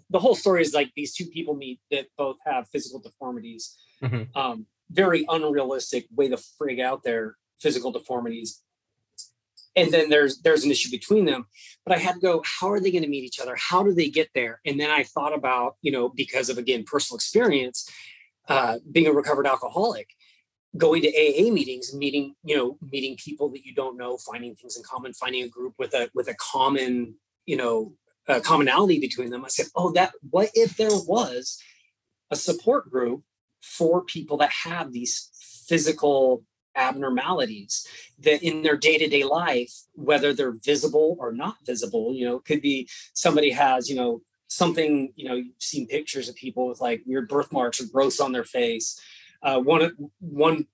the 0.10 0.20
whole 0.20 0.36
story 0.36 0.62
is 0.62 0.74
like 0.74 0.92
these 0.96 1.14
two 1.14 1.26
people 1.28 1.56
meet 1.56 1.80
that 1.92 2.08
both 2.18 2.38
have 2.46 2.68
physical 2.70 3.00
deformities. 3.00 3.78
Mhm. 4.02 4.28
Um, 4.36 4.66
very 4.90 5.26
unrealistic 5.30 6.06
way 6.16 6.28
to 6.30 6.38
frig 6.38 6.82
out 6.82 7.04
their 7.04 7.36
physical 7.62 7.92
deformities 7.92 8.62
and 9.76 9.92
then 9.92 10.10
there's 10.10 10.40
there's 10.42 10.64
an 10.64 10.72
issue 10.72 10.92
between 10.92 11.26
them. 11.26 11.46
But 11.86 11.96
i 11.96 12.00
had 12.00 12.16
to 12.16 12.20
go 12.20 12.44
how 12.46 12.72
are 12.72 12.80
they 12.80 12.92
going 12.92 13.04
to 13.04 13.10
meet 13.10 13.24
each 13.24 13.40
other? 13.40 13.56
How 13.58 13.84
do 13.84 13.94
they 13.94 14.10
get 14.10 14.30
there? 14.34 14.62
And 14.66 14.80
then 14.80 14.90
i 14.90 15.04
thought 15.04 15.34
about 15.34 15.76
you 15.82 15.92
know 15.92 16.10
because 16.10 16.50
of 16.50 16.58
again 16.58 16.84
personal 16.84 17.18
experience 17.18 17.90
uh, 18.50 18.80
being 18.92 19.08
a 19.08 19.14
recovered 19.14 19.48
alcoholic 19.48 20.10
going 20.76 21.02
to 21.04 21.10
aa 21.10 21.52
meetings 21.52 21.94
meeting 21.94 22.34
you 22.44 22.58
know 22.58 22.78
meeting 22.92 23.16
people 23.16 23.48
that 23.50 23.64
you 23.64 23.74
don't 23.76 23.96
know 23.96 24.18
finding 24.18 24.56
things 24.56 24.76
in 24.76 24.84
common 24.84 25.14
finding 25.14 25.44
a 25.44 25.48
group 25.48 25.74
with 25.78 25.94
a 25.94 26.10
with 26.16 26.28
a 26.28 26.36
common 26.36 27.16
you 27.46 27.56
know 27.56 27.94
uh, 28.28 28.40
commonality 28.40 29.00
between 29.00 29.30
them. 29.30 29.46
I 29.46 29.50
said 29.50 29.68
oh 29.76 29.92
that 29.94 30.14
what 30.30 30.50
if 30.54 30.78
there 30.78 30.90
was 30.90 31.62
a 32.32 32.36
support 32.36 32.90
group 32.90 33.24
for 33.62 34.04
people 34.04 34.38
that 34.38 34.52
have 34.66 34.92
these 34.92 35.30
physical 35.68 36.44
abnormalities 36.76 37.88
that 38.20 38.42
in 38.44 38.62
their 38.64 38.78
day-to-day 38.78 39.24
life 39.24 39.72
whether 39.94 40.34
they're 40.34 40.58
visible 40.64 41.16
or 41.20 41.32
not 41.32 41.56
visible 41.66 42.14
you 42.14 42.26
know 42.26 42.38
it 42.38 42.46
could 42.46 42.62
be 42.62 42.88
somebody 43.14 43.52
has 43.52 43.90
you 43.90 43.96
know 43.96 44.22
something 44.48 45.12
you 45.16 45.28
know 45.28 45.36
you've 45.36 45.56
seen 45.60 45.88
pictures 45.88 46.30
of 46.30 46.36
people 46.36 46.68
with 46.68 46.80
like 46.80 47.02
weird 47.06 47.28
birthmarks 47.28 47.82
or 47.82 47.86
growths 47.88 48.20
on 48.20 48.32
their 48.32 48.44
face. 48.44 49.00
Uh, 49.42 49.60
one 49.60 49.92
one 50.20 50.66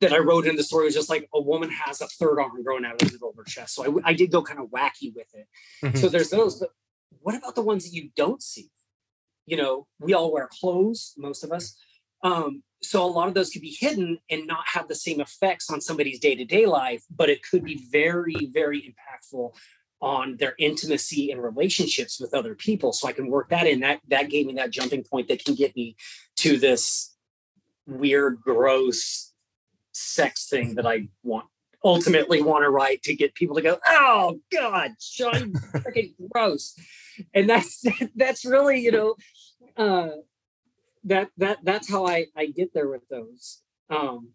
that 0.00 0.12
i 0.12 0.18
wrote 0.18 0.46
in 0.46 0.56
the 0.56 0.62
story 0.62 0.84
was 0.84 0.94
just 0.94 1.08
like 1.08 1.28
a 1.34 1.40
woman 1.40 1.70
has 1.70 2.00
a 2.00 2.06
third 2.06 2.38
arm 2.38 2.62
growing 2.62 2.84
out 2.84 2.92
of 2.94 2.98
the 2.98 3.12
middle 3.12 3.30
of 3.30 3.36
her 3.36 3.44
chest. 3.44 3.74
So 3.74 4.00
i, 4.04 4.10
I 4.10 4.12
did 4.12 4.30
go 4.30 4.42
kind 4.42 4.60
of 4.60 4.66
wacky 4.66 5.14
with 5.14 5.28
it. 5.34 5.46
Mhm. 5.82 5.98
so 5.98 6.08
there's 6.08 6.30
those 6.30 6.60
but 6.60 6.70
what 7.20 7.34
about 7.34 7.54
the 7.54 7.62
ones 7.62 7.84
that 7.84 7.94
you 7.94 8.10
don't 8.16 8.42
see? 8.42 8.70
You 9.46 9.56
know 9.56 9.86
we 9.98 10.12
all 10.14 10.32
wear 10.32 10.48
clothes 10.60 11.14
most 11.16 11.42
of 11.42 11.52
us. 11.52 11.76
Um, 12.22 12.62
so 12.82 13.04
a 13.04 13.06
lot 13.06 13.28
of 13.28 13.34
those 13.34 13.50
could 13.50 13.62
be 13.62 13.76
hidden 13.78 14.18
and 14.30 14.46
not 14.46 14.64
have 14.66 14.88
the 14.88 14.94
same 14.94 15.20
effects 15.20 15.70
on 15.70 15.80
somebody's 15.80 16.18
day-to-day 16.18 16.66
life 16.66 17.02
but 17.10 17.30
it 17.30 17.40
could 17.42 17.64
be 17.64 17.86
very 17.90 18.50
very 18.52 18.80
impactful 18.80 19.52
on 20.02 20.36
their 20.38 20.54
intimacy 20.58 21.30
and 21.30 21.40
relationships 21.40 22.20
with 22.20 22.34
other 22.34 22.54
people. 22.54 22.92
So 22.92 23.08
i 23.08 23.12
can 23.12 23.28
work 23.28 23.48
that 23.50 23.66
in. 23.66 23.80
That 23.80 24.00
that 24.08 24.28
gave 24.28 24.46
me 24.46 24.54
that 24.54 24.70
jumping 24.70 25.04
point 25.04 25.28
that 25.28 25.44
can 25.44 25.54
get 25.54 25.74
me 25.76 25.96
to 26.36 26.58
this 26.58 27.14
weird 27.86 28.40
gross 28.40 29.32
sex 29.92 30.48
thing 30.48 30.76
that 30.76 30.86
i 30.86 31.06
want 31.22 31.46
ultimately 31.84 32.40
want 32.40 32.62
to 32.62 32.70
write 32.70 33.02
to 33.02 33.14
get 33.14 33.34
people 33.34 33.56
to 33.56 33.60
go 33.60 33.76
oh 33.86 34.38
god 34.52 34.92
sean 35.00 35.52
freaking 35.52 36.14
gross. 36.30 36.74
And 37.34 37.50
that's 37.50 37.84
that's 38.16 38.44
really 38.44 38.80
you 38.80 38.92
know 38.92 39.14
uh 39.76 40.10
that 41.04 41.30
that 41.36 41.58
that's 41.64 41.90
how 41.90 42.06
I 42.06 42.26
I 42.36 42.46
get 42.46 42.72
there 42.74 42.88
with 42.88 43.06
those. 43.08 43.62
Um, 43.90 44.30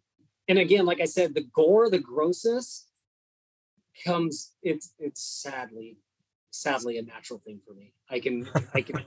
and 0.47 0.59
again, 0.59 0.85
like 0.85 1.01
I 1.01 1.05
said, 1.05 1.33
the 1.33 1.45
gore, 1.53 1.89
the 1.89 1.99
grossest 1.99 2.87
comes. 4.05 4.53
It's 4.61 4.93
it's 4.99 5.21
sadly, 5.23 5.97
sadly 6.51 6.97
a 6.97 7.01
natural 7.03 7.41
thing 7.45 7.59
for 7.67 7.73
me. 7.73 7.93
I 8.09 8.19
can 8.19 8.47
I 8.73 8.81
can. 8.81 8.95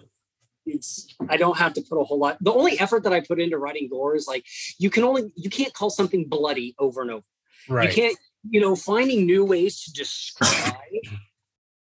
It's 0.67 1.17
I 1.29 1.39
don't 1.39 1.57
have 1.57 1.73
to 1.73 1.81
put 1.81 1.99
a 1.99 2.05
whole 2.05 2.19
lot. 2.19 2.37
The 2.43 2.53
only 2.53 2.79
effort 2.79 3.03
that 3.05 3.15
I 3.15 3.21
put 3.21 3.41
into 3.41 3.57
writing 3.57 3.89
gore 3.89 4.15
is 4.15 4.29
like 4.29 4.45
you 4.79 4.91
can 4.91 5.05
only 5.05 5.33
you 5.35 5.49
can't 5.49 5.73
call 5.73 5.89
something 5.89 6.29
bloody 6.29 6.75
over 6.79 7.01
and 7.01 7.11
over. 7.11 7.25
Right. 7.67 7.89
You 7.89 7.95
can't, 7.95 8.17
you 8.51 8.61
know, 8.61 8.77
finding 8.77 9.25
new 9.25 9.43
ways 9.45 9.83
to 9.85 9.93
describe 9.93 11.03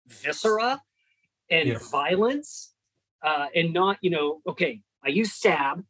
viscera 0.07 0.81
and 1.49 1.69
Yeah. 1.69 1.77
violence, 1.89 2.73
uh, 3.23 3.47
and 3.55 3.73
not, 3.73 3.97
you 4.01 4.09
know, 4.09 4.41
okay, 4.45 4.81
I 5.05 5.09
use 5.09 5.33
stab, 5.33 5.83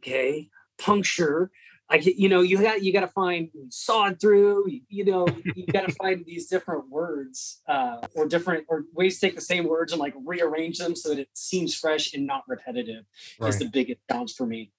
okay, 0.00 0.48
puncture. 0.78 1.50
I 1.90 1.96
get, 1.96 2.16
you 2.16 2.28
know, 2.28 2.42
you 2.42 2.60
got 2.60 2.82
you 2.82 2.92
got 2.92 3.00
to 3.00 3.08
find 3.08 3.48
sawed 3.70 4.20
through. 4.20 4.68
You, 4.68 4.80
you 4.88 5.04
know, 5.06 5.26
you 5.54 5.64
got 5.66 5.88
to 5.88 5.94
find 6.02 6.22
these 6.26 6.46
different 6.46 6.90
words 6.90 7.62
uh, 7.66 8.06
or 8.14 8.26
different 8.26 8.66
or 8.68 8.84
ways 8.92 9.18
to 9.18 9.26
take 9.26 9.34
the 9.34 9.40
same 9.40 9.66
words 9.66 9.92
and 9.92 10.00
like 10.00 10.14
rearrange 10.24 10.78
them 10.78 10.94
so 10.94 11.10
that 11.10 11.18
it 11.18 11.30
seems 11.32 11.74
fresh 11.74 12.12
and 12.12 12.26
not 12.26 12.44
repetitive. 12.46 13.04
Right. 13.40 13.48
Is 13.48 13.58
the 13.58 13.70
biggest 13.70 14.00
challenge 14.10 14.34
for 14.34 14.46
me. 14.46 14.70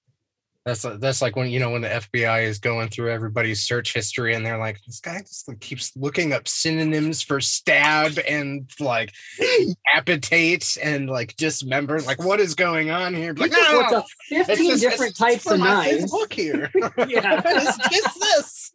That's 0.70 0.86
that's 1.00 1.20
like 1.20 1.34
when 1.34 1.50
you 1.50 1.58
know 1.58 1.70
when 1.70 1.82
the 1.82 1.88
FBI 1.88 2.44
is 2.44 2.60
going 2.60 2.90
through 2.90 3.10
everybody's 3.10 3.60
search 3.64 3.92
history 3.92 4.34
and 4.36 4.46
they're 4.46 4.56
like, 4.56 4.80
this 4.84 5.00
guy 5.00 5.18
just 5.18 5.48
like, 5.48 5.58
keeps 5.58 5.90
looking 5.96 6.32
up 6.32 6.46
synonyms 6.46 7.22
for 7.22 7.40
stab 7.40 8.12
and 8.28 8.70
like 8.78 9.12
appetite 9.92 10.76
and 10.80 11.10
like 11.10 11.34
dismember. 11.36 11.98
Like, 12.02 12.22
what 12.22 12.38
is 12.38 12.54
going 12.54 12.88
on 12.92 13.14
here? 13.14 13.34
He 13.34 13.40
Like, 13.40 13.50
no, 13.50 13.58
no, 13.90 13.96
up 13.98 14.06
15 14.28 14.70
just- 14.70 14.80
different 14.82 15.16
types 15.16 15.50
of 15.50 15.58
knives. 15.58 16.08
book 16.12 16.32
here. 16.32 16.70
Yeah. 17.08 17.42
it's 17.44 17.88
just 17.88 18.20
this. 18.20 18.72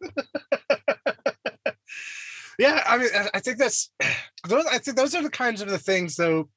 yeah, 2.58 2.82
I 2.86 2.98
mean, 2.98 3.08
I- 3.14 3.30
I 3.34 3.40
think 3.40 3.56
that's 3.56 3.90
those. 4.48 4.66
I 4.66 4.76
think 4.78 4.98
those 4.98 5.14
are 5.14 5.22
the 5.22 5.30
kinds 5.30 5.62
of 5.62 5.70
the 5.70 5.78
things, 5.78 6.16
though. 6.16 6.48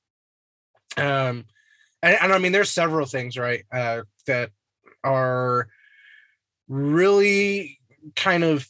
Um, 0.98 1.46
and, 2.02 2.18
and 2.22 2.34
I 2.34 2.40
mean, 2.40 2.52
there's 2.52 2.72
several 2.72 3.06
things, 3.06 3.38
right, 3.38 3.64
uh, 3.72 4.02
that 4.28 4.52
are 5.04 5.68
really 6.68 7.80
kind 8.16 8.43
of 8.43 8.68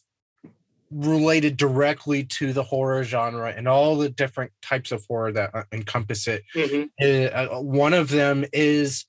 related 0.92 1.56
directly 1.56 2.24
to 2.24 2.52
the 2.52 2.64
horror 2.64 3.04
genre 3.04 3.54
and 3.56 3.68
all 3.68 3.96
the 3.98 4.10
different 4.10 4.52
types 4.62 4.92
of 4.92 5.06
horror 5.08 5.32
that 5.32 5.54
uh, 5.54 5.64
encompass 5.72 6.28
it 6.28 6.44
Mhm. 6.56 6.90
uh, 7.00 7.58
uh, 7.58 7.62
one 7.62 7.94
of 7.94 8.10
them 8.10 8.44
is 8.54 9.06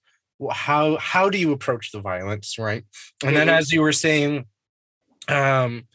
how 0.52 0.98
how 0.98 1.30
do 1.30 1.38
you 1.38 1.52
approach 1.52 1.90
the 1.90 2.00
violence 2.00 2.58
right 2.58 2.84
and 3.24 3.34
then 3.34 3.46
Mhm. 3.46 3.58
as 3.58 3.72
you 3.72 3.80
were 3.80 3.92
saying 3.94 4.44
um 5.28 5.86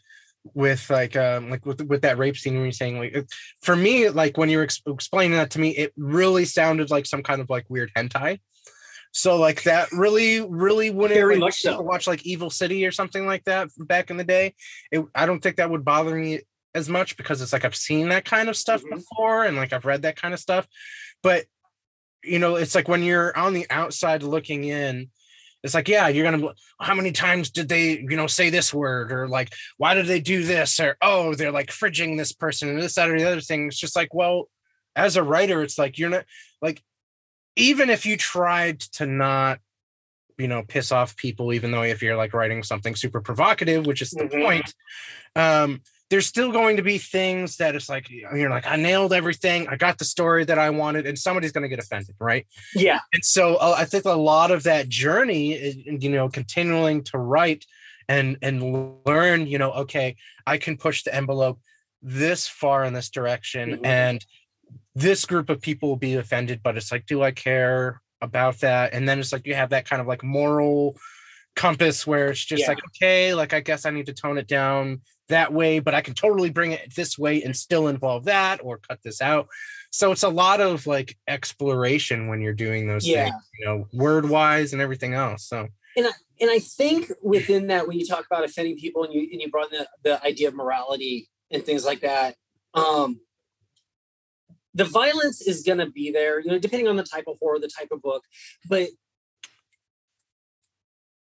with 0.54 0.90
like 0.90 1.14
um 1.16 1.50
like 1.50 1.64
with 1.64 1.80
with 1.82 2.02
that 2.02 2.18
rape 2.18 2.36
scene 2.36 2.54
when 2.54 2.64
you're 2.64 2.72
saying 2.72 2.98
like 2.98 3.14
it- 3.14 3.32
for 3.62 3.76
me 3.76 4.08
like 4.08 4.36
when 4.36 4.48
you 4.48 4.58
were 4.58 4.64
ex- 4.64 4.82
explaining 4.88 5.36
that 5.36 5.50
to 5.52 5.60
me 5.60 5.70
it 5.70 5.92
really 5.96 6.44
sounded 6.44 6.90
like 6.90 7.06
some 7.06 7.22
kind 7.22 7.40
of 7.40 7.48
like 7.48 7.64
weird 7.68 7.92
hentai 7.96 8.40
so 9.18 9.36
like 9.36 9.62
that 9.62 9.90
really 9.92 10.40
really 10.42 10.90
wouldn't 10.90 11.18
Very 11.18 11.38
like, 11.38 11.54
so. 11.54 11.80
watch 11.80 12.06
like 12.06 12.26
evil 12.26 12.50
city 12.50 12.84
or 12.84 12.92
something 12.92 13.26
like 13.26 13.44
that 13.44 13.70
back 13.78 14.10
in 14.10 14.18
the 14.18 14.24
day. 14.24 14.54
It, 14.92 15.02
i 15.14 15.24
don't 15.24 15.40
think 15.42 15.56
that 15.56 15.70
would 15.70 15.86
bother 15.86 16.14
me 16.14 16.40
as 16.74 16.90
much 16.90 17.16
because 17.16 17.40
it's 17.40 17.54
like 17.54 17.64
i've 17.64 17.74
seen 17.74 18.10
that 18.10 18.26
kind 18.26 18.50
of 18.50 18.56
stuff 18.58 18.82
Mhm. 18.82 18.96
before 18.96 19.44
and 19.44 19.56
like 19.56 19.72
i've 19.72 19.86
read 19.86 20.02
that 20.02 20.20
kind 20.20 20.34
of 20.34 20.40
stuff. 20.40 20.66
But 21.22 21.46
you 22.22 22.38
know 22.38 22.56
it's 22.56 22.74
like 22.74 22.88
when 22.88 23.02
you're 23.02 23.34
on 23.38 23.54
the 23.54 23.66
outside 23.70 24.22
looking 24.22 24.64
in 24.64 25.08
it's 25.62 25.72
like 25.72 25.88
yeah 25.88 26.08
you're 26.08 26.30
gonna 26.30 26.48
how 26.78 26.94
many 26.94 27.10
times 27.12 27.48
did 27.50 27.70
they 27.70 27.92
you 28.00 28.16
know 28.16 28.26
say 28.26 28.50
this 28.50 28.74
word? 28.74 29.12
or 29.12 29.26
like 29.28 29.50
why 29.78 29.94
did 29.94 30.06
they 30.06 30.20
do 30.20 30.44
this? 30.44 30.78
or 30.78 30.98
oh 31.00 31.34
they're 31.34 31.50
like 31.52 31.68
fridging 31.70 32.18
this 32.18 32.32
person 32.32 32.68
and 32.68 32.82
this 32.82 32.96
that 32.96 33.08
or 33.08 33.18
the 33.18 33.24
other 33.26 33.40
thing. 33.40 33.66
It's 33.68 33.78
just 33.80 33.96
like 33.96 34.12
well 34.12 34.50
as 34.94 35.16
a 35.16 35.22
writer 35.22 35.62
it's 35.62 35.78
like 35.78 35.96
you're 35.98 36.10
not 36.10 36.24
like 36.60 36.82
even 37.56 37.90
if 37.90 38.06
you 38.06 38.16
tried 38.16 38.80
to 38.80 39.06
not 39.06 39.58
you 40.38 40.46
know 40.48 40.62
piss 40.62 40.92
off 40.92 41.16
people 41.16 41.52
even 41.52 41.70
though 41.70 41.82
if 41.82 42.02
you're 42.02 42.16
like 42.16 42.34
writing 42.34 42.62
something 42.62 42.94
super 42.94 43.20
provocative 43.20 43.86
which 43.86 44.02
is 44.02 44.10
the 44.10 44.24
Mhm. 44.24 44.42
point 44.42 44.74
um 45.34 45.80
there's 46.08 46.26
still 46.26 46.52
going 46.52 46.76
to 46.76 46.82
be 46.82 46.98
things 46.98 47.56
that 47.56 47.74
it's 47.74 47.88
like 47.88 48.08
you're 48.10 48.50
like 48.50 48.66
i 48.66 48.76
nailed 48.76 49.12
everything 49.14 49.66
i 49.68 49.76
got 49.76 49.96
the 49.98 50.04
story 50.04 50.44
that 50.44 50.58
i 50.58 50.68
wanted 50.70 51.06
and 51.06 51.18
somebody's 51.18 51.52
going 51.52 51.62
to 51.62 51.68
get 51.68 51.78
offended 51.78 52.14
right 52.20 52.46
Yeah. 52.74 53.00
and 53.14 53.24
so 53.24 53.56
uh, 53.56 53.74
I 53.78 53.86
think 53.86 54.04
a 54.04 54.10
lot 54.12 54.50
of 54.50 54.62
that 54.64 54.88
journey 54.88 55.52
is, 55.54 55.76
you 56.04 56.10
know, 56.10 56.28
continuing 56.28 57.02
to 57.04 57.18
write 57.18 57.64
and 58.08 58.36
and 58.42 58.56
learn, 59.06 59.46
you 59.48 59.58
know, 59.58 59.72
okay, 59.72 60.14
I 60.46 60.58
can 60.58 60.76
push 60.76 61.02
the 61.02 61.12
envelope 61.14 61.58
this 62.02 62.46
far 62.46 62.84
in 62.84 62.92
this 62.92 63.10
direction, 63.10 63.78
Mhm. 63.78 63.86
and 63.86 64.24
this 64.96 65.26
group 65.26 65.50
of 65.50 65.60
people 65.60 65.90
will 65.90 65.96
be 65.96 66.14
offended, 66.14 66.60
but 66.64 66.76
it's 66.76 66.90
like, 66.90 67.04
do 67.04 67.22
I 67.22 67.30
care 67.30 68.00
about 68.22 68.60
that? 68.60 68.94
And 68.94 69.06
then 69.06 69.20
it's 69.20 69.30
like 69.30 69.46
you 69.46 69.54
have 69.54 69.70
that 69.70 69.88
kind 69.88 70.00
of 70.00 70.08
like 70.08 70.24
moral 70.24 70.96
compass 71.54 72.06
where 72.06 72.28
it's 72.28 72.44
just 72.44 72.62
Yeah. 72.62 72.68
like, 72.70 72.80
okay, 72.86 73.34
like 73.34 73.52
I 73.52 73.60
guess 73.60 73.84
I 73.84 73.90
need 73.90 74.06
to 74.06 74.14
tone 74.14 74.38
it 74.38 74.48
down 74.48 75.02
that 75.28 75.52
way, 75.52 75.80
but 75.80 75.94
I 75.94 76.00
can 76.00 76.14
totally 76.14 76.48
bring 76.50 76.72
it 76.72 76.94
this 76.94 77.18
way 77.18 77.42
and 77.42 77.54
still 77.54 77.88
involve 77.88 78.24
that 78.24 78.60
or 78.64 78.78
cut 78.78 79.00
this 79.02 79.20
out. 79.20 79.48
So 79.90 80.12
it's 80.12 80.22
a 80.22 80.30
lot 80.30 80.62
of 80.62 80.86
like 80.86 81.16
exploration 81.28 82.28
when 82.28 82.40
you're 82.40 82.54
doing 82.54 82.88
those 82.88 83.06
Yeah. 83.06 83.24
things, 83.24 83.34
you 83.58 83.66
know, 83.66 83.88
word 83.92 84.28
wise 84.28 84.72
and 84.72 84.80
everything 84.80 85.12
else. 85.12 85.46
So 85.46 85.68
and 85.94 86.06
I, 86.06 86.10
and 86.40 86.50
I 86.50 86.58
think 86.58 87.10
within 87.22 87.66
that, 87.68 87.86
when 87.86 87.98
you 87.98 88.06
talk 88.06 88.24
about 88.24 88.44
offending 88.44 88.76
people 88.78 89.04
and 89.04 89.12
you 89.12 89.28
and 89.30 89.42
you 89.42 89.50
brought 89.50 89.72
in 89.72 89.78
the, 89.78 89.88
the 90.04 90.24
idea 90.24 90.48
of 90.48 90.54
morality 90.54 91.28
and 91.50 91.62
things 91.64 91.84
like 91.84 92.00
that, 92.00 92.36
um, 92.74 93.20
the 94.76 94.84
violence 94.84 95.40
is 95.40 95.62
going 95.62 95.78
to 95.78 95.90
be 95.90 96.10
there, 96.10 96.38
you 96.38 96.50
know, 96.50 96.58
depending 96.58 96.86
on 96.86 96.96
the 96.96 97.02
type 97.02 97.24
of 97.26 97.38
horror, 97.40 97.58
the 97.58 97.66
type 97.66 97.88
of 97.90 98.02
book. 98.02 98.22
But 98.68 98.90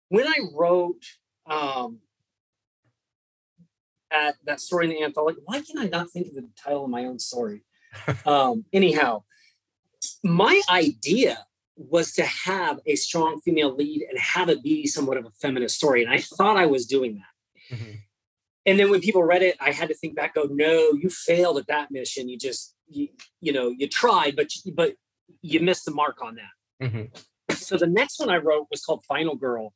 when 0.10 0.28
I 0.28 0.36
wrote 0.54 1.02
um, 1.50 2.00
at 4.12 4.36
that 4.44 4.60
story 4.60 4.86
in 4.86 4.92
the 4.92 5.02
anthology, 5.02 5.40
why 5.46 5.62
can 5.62 5.78
I 5.78 5.86
not 5.86 6.12
think 6.12 6.28
of 6.28 6.36
the 6.36 6.46
title 6.62 6.84
of 6.84 6.90
my 6.90 7.06
own 7.06 7.20
story? 7.20 7.64
um, 8.26 8.66
anyhow, 8.74 9.24
my 10.24 10.62
idea 10.70 11.46
was 11.78 12.12
to 12.14 12.26
have 12.26 12.82
a 12.86 12.96
strong 12.96 13.40
female 13.40 13.74
lead 13.74 14.06
and 14.10 14.20
have 14.20 14.50
it 14.50 14.62
be 14.62 14.88
somewhat 14.88 15.16
of 15.16 15.26
a 15.26 15.32
feminist 15.32 15.78
story. 15.78 16.04
And 16.04 16.12
I 16.12 16.20
thought 16.20 16.58
I 16.58 16.66
was 16.66 16.86
doing 16.86 17.16
that. 17.16 17.78
And 18.66 18.78
then 18.78 18.92
when 18.92 19.00
people 19.00 19.24
read 19.24 19.44
it, 19.44 19.56
I 19.62 19.72
had 19.72 19.88
to 19.88 19.96
think 19.96 20.16
back, 20.16 20.36
go, 20.36 20.50
no, 20.52 20.92
you 20.92 21.10
failed 21.10 21.58
at 21.58 21.68
that 21.68 21.92
mission. 21.92 22.28
You 22.28 22.38
just, 22.38 22.76
you, 22.88 23.10
you 23.42 23.54
know, 23.54 23.70
you 23.70 23.88
tried, 23.88 24.36
but, 24.36 24.48
but 24.74 24.94
you 25.42 25.60
missed 25.60 25.86
the 25.86 25.92
mark 25.92 26.18
on 26.22 26.36
that. 26.36 26.88
Mhm. 26.88 27.24
So 27.52 27.78
the 27.78 27.88
next 27.88 28.20
one 28.20 28.30
I 28.30 28.38
wrote 28.38 28.68
was 28.70 28.84
called 28.84 29.04
Final 29.06 29.36
Girl. 29.36 29.74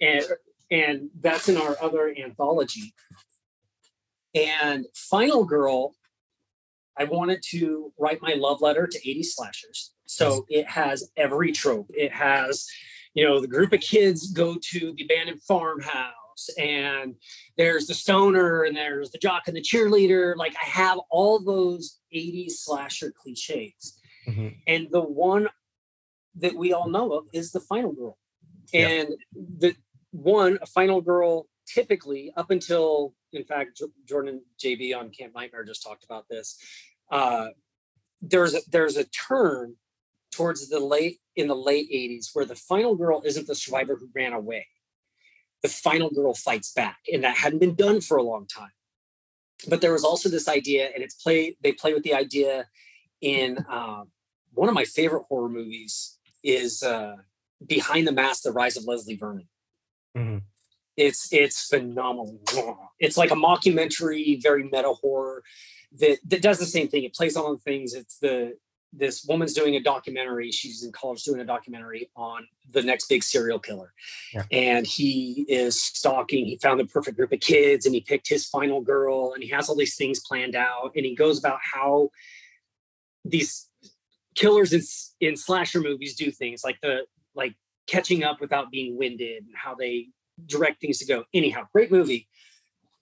And, 0.00 0.24
and 0.70 1.10
that's 1.20 1.48
in 1.48 1.56
our 1.56 1.76
other 1.82 2.14
anthology. 2.16 2.94
And 4.34 4.86
Final 4.94 5.44
Girl, 5.44 5.94
I 6.98 7.04
wanted 7.04 7.42
to 7.50 7.92
write 7.98 8.20
my 8.22 8.34
love 8.34 8.60
letter 8.60 8.86
to 8.86 9.10
80 9.10 9.22
slashers. 9.22 9.92
So 10.06 10.44
it 10.48 10.68
has 10.68 11.10
every 11.16 11.52
trope. 11.52 11.90
It 11.90 12.12
has, 12.12 12.66
you 13.14 13.24
know, 13.24 13.40
the 13.40 13.48
group 13.48 13.72
of 13.72 13.80
kids 13.80 14.32
go 14.32 14.56
to 14.70 14.94
the 14.96 15.04
abandoned 15.04 15.42
farmhouse, 15.42 16.12
and 16.58 17.14
there's 17.56 17.86
the 17.86 17.94
stoner, 17.94 18.62
and 18.64 18.76
there's 18.76 19.10
the 19.10 19.18
jock 19.18 19.48
and 19.48 19.56
the 19.56 19.62
cheerleader. 19.62 20.36
Like 20.36 20.54
I 20.60 20.66
have 20.66 20.98
all 21.10 21.40
those 21.40 21.98
80s 22.14 22.52
slasher 22.52 23.12
cliches. 23.12 23.98
Mhm. 24.26 24.56
And 24.66 24.88
the 24.90 25.00
one 25.02 25.48
that 26.36 26.54
we 26.54 26.72
all 26.72 26.88
know 26.88 27.12
of 27.12 27.26
is 27.32 27.52
the 27.52 27.60
final 27.60 27.92
girl. 27.92 28.18
Yeah. 28.72 28.88
And 28.88 29.08
the 29.34 29.74
one, 30.12 30.58
a 30.62 30.66
final 30.66 31.00
girl, 31.00 31.48
typically 31.66 32.32
up 32.36 32.50
until, 32.50 33.14
in 33.32 33.44
fact, 33.44 33.78
J- 33.78 33.84
Jordan 34.08 34.42
JB 34.62 34.94
on 34.96 35.10
Camp 35.10 35.34
Nightmare 35.34 35.64
just 35.64 35.82
talked 35.82 36.04
about 36.04 36.26
this. 36.28 36.56
Uh, 37.10 37.48
there's 38.22 38.54
a, 38.54 38.60
there's 38.70 38.96
a 38.96 39.04
turn 39.04 39.76
towards 40.32 40.68
the 40.68 40.78
late 40.78 41.20
in 41.36 41.48
the 41.48 41.56
late 41.56 41.90
80s 41.90 42.30
where 42.32 42.44
the 42.44 42.54
final 42.54 42.94
girl 42.94 43.22
isn't 43.24 43.46
the 43.46 43.54
survivor 43.54 43.96
who 43.96 44.08
ran 44.14 44.32
away. 44.32 44.66
The 45.62 45.68
final 45.68 46.10
girl 46.10 46.34
fights 46.34 46.72
back, 46.72 46.98
and 47.12 47.22
that 47.24 47.36
hadn't 47.36 47.58
been 47.58 47.74
done 47.74 48.00
for 48.00 48.16
a 48.16 48.22
long 48.22 48.46
time. 48.46 48.72
But 49.68 49.80
there 49.82 49.92
was 49.92 50.04
also 50.04 50.28
this 50.28 50.48
idea, 50.48 50.90
and 50.94 51.02
it's 51.02 51.14
play 51.14 51.56
they 51.62 51.72
play 51.72 51.92
with 51.92 52.02
the 52.02 52.14
idea 52.14 52.66
in 53.20 53.58
um, 53.68 54.08
one 54.54 54.68
of 54.68 54.74
my 54.74 54.84
favorite 54.84 55.24
horror 55.28 55.48
movies 55.50 56.18
is 56.42 56.82
uh, 56.82 57.16
Behind 57.66 58.06
the 58.06 58.12
Mask: 58.12 58.42
The 58.42 58.52
Rise 58.52 58.76
of 58.76 58.84
Leslie 58.84 59.16
Vernon. 59.16 59.48
Mhm. 60.16 60.42
It's 60.96 61.32
it's 61.32 61.66
phenomenal. 61.66 62.40
It's 62.98 63.16
like 63.16 63.30
a 63.30 63.34
mockumentary, 63.34 64.42
very 64.42 64.64
meta 64.64 64.92
horror 64.92 65.42
that 65.98 66.18
that 66.26 66.42
does 66.42 66.58
the 66.58 66.66
same 66.66 66.88
thing. 66.88 67.04
It 67.04 67.14
plays 67.14 67.36
on 67.36 67.58
things. 67.58 67.94
It's 67.94 68.18
the 68.18 68.54
this 68.92 69.24
woman's 69.24 69.52
doing 69.52 69.76
a 69.76 69.80
documentary. 69.80 70.50
She's 70.50 70.84
in 70.84 70.92
college 70.92 71.22
doing 71.22 71.40
a 71.40 71.44
documentary 71.44 72.10
on 72.16 72.46
the 72.72 72.82
next 72.82 73.08
big 73.08 73.22
serial 73.22 73.58
killer. 73.58 73.92
Yeah. 74.34 74.44
And 74.50 74.86
he 74.86 75.44
is 75.48 75.80
stalking. 75.80 76.46
He 76.46 76.58
found 76.58 76.80
the 76.80 76.86
perfect 76.86 77.16
group 77.16 77.32
of 77.32 77.40
kids 77.40 77.86
and 77.86 77.94
he 77.94 78.00
picked 78.00 78.28
his 78.28 78.46
final 78.46 78.80
girl 78.80 79.32
and 79.32 79.42
he 79.42 79.48
has 79.50 79.68
all 79.68 79.76
these 79.76 79.96
things 79.96 80.20
planned 80.20 80.56
out. 80.56 80.92
And 80.96 81.04
he 81.04 81.14
goes 81.14 81.38
about 81.38 81.60
how 81.62 82.10
these 83.24 83.68
killers 84.34 84.72
in, 84.72 84.82
in 85.20 85.36
slasher 85.36 85.80
movies 85.80 86.16
do 86.16 86.30
things 86.30 86.62
like 86.64 86.80
the 86.80 87.04
like 87.34 87.54
catching 87.86 88.24
up 88.24 88.40
without 88.40 88.70
being 88.70 88.96
winded 88.96 89.44
and 89.44 89.54
how 89.54 89.74
they 89.74 90.08
direct 90.46 90.80
things 90.80 90.98
to 90.98 91.06
go. 91.06 91.24
Anyhow, 91.32 91.66
great 91.72 91.92
movie. 91.92 92.28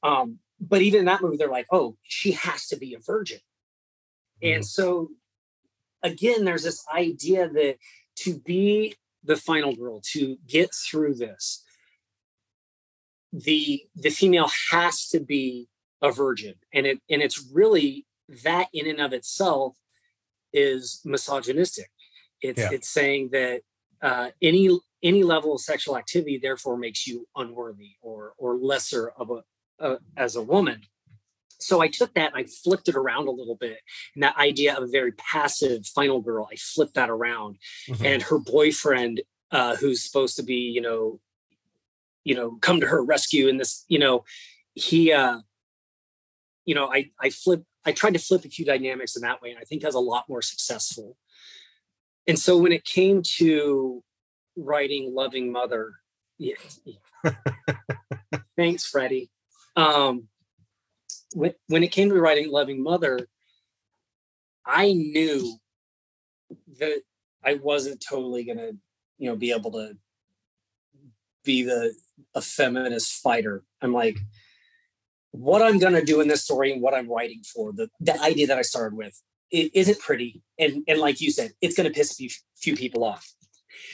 Um, 0.03 0.39
but 0.61 0.83
even 0.83 1.01
in 1.01 1.07
that 1.07 1.23
movie, 1.23 1.37
they're 1.37 1.51
like, 1.51 1.67
oh, 1.71 1.97
she 2.03 2.33
has 2.33 2.67
to 2.69 2.77
be 2.77 2.95
a 2.95 2.99
virgin. 2.99 3.39
And 4.43 4.65
so 4.65 5.11
again, 6.03 6.45
there's 6.45 6.65
this 6.65 6.85
idea 6.95 7.49
that 7.49 7.77
to 8.21 8.39
be 8.41 8.95
the 9.25 9.37
final 9.37 9.75
girl, 9.75 10.01
to 10.13 10.37
get 10.47 10.71
through 10.75 11.15
this, 11.15 11.65
the 13.33 13.83
the 13.95 14.11
female 14.11 14.51
has 14.71 15.09
to 15.09 15.21
be 15.21 15.69
a 16.03 16.11
virgin. 16.11 16.55
And 16.73 16.87
it 16.87 17.01
and 17.11 17.23
it's 17.23 17.47
really 17.53 18.07
that 18.45 18.69
in 18.73 18.87
and 18.89 19.01
of 19.01 19.13
itself 19.13 19.77
is 20.53 21.01
misogynistic. 21.05 21.91
It's 22.41 22.61
Yeah. 22.61 22.71
it's 22.73 22.89
saying 22.89 23.31
that 23.33 23.63
uh, 24.01 24.31
any 24.41 24.71
any 25.03 25.23
level 25.23 25.55
of 25.55 25.61
sexual 25.61 25.97
activity 25.97 26.39
therefore 26.39 26.77
makes 26.77 27.07
you 27.07 27.27
unworthy 27.37 27.97
or 28.01 28.35
or 28.39 28.57
lesser 28.57 29.11
of 29.11 29.31
a 29.31 29.45
uh, 29.81 29.99
as 30.17 30.37
a 30.37 30.43
woman. 30.43 30.83
So 31.59 31.81
I 31.81 31.89
took 31.89 32.15
that 32.15 32.33
and 32.35 32.45
I 32.45 32.49
flipped 32.49 32.89
it 32.89 32.95
around 32.95 33.29
a 33.29 33.33
little 33.33 33.57
bit, 33.57 33.79
and 34.15 34.23
that 34.23 34.37
idea 34.37 34.77
of 34.77 34.83
a 34.85 34.87
very 34.87 35.13
passive 35.13 35.87
final 35.87 36.21
girl, 36.21 36.49
I 36.51 36.57
flipped 36.57 36.95
that 36.95 37.11
around, 37.11 37.59
Mhm. 37.89 38.05
and 38.05 38.23
her 38.23 38.39
boyfriend, 38.39 39.23
uh, 39.51 39.77
who's 39.77 40.03
supposed 40.05 40.37
to 40.37 40.43
be, 40.43 40.57
you 40.57 40.81
know, 40.81 41.21
you 42.25 42.35
know, 42.35 42.57
come 42.61 42.81
to 42.81 42.87
her 42.87 43.03
rescue, 43.05 43.49
in 43.49 43.57
this, 43.57 43.85
you 43.89 43.99
know, 43.99 44.25
he, 44.75 45.13
uh, 45.13 45.41
you 46.65 46.75
know, 46.75 46.93
I 46.93 47.11
I 47.19 47.31
flip, 47.31 47.65
I 47.85 47.93
tried 47.93 48.15
to 48.15 48.19
flip 48.21 48.45
a 48.45 48.49
few 48.51 48.65
dynamics 48.65 49.17
in 49.17 49.23
that 49.23 49.41
way, 49.41 49.51
and 49.51 49.59
I 49.59 49.65
think 49.65 49.83
I 49.85 49.89
was 49.89 49.95
a 49.95 50.01
lot 50.01 50.29
more 50.29 50.43
successful. 50.43 51.17
And 52.27 52.39
so 52.39 52.59
when 52.59 52.73
it 52.73 52.85
came 52.85 53.23
to 53.39 54.05
writing 54.57 55.15
loving 55.15 55.53
mother 55.53 55.93
yeah 56.37 56.57
thanks 58.57 58.85
freddie 58.85 59.31
um 59.77 60.29
when, 61.35 61.53
when 61.67 61.83
it 61.83 61.93
came 61.93 62.09
to 62.09 62.21
writing 62.21 62.51
loving 62.51 62.83
mother 62.83 63.29
i 64.67 64.93
knew 64.93 65.57
that 66.79 67.01
i 67.45 67.55
wasn't 67.55 68.03
totally 68.07 68.45
gonna 68.45 68.71
you 69.19 69.29
know 69.29 69.37
be 69.37 69.53
able 69.53 69.71
to 69.71 69.97
be 71.45 71.63
the 71.63 71.95
a 72.35 72.41
feminist 72.41 73.13
fighter 73.23 73.63
i'm 73.83 73.93
like 73.93 74.19
what 75.33 75.63
I'm 75.63 75.79
going 75.79 75.95
to 75.95 76.05
do 76.05 76.21
in 76.21 76.29
this 76.29 76.43
story 76.43 76.73
and 76.73 76.83
what 76.83 76.95
I'm 76.95 77.09
writing 77.09 77.43
for, 77.43 77.73
the, 77.73 77.89
the 78.01 78.21
idea 78.21 78.47
that 78.49 78.59
I 78.59 78.63
started 78.63 78.97
with, 78.97 79.21
it 79.51 79.71
isn't 79.75 79.99
pretty. 80.01 80.43
And, 80.59 80.85
and 80.89 80.99
like 80.99 81.21
you 81.21 81.31
said, 81.31 81.53
it's 81.61 81.77
going 81.77 81.89
to 81.89 81.95
piss 81.95 82.13
a 82.13 82.15
few, 82.15 82.31
few 82.57 82.77
people 82.77 83.05
off. 83.05 83.33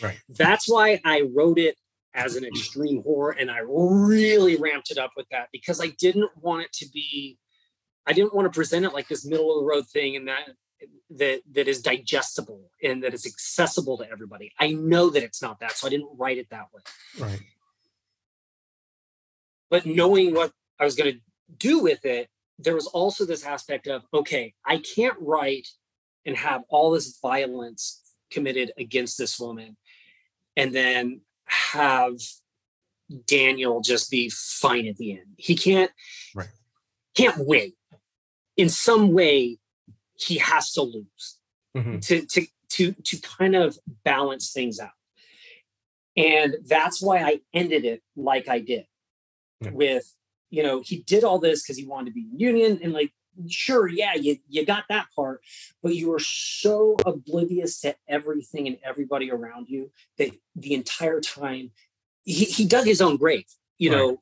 Right. 0.03 0.18
That's 0.28 0.68
why 0.68 1.01
I 1.05 1.22
wrote 1.35 1.59
it 1.59 1.76
as 2.14 2.36
an 2.36 2.44
extreme 2.44 3.02
horror 3.02 3.32
and 3.32 3.50
I 3.50 3.58
really 3.64 4.56
ramped 4.56 4.90
it 4.90 4.98
up 4.98 5.10
with 5.16 5.26
that 5.30 5.48
because 5.52 5.80
I 5.80 5.88
didn't 5.98 6.30
want 6.40 6.64
it 6.64 6.72
to 6.74 6.88
be, 6.92 7.38
I 8.06 8.12
didn't 8.12 8.34
want 8.34 8.46
to 8.46 8.56
present 8.56 8.84
it 8.84 8.92
like 8.92 9.08
this 9.08 9.24
middle 9.24 9.50
of 9.52 9.60
the 9.60 9.66
road 9.66 9.88
thing 9.88 10.16
and 10.16 10.28
that 10.28 10.50
that 11.10 11.40
that 11.52 11.68
is 11.68 11.80
digestible 11.80 12.70
and 12.82 13.02
that 13.02 13.14
is 13.14 13.26
accessible 13.26 13.98
to 13.98 14.10
everybody. 14.10 14.52
I 14.58 14.72
know 14.72 15.10
that 15.10 15.22
it's 15.22 15.42
not 15.42 15.60
that, 15.60 15.72
so 15.72 15.86
I 15.86 15.90
didn't 15.90 16.10
write 16.16 16.38
it 16.38 16.48
that 16.50 16.66
way. 16.72 16.82
Right. 17.18 17.40
But 19.70 19.86
knowing 19.86 20.34
what 20.34 20.52
I 20.78 20.84
was 20.84 20.94
going 20.94 21.14
to 21.14 21.20
do 21.56 21.82
with 21.82 22.04
it, 22.04 22.28
there 22.58 22.74
was 22.74 22.86
also 22.86 23.24
this 23.24 23.44
aspect 23.44 23.86
of 23.86 24.02
okay, 24.12 24.54
I 24.64 24.78
can't 24.78 25.16
write 25.20 25.68
and 26.26 26.36
have 26.36 26.62
all 26.68 26.90
this 26.90 27.18
violence 27.20 28.00
committed 28.30 28.72
against 28.78 29.18
this 29.18 29.38
woman 29.38 29.76
and 30.56 30.74
then 30.74 31.20
have 31.47 32.14
Daniel 33.26 33.80
just 33.80 34.11
be 34.11 34.30
fine 34.30 34.86
at 34.86 34.97
the 34.97 35.12
end. 35.12 35.34
He 35.36 35.57
can't 35.57 35.90
right. 36.34 36.49
can't 37.14 37.47
win. 37.47 37.72
In 38.57 38.68
some 38.68 39.12
way, 39.12 39.59
he 40.14 40.38
has 40.38 40.72
to 40.72 40.82
lose 40.82 41.38
mm-hmm. 41.76 41.99
to 41.99 42.26
to 42.26 42.47
to 42.70 42.92
to 42.92 43.20
kind 43.20 43.55
of 43.55 43.78
balance 44.05 44.53
things 44.53 44.78
out. 44.80 44.90
And 46.16 46.57
that's 46.66 47.03
why 47.03 47.18
I 47.18 47.40
ended 47.53 47.84
it 47.84 48.03
like 48.16 48.49
I 48.49 48.61
did 48.61 48.86
Yeah. 49.61 49.70
with, 49.72 50.14
you 50.51 50.62
know, 50.62 50.80
he 50.80 50.99
did 50.99 51.24
all 51.24 51.38
this 51.40 51.62
because 51.62 51.76
he 51.76 51.86
wanted 51.86 52.11
to 52.11 52.14
be 52.14 52.28
in 52.30 52.38
union 52.38 52.80
and 52.82 52.92
like 52.92 53.12
sure, 53.49 53.89
yeah, 53.89 54.14
you, 54.14 54.37
you 54.49 54.64
got 54.64 54.85
that 54.89 55.07
part, 55.14 55.43
but 55.82 55.95
you 55.95 56.11
were 56.11 56.18
so 56.18 57.01
oblivious 57.05 57.80
to 57.80 57.95
everything 58.09 58.66
and 58.66 58.78
everybody 58.85 59.30
around 59.30 59.68
you 59.68 59.91
that 60.18 60.30
the 60.57 60.74
entire 60.74 61.20
time 61.20 61.70
he, 62.24 62.45
he 62.45 62.64
dug 62.64 62.87
his 62.87 63.01
own 63.01 63.16
grave, 63.16 63.45
you 63.78 63.91
Right. 63.91 63.99
know, 63.99 64.20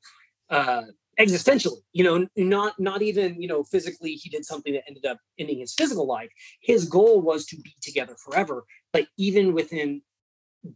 uh, 0.51 0.83
existentially, 1.19 1.79
you 1.93 2.05
know, 2.05 2.27
not 2.37 2.79
not 2.81 3.03
even, 3.03 3.41
you 3.41 3.49
know, 3.49 3.63
physically 3.63 4.15
he 4.15 4.29
did 4.29 4.45
something 4.45 4.73
that 4.73 4.85
ended 4.89 5.07
up 5.07 5.19
ending 5.39 5.59
his 5.59 5.75
physical 5.75 6.07
life. 6.07 6.31
His 6.61 6.87
goal 6.87 7.21
was 7.21 7.47
to 7.47 7.57
be 7.57 7.75
together 7.81 8.17
forever, 8.17 8.65
but 8.93 9.07
even 9.17 9.53
within 9.53 10.03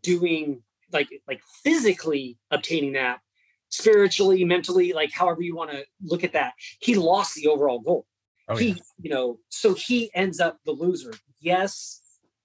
doing 0.02 0.62
like 0.92 1.08
like 1.26 1.40
physically 1.64 2.38
obtaining 2.50 2.92
that 2.92 3.20
spiritually 3.68 4.44
mentally 4.44 4.92
like 4.92 5.12
however 5.12 5.42
you 5.42 5.54
want 5.54 5.70
to 5.70 5.84
look 6.02 6.24
at 6.24 6.32
that 6.32 6.52
he 6.80 6.94
lost 6.94 7.34
the 7.34 7.48
overall 7.48 7.80
goal 7.80 8.06
Oh, 8.48 8.56
he 8.56 8.68
yeah. 8.68 8.74
you 9.00 9.10
know 9.10 9.38
so 9.48 9.74
he 9.74 10.10
ends 10.14 10.38
up 10.40 10.58
the 10.64 10.72
loser 10.72 11.12
yes 11.40 12.00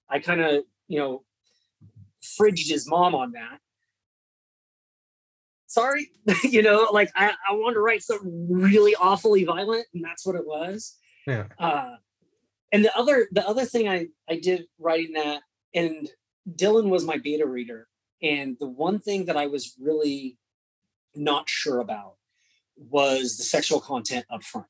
i 0.08 0.18
kind 0.18 0.40
of 0.40 0.64
you 0.88 0.98
know 0.98 1.22
fridged 2.22 2.68
his 2.68 2.88
mom 2.88 3.14
on 3.14 3.32
that 3.32 3.58
sorry 5.66 6.10
you 6.42 6.62
know 6.62 6.88
like 6.92 7.10
i 7.14 7.32
i 7.48 7.52
wanted 7.52 7.74
to 7.74 7.80
write 7.80 8.02
something 8.02 8.46
really 8.50 8.94
awfully 8.96 9.44
violent 9.44 9.86
and 9.94 10.04
that's 10.04 10.26
what 10.26 10.36
it 10.36 10.46
was 10.46 10.96
Yeah. 11.26 11.44
uh 11.58 11.92
and 12.72 12.84
the 12.84 12.96
other 12.96 13.28
the 13.32 13.46
other 13.46 13.64
thing 13.64 13.88
i 13.88 14.08
i 14.28 14.36
did 14.36 14.66
writing 14.78 15.12
that 15.14 15.42
and 15.74 16.08
dylan 16.50 16.88
was 16.90 17.04
my 17.04 17.16
beta 17.16 17.46
reader 17.46 17.86
and 18.22 18.56
the 18.60 18.66
one 18.68 18.98
thing 18.98 19.26
that 19.26 19.36
i 19.36 19.46
was 19.46 19.74
really 19.80 20.36
not 21.14 21.48
sure 21.48 21.78
about 21.80 22.14
was 22.76 23.36
the 23.36 23.44
sexual 23.44 23.80
content 23.80 24.26
up 24.30 24.42
front 24.42 24.66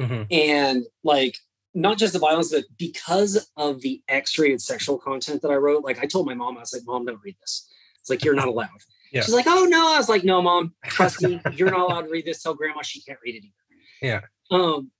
Mhm. 0.00 0.26
and 0.30 0.84
like 1.04 1.38
not 1.74 1.98
just 1.98 2.12
the 2.12 2.18
violence 2.18 2.50
but 2.52 2.64
because 2.78 3.50
of 3.56 3.80
the 3.80 4.02
x-rated 4.08 4.60
sexual 4.60 4.98
content 4.98 5.40
that 5.42 5.50
i 5.50 5.54
wrote 5.54 5.84
like 5.84 5.98
i 6.02 6.06
told 6.06 6.26
my 6.26 6.34
mom 6.34 6.56
i 6.56 6.60
was 6.60 6.72
like 6.72 6.82
mom 6.86 7.04
don't 7.06 7.20
read 7.24 7.36
this. 7.40 7.68
It's 8.00 8.10
like 8.10 8.24
you're 8.24 8.34
not 8.34 8.46
allowed. 8.48 8.68
Yeah. 9.12 9.22
she's 9.22 9.34
like 9.34 9.46
oh 9.48 9.64
no. 9.64 9.94
I 9.94 9.96
was 9.98 10.08
like 10.08 10.22
no 10.24 10.40
mom 10.42 10.74
trust 10.84 11.22
me 11.22 11.40
you're 11.54 11.70
not 11.70 11.80
allowed 11.80 12.02
to 12.02 12.10
read 12.10 12.24
this. 12.24 12.42
Tell 12.42 12.54
grandma 12.54 12.82
she 12.82 13.00
can't 13.02 13.18
read 13.24 13.34
it 13.34 13.44
either. 13.44 13.54
Yeah. 14.02 14.20
um 14.50 14.90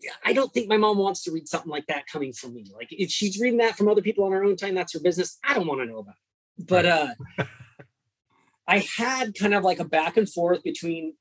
yeah, 0.00 0.12
i 0.24 0.32
don't 0.32 0.52
think 0.54 0.68
my 0.68 0.76
mom 0.76 0.96
wants 0.98 1.22
to 1.24 1.32
read 1.32 1.48
something 1.48 1.70
like 1.70 1.86
that 1.86 2.06
coming 2.06 2.32
from 2.32 2.54
me. 2.54 2.64
Like 2.74 2.88
if 2.90 3.10
she's 3.10 3.38
reading 3.40 3.58
that 3.58 3.76
from 3.76 3.88
other 3.88 4.02
people 4.02 4.24
on 4.24 4.32
her 4.32 4.44
own 4.44 4.56
time 4.56 4.74
that's 4.74 4.92
her 4.94 5.00
business. 5.00 5.38
I 5.44 5.54
don't 5.54 5.66
want 5.66 5.80
to 5.80 5.86
know 5.86 5.98
about 5.98 6.14
it. 6.58 6.66
But 6.66 6.86
uh 6.86 7.08
i 8.66 8.78
had 8.96 9.34
kind 9.38 9.54
of 9.54 9.64
like 9.64 9.78
a 9.80 9.84
back 9.84 10.16
and 10.16 10.30
forth 10.30 10.62
between 10.62 11.14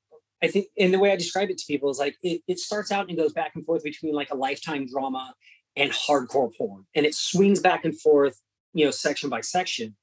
I 0.44 0.48
think, 0.48 0.68
and 0.78 0.94
the 0.94 1.00
way 1.00 1.12
I 1.12 1.16
describe 1.16 1.50
it 1.50 1.58
to 1.58 1.66
people 1.66 1.90
is 1.90 1.98
like 2.00 2.16
it, 2.22 2.42
it 2.48 2.60
starts 2.60 2.92
out 2.92 3.10
and 3.10 3.18
goes 3.18 3.34
back 3.34 3.54
and 3.56 3.66
forth 3.66 3.84
between 3.84 4.14
like 4.14 4.30
a 4.30 4.36
lifetime 4.36 4.86
drama 4.86 5.34
and 5.76 5.92
hardcore 5.92 6.56
porn, 6.56 6.86
and 6.96 7.06
it 7.06 7.16
swings 7.16 7.60
back 7.60 7.86
and 7.86 8.00
forth, 8.00 8.40
you 8.74 8.86
know, 8.86 8.92
section 8.92 9.30
by 9.30 9.42
section, 9.42 9.96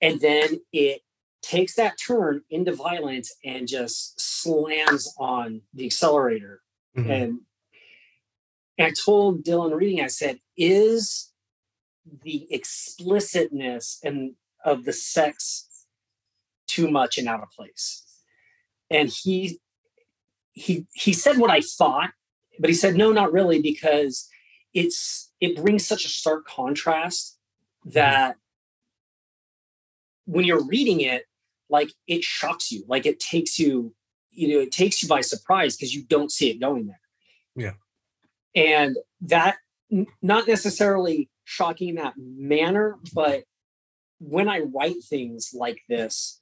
and 0.00 0.20
then 0.20 0.60
it 0.72 1.02
takes 1.42 1.74
that 1.74 1.96
turn 1.98 2.42
into 2.50 2.72
violence 2.72 3.32
and 3.44 3.66
just 3.66 4.20
slams 4.20 5.12
on 5.18 5.62
the 5.72 5.86
accelerator. 5.86 6.60
Mhm. 6.96 7.10
And, 7.10 7.40
and 8.76 8.88
I 8.88 8.90
told 8.90 9.44
Dylan 9.44 9.74
reading, 9.74 10.02
I 10.02 10.08
said, 10.08 10.40
is 10.56 11.32
the 12.22 12.46
explicitness 12.52 14.00
and 14.04 14.34
of 14.64 14.84
the 14.84 14.92
sex 14.92 15.86
too 16.66 16.90
much 16.90 17.18
and 17.18 17.28
out 17.28 17.42
of 17.42 17.50
place? 17.50 18.04
And 18.90 19.08
he 19.08 19.58
he 20.52 20.86
he 20.92 21.12
said 21.12 21.38
what 21.38 21.50
I 21.50 21.60
thought, 21.60 22.10
but 22.58 22.70
he 22.70 22.74
said 22.74 22.96
no, 22.96 23.12
not 23.12 23.32
really, 23.32 23.60
because 23.60 24.28
it's 24.74 25.30
it 25.40 25.56
brings 25.56 25.86
such 25.86 26.04
a 26.04 26.08
stark 26.08 26.46
contrast 26.46 27.38
hmm. 27.82 27.90
that 27.90 28.36
when 30.26 30.44
you're 30.44 30.64
reading 30.64 31.00
it, 31.00 31.24
like 31.68 31.90
it 32.06 32.22
shocks 32.22 32.70
you, 32.70 32.84
like 32.86 33.06
it 33.06 33.20
takes 33.20 33.58
you, 33.58 33.94
you 34.30 34.48
know, 34.48 34.60
it 34.60 34.72
takes 34.72 35.02
you 35.02 35.08
by 35.08 35.20
surprise 35.20 35.76
because 35.76 35.94
you 35.94 36.04
don't 36.04 36.30
see 36.30 36.50
it 36.50 36.60
going 36.60 36.86
there. 36.86 37.00
Yeah. 37.56 37.72
And 38.54 38.96
that 39.22 39.56
not 40.22 40.46
necessarily 40.46 41.28
shocking 41.44 41.90
in 41.90 41.94
that 41.96 42.14
manner, 42.16 42.96
but 43.12 43.44
when 44.20 44.48
I 44.48 44.60
write 44.60 45.02
things 45.02 45.50
like 45.54 45.80
this, 45.88 46.39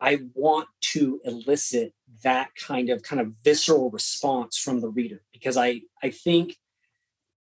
I 0.00 0.20
want 0.34 0.68
to 0.92 1.20
elicit 1.24 1.94
that 2.22 2.50
kind 2.54 2.90
of 2.90 3.02
kind 3.02 3.20
of 3.20 3.32
visceral 3.42 3.90
response 3.90 4.58
from 4.58 4.80
the 4.80 4.88
reader 4.88 5.22
because 5.32 5.56
I 5.56 5.82
I 6.02 6.10
think 6.10 6.56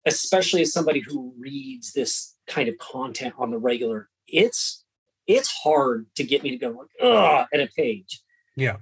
especially 0.07 0.63
as 0.63 0.73
somebody 0.73 1.01
who 1.01 1.33
reads 1.39 1.93
this 1.93 2.37
kind 2.47 2.69
of 2.69 2.79
content 2.79 3.35
on 3.39 3.51
the 3.51 3.59
regular 3.59 4.09
it's 4.29 4.85
it's 5.27 5.51
hard 5.51 6.07
to 6.15 6.25
get 6.25 6.43
me 6.43 6.51
to 6.51 6.57
go 6.57 6.69
like 6.69 6.89
ugh 7.03 7.47
at 7.53 7.61
a 7.61 7.69
page. 7.77 8.21
Yeah. 8.55 8.77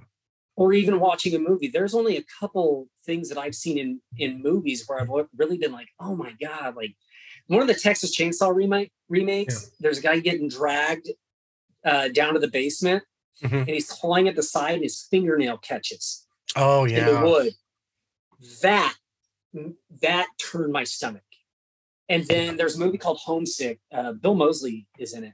or 0.55 0.71
even 0.71 1.01
watching 1.01 1.35
a 1.35 1.39
movie. 1.39 1.67
There's 1.67 1.93
only 1.93 2.15
a 2.15 2.23
couple 2.39 2.87
things 3.05 3.27
that 3.27 3.37
I've 3.37 3.55
seen 3.55 3.77
in 3.77 4.01
in 4.17 4.41
movies 4.41 4.83
where 4.85 5.01
I've 5.01 5.09
really 5.35 5.57
been 5.57 5.71
like 5.71 5.89
oh 5.99 6.15
my 6.15 6.33
god 6.41 6.75
like 6.75 6.95
one 7.47 7.61
of 7.61 7.67
the 7.67 7.73
Texas 7.75 8.17
Chainsaw 8.17 8.53
remake 8.53 8.91
remakes 9.09 9.71
there's 9.79 9.99
a 9.99 10.01
guy 10.01 10.19
getting 10.19 10.49
dragged 10.49 11.09
uh, 11.85 12.07
down 12.09 12.33
to 12.33 12.39
the 12.39 12.47
basement 12.47 13.03
Mhm. 13.43 13.59
and 13.61 13.69
he's 13.69 13.89
clawing 13.89 14.27
at 14.27 14.35
the 14.35 14.43
side 14.43 14.75
and 14.75 14.83
his 14.83 15.03
fingernail 15.09 15.57
catches 15.57 16.25
Oh 16.55 16.85
in 16.85 16.93
the 17.05 17.19
wood. 17.21 17.53
That 18.61 18.95
that 20.01 20.27
turned 20.37 20.71
my 20.73 20.83
stomach. 20.83 21.23
And 22.07 22.25
then 22.27 22.55
there's 22.55 22.75
a 22.75 22.79
movie 22.79 22.97
called 22.97 23.17
Homesick. 23.17 23.79
Uh, 23.91 24.13
Bill 24.13 24.35
Moseley 24.35 24.85
is 24.99 25.13
in 25.13 25.23
it, 25.23 25.33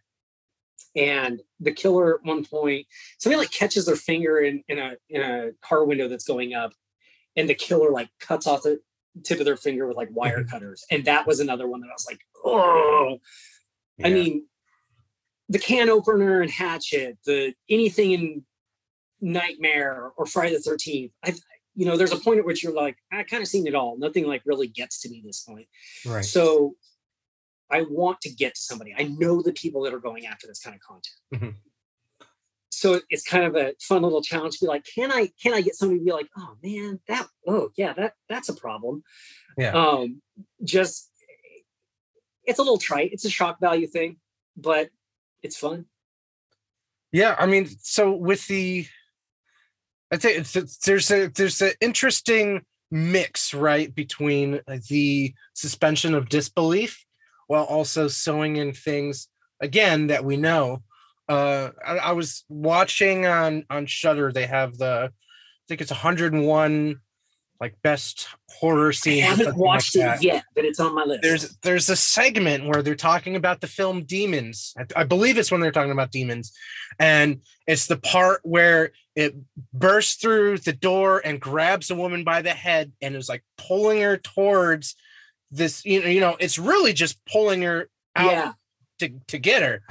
and 0.95 1.41
the 1.59 1.71
killer 1.73 2.15
at 2.15 2.23
one 2.23 2.45
point 2.45 2.87
somebody 3.17 3.39
like 3.39 3.51
catches 3.51 3.85
their 3.85 3.95
finger 3.95 4.39
in 4.39 4.63
in 4.67 4.79
a 4.79 4.95
in 5.09 5.21
a 5.21 5.51
car 5.61 5.83
window 5.83 6.07
that's 6.07 6.23
going 6.23 6.53
up, 6.53 6.73
and 7.35 7.49
the 7.49 7.55
killer 7.55 7.91
like 7.91 8.09
cuts 8.19 8.47
off 8.47 8.63
the 8.63 8.79
tip 9.23 9.39
of 9.39 9.45
their 9.45 9.57
finger 9.57 9.85
with 9.87 9.97
like 9.97 10.09
wire 10.11 10.43
cutters. 10.45 10.85
And 10.89 11.03
that 11.05 11.27
was 11.27 11.39
another 11.41 11.67
one 11.67 11.81
that 11.81 11.87
I 11.89 11.93
was 11.93 12.07
like, 12.09 12.21
oh. 12.45 13.19
I 14.03 14.09
mean, 14.09 14.47
the 15.51 15.59
can 15.59 15.89
opener 15.89 16.41
and 16.41 16.49
Hatchet, 16.49 17.17
the 17.25 17.53
anything 17.69 18.11
in 18.11 18.45
Nightmare 19.19 20.11
or 20.15 20.25
Friday 20.25 20.55
the 20.55 20.61
Thirteenth. 20.61 21.11
I, 21.23 21.33
you 21.75 21.85
know, 21.85 21.97
there's 21.97 22.13
a 22.13 22.17
point 22.17 22.39
at 22.39 22.45
which 22.45 22.63
you're 22.63 22.73
like, 22.73 22.97
I 23.11 23.23
kind 23.23 23.41
of 23.41 23.47
seen 23.47 23.67
it 23.67 23.75
all. 23.75 23.97
Nothing 23.97 24.25
like 24.25 24.41
really 24.45 24.67
gets 24.67 25.01
to 25.01 25.09
me 25.09 25.19
at 25.19 25.25
this 25.25 25.41
point. 25.41 25.67
right. 26.05 26.23
So, 26.25 26.75
I 27.69 27.83
want 27.83 28.19
to 28.21 28.29
get 28.29 28.55
to 28.55 28.61
somebody. 28.61 28.93
I 28.97 29.03
know 29.03 29.41
the 29.41 29.53
people 29.53 29.81
that 29.83 29.93
are 29.93 29.99
going 29.99 30.25
after 30.25 30.47
this 30.47 30.61
kind 30.61 30.75
of 30.75 30.81
content. 30.81 31.15
Mhm. 31.33 31.55
So 32.71 32.99
it's 33.09 33.23
kind 33.23 33.43
of 33.43 33.55
a 33.55 33.73
fun 33.81 34.01
little 34.01 34.21
challenge 34.21 34.55
to 34.55 34.65
be 34.65 34.67
like, 34.67 34.85
can 34.85 35.11
I 35.11 35.29
can 35.41 35.53
I 35.53 35.61
get 35.61 35.75
somebody 35.75 35.99
to 35.99 36.05
be 36.05 36.11
like, 36.11 36.29
oh 36.37 36.55
man, 36.63 36.99
that 37.07 37.27
oh 37.47 37.69
yeah, 37.77 37.93
that 37.93 38.13
that's 38.27 38.49
a 38.49 38.53
problem. 38.53 39.03
Yeah. 39.57 39.71
Um, 39.73 40.21
just 40.63 41.11
it's 42.45 42.59
a 42.59 42.61
little 42.61 42.77
trite. 42.77 43.11
It's 43.13 43.25
a 43.25 43.29
shock 43.29 43.59
value 43.61 43.87
thing, 43.87 44.17
but 44.57 44.89
it's 45.43 45.57
fun. 45.57 45.85
Yeah, 47.11 47.35
I 47.37 47.45
mean, 47.45 47.67
so 47.81 48.13
with 48.13 48.47
the 48.47 48.85
I 50.11 50.17
think 50.17 50.47
there's 50.83 51.11
a 51.11 51.27
there's 51.27 51.61
an 51.61 51.71
interesting 51.79 52.61
mix 52.89 53.53
right 53.53 53.93
between 53.95 54.59
the 54.89 55.33
suspension 55.53 56.13
of 56.13 56.27
disbelief 56.27 57.05
while 57.47 57.63
also 57.63 58.09
sewing 58.09 58.57
in 58.57 58.73
things 58.73 59.29
again 59.61 60.07
that 60.07 60.25
we 60.25 60.35
know. 60.35 60.83
Uh, 61.29 61.69
I, 61.85 61.97
I 61.97 62.11
was 62.11 62.43
watching 62.49 63.25
on 63.25 63.65
on 63.69 63.85
Shudder. 63.85 64.31
They 64.31 64.47
have 64.47 64.77
the 64.77 65.11
I 65.11 65.65
think 65.67 65.81
it's 65.81 65.91
101 65.91 66.99
like 67.61 67.79
best 67.83 68.27
horror 68.49 68.91
scene. 68.91 69.23
I 69.23 69.27
haven't 69.27 69.55
watched 69.55 69.95
like 69.95 70.17
it 70.17 70.23
yet, 70.23 70.43
but 70.55 70.65
it's 70.65 70.79
on 70.79 70.95
my 70.95 71.03
list. 71.03 71.21
There's 71.21 71.57
there's 71.57 71.89
a 71.89 71.95
segment 71.95 72.65
where 72.65 72.81
they're 72.81 72.95
talking 72.95 73.35
about 73.35 73.61
the 73.61 73.67
film 73.67 74.03
Demons. 74.03 74.73
I, 74.77 75.01
I 75.01 75.03
believe 75.03 75.37
it's 75.37 75.51
when 75.51 75.61
they're 75.61 75.71
talking 75.71 75.91
about 75.91 76.11
demons, 76.11 76.51
and 76.99 77.41
it's 77.67 77.85
the 77.85 77.97
part 77.97 78.41
where 78.43 78.91
it 79.15 79.35
bursts 79.73 80.15
through 80.15 80.57
the 80.57 80.73
door 80.73 81.21
and 81.23 81.39
grabs 81.39 81.91
a 81.91 81.95
woman 81.95 82.23
by 82.23 82.41
the 82.41 82.49
head 82.49 82.91
and 82.99 83.15
is 83.15 83.29
like 83.29 83.43
pulling 83.57 84.01
her 84.01 84.17
towards 84.17 84.95
this. 85.51 85.85
You 85.85 86.01
know, 86.01 86.07
you 86.07 86.19
know, 86.19 86.35
it's 86.39 86.57
really 86.57 86.93
just 86.93 87.23
pulling 87.25 87.61
her 87.61 87.89
out 88.15 88.31
yeah, 88.31 88.53
to, 88.99 89.09
to 89.27 89.37
get 89.37 89.61
her. 89.61 89.83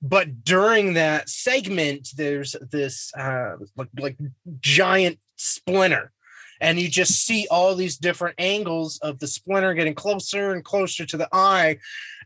But 0.00 0.44
during 0.44 0.94
that 0.94 1.28
segment, 1.28 2.10
there's 2.16 2.54
this 2.70 3.12
uh, 3.18 3.56
like 3.76 3.88
like 3.98 4.16
giant 4.60 5.18
splinter, 5.36 6.12
and 6.60 6.78
you 6.78 6.88
just 6.88 7.24
see 7.26 7.46
all 7.50 7.74
these 7.74 7.96
different 7.98 8.34
angles 8.38 8.98
of 8.98 9.18
the 9.18 9.26
splinter 9.26 9.74
getting 9.74 9.94
closer 9.94 10.52
and 10.52 10.64
closer 10.64 11.06
to 11.06 11.16
the 11.16 11.28
eye, 11.32 11.78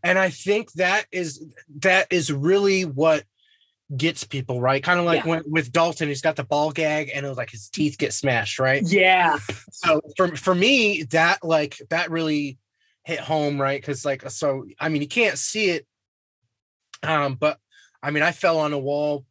and 0.02 0.18
I 0.18 0.30
think 0.30 0.72
that 0.72 1.06
is 1.12 1.44
that 1.80 2.06
is 2.10 2.32
really 2.32 2.84
what 2.84 3.24
gets 3.96 4.22
people 4.22 4.60
right. 4.60 4.82
Kind 4.82 5.00
of 5.00 5.06
like 5.06 5.24
Yeah. 5.24 5.30
when 5.30 5.42
with 5.46 5.72
Dalton, 5.72 6.08
he's 6.08 6.22
got 6.22 6.36
the 6.36 6.44
ball 6.44 6.70
gag, 6.70 7.10
and 7.12 7.26
it 7.26 7.28
was 7.28 7.38
like 7.38 7.50
his 7.50 7.68
teeth 7.68 7.98
get 7.98 8.12
smashed, 8.12 8.58
right? 8.58 8.82
yeah, 8.84 9.38
so 9.72 10.00
for 10.16 10.36
for 10.36 10.54
me 10.54 11.02
that 11.10 11.42
like 11.44 11.76
that 11.90 12.10
really 12.10 12.58
hit 13.04 13.18
home 13.18 13.58
right 13.58 13.80
because 13.80 14.04
like 14.04 14.30
so 14.30 14.66
i 14.78 14.90
mean 14.90 15.00
you 15.00 15.08
can't 15.08 15.38
see 15.38 15.70
it 15.70 15.86
um 17.02 17.34
but 17.34 17.58
i 18.02 18.10
mean 18.10 18.22
i 18.22 18.30
fell 18.30 18.58
on 18.58 18.74
a 18.74 18.78
wall 18.78 19.24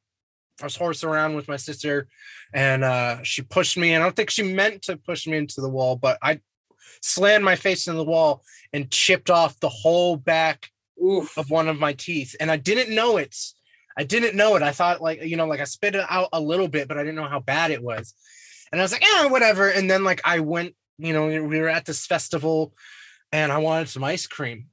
i 0.61 0.65
was 0.65 0.75
horsing 0.75 1.09
around 1.09 1.35
with 1.35 1.47
my 1.47 1.57
sister 1.57 2.07
and 2.53 2.83
uh 2.83 3.21
she 3.23 3.41
pushed 3.41 3.77
me 3.77 3.93
and 3.93 4.03
i 4.03 4.05
don't 4.05 4.15
think 4.15 4.29
she 4.29 4.43
meant 4.43 4.81
to 4.81 4.97
push 4.97 5.27
me 5.27 5.37
into 5.37 5.61
the 5.61 5.69
wall 5.69 5.95
but 5.95 6.17
i 6.21 6.39
slammed 7.01 7.45
my 7.45 7.55
face 7.55 7.87
in 7.87 7.95
the 7.95 8.03
wall 8.03 8.43
and 8.73 8.91
chipped 8.91 9.29
off 9.29 9.59
the 9.59 9.69
whole 9.69 10.17
back 10.17 10.69
Oof. 11.03 11.37
of 11.37 11.49
one 11.49 11.67
of 11.69 11.79
my 11.79 11.93
teeth 11.93 12.35
and 12.39 12.51
i 12.51 12.57
didn't 12.57 12.93
know 12.93 13.17
it. 13.17 13.35
I 13.97 14.03
didn't 14.03 14.35
know 14.35 14.55
it. 14.55 14.63
I 14.63 14.71
thought 14.71 15.01
like 15.01 15.21
you 15.23 15.35
know 15.35 15.45
like 15.45 15.59
i 15.59 15.65
spit 15.65 15.95
it 15.95 16.05
out 16.09 16.29
a 16.31 16.39
little 16.39 16.67
bit 16.69 16.87
but 16.87 16.97
i 16.97 17.01
didn't 17.03 17.15
know 17.15 17.27
how 17.27 17.39
bad 17.39 17.71
it 17.71 17.83
was. 17.83 18.13
And 18.71 18.79
i 18.79 18.83
was 18.83 18.91
like 18.91 19.03
yeah 19.03 19.25
whatever. 19.27 19.69
And 19.69 19.89
then 19.89 20.03
like 20.03 20.21
i 20.23 20.39
went 20.39 20.75
you 20.97 21.13
know 21.13 21.27
we 21.27 21.59
were 21.59 21.67
at 21.69 21.85
this 21.85 22.05
festival 22.05 22.73
and 23.31 23.51
i 23.51 23.57
wanted 23.57 23.89
some 23.89 24.03
ice 24.03 24.25
cream. 24.27 24.67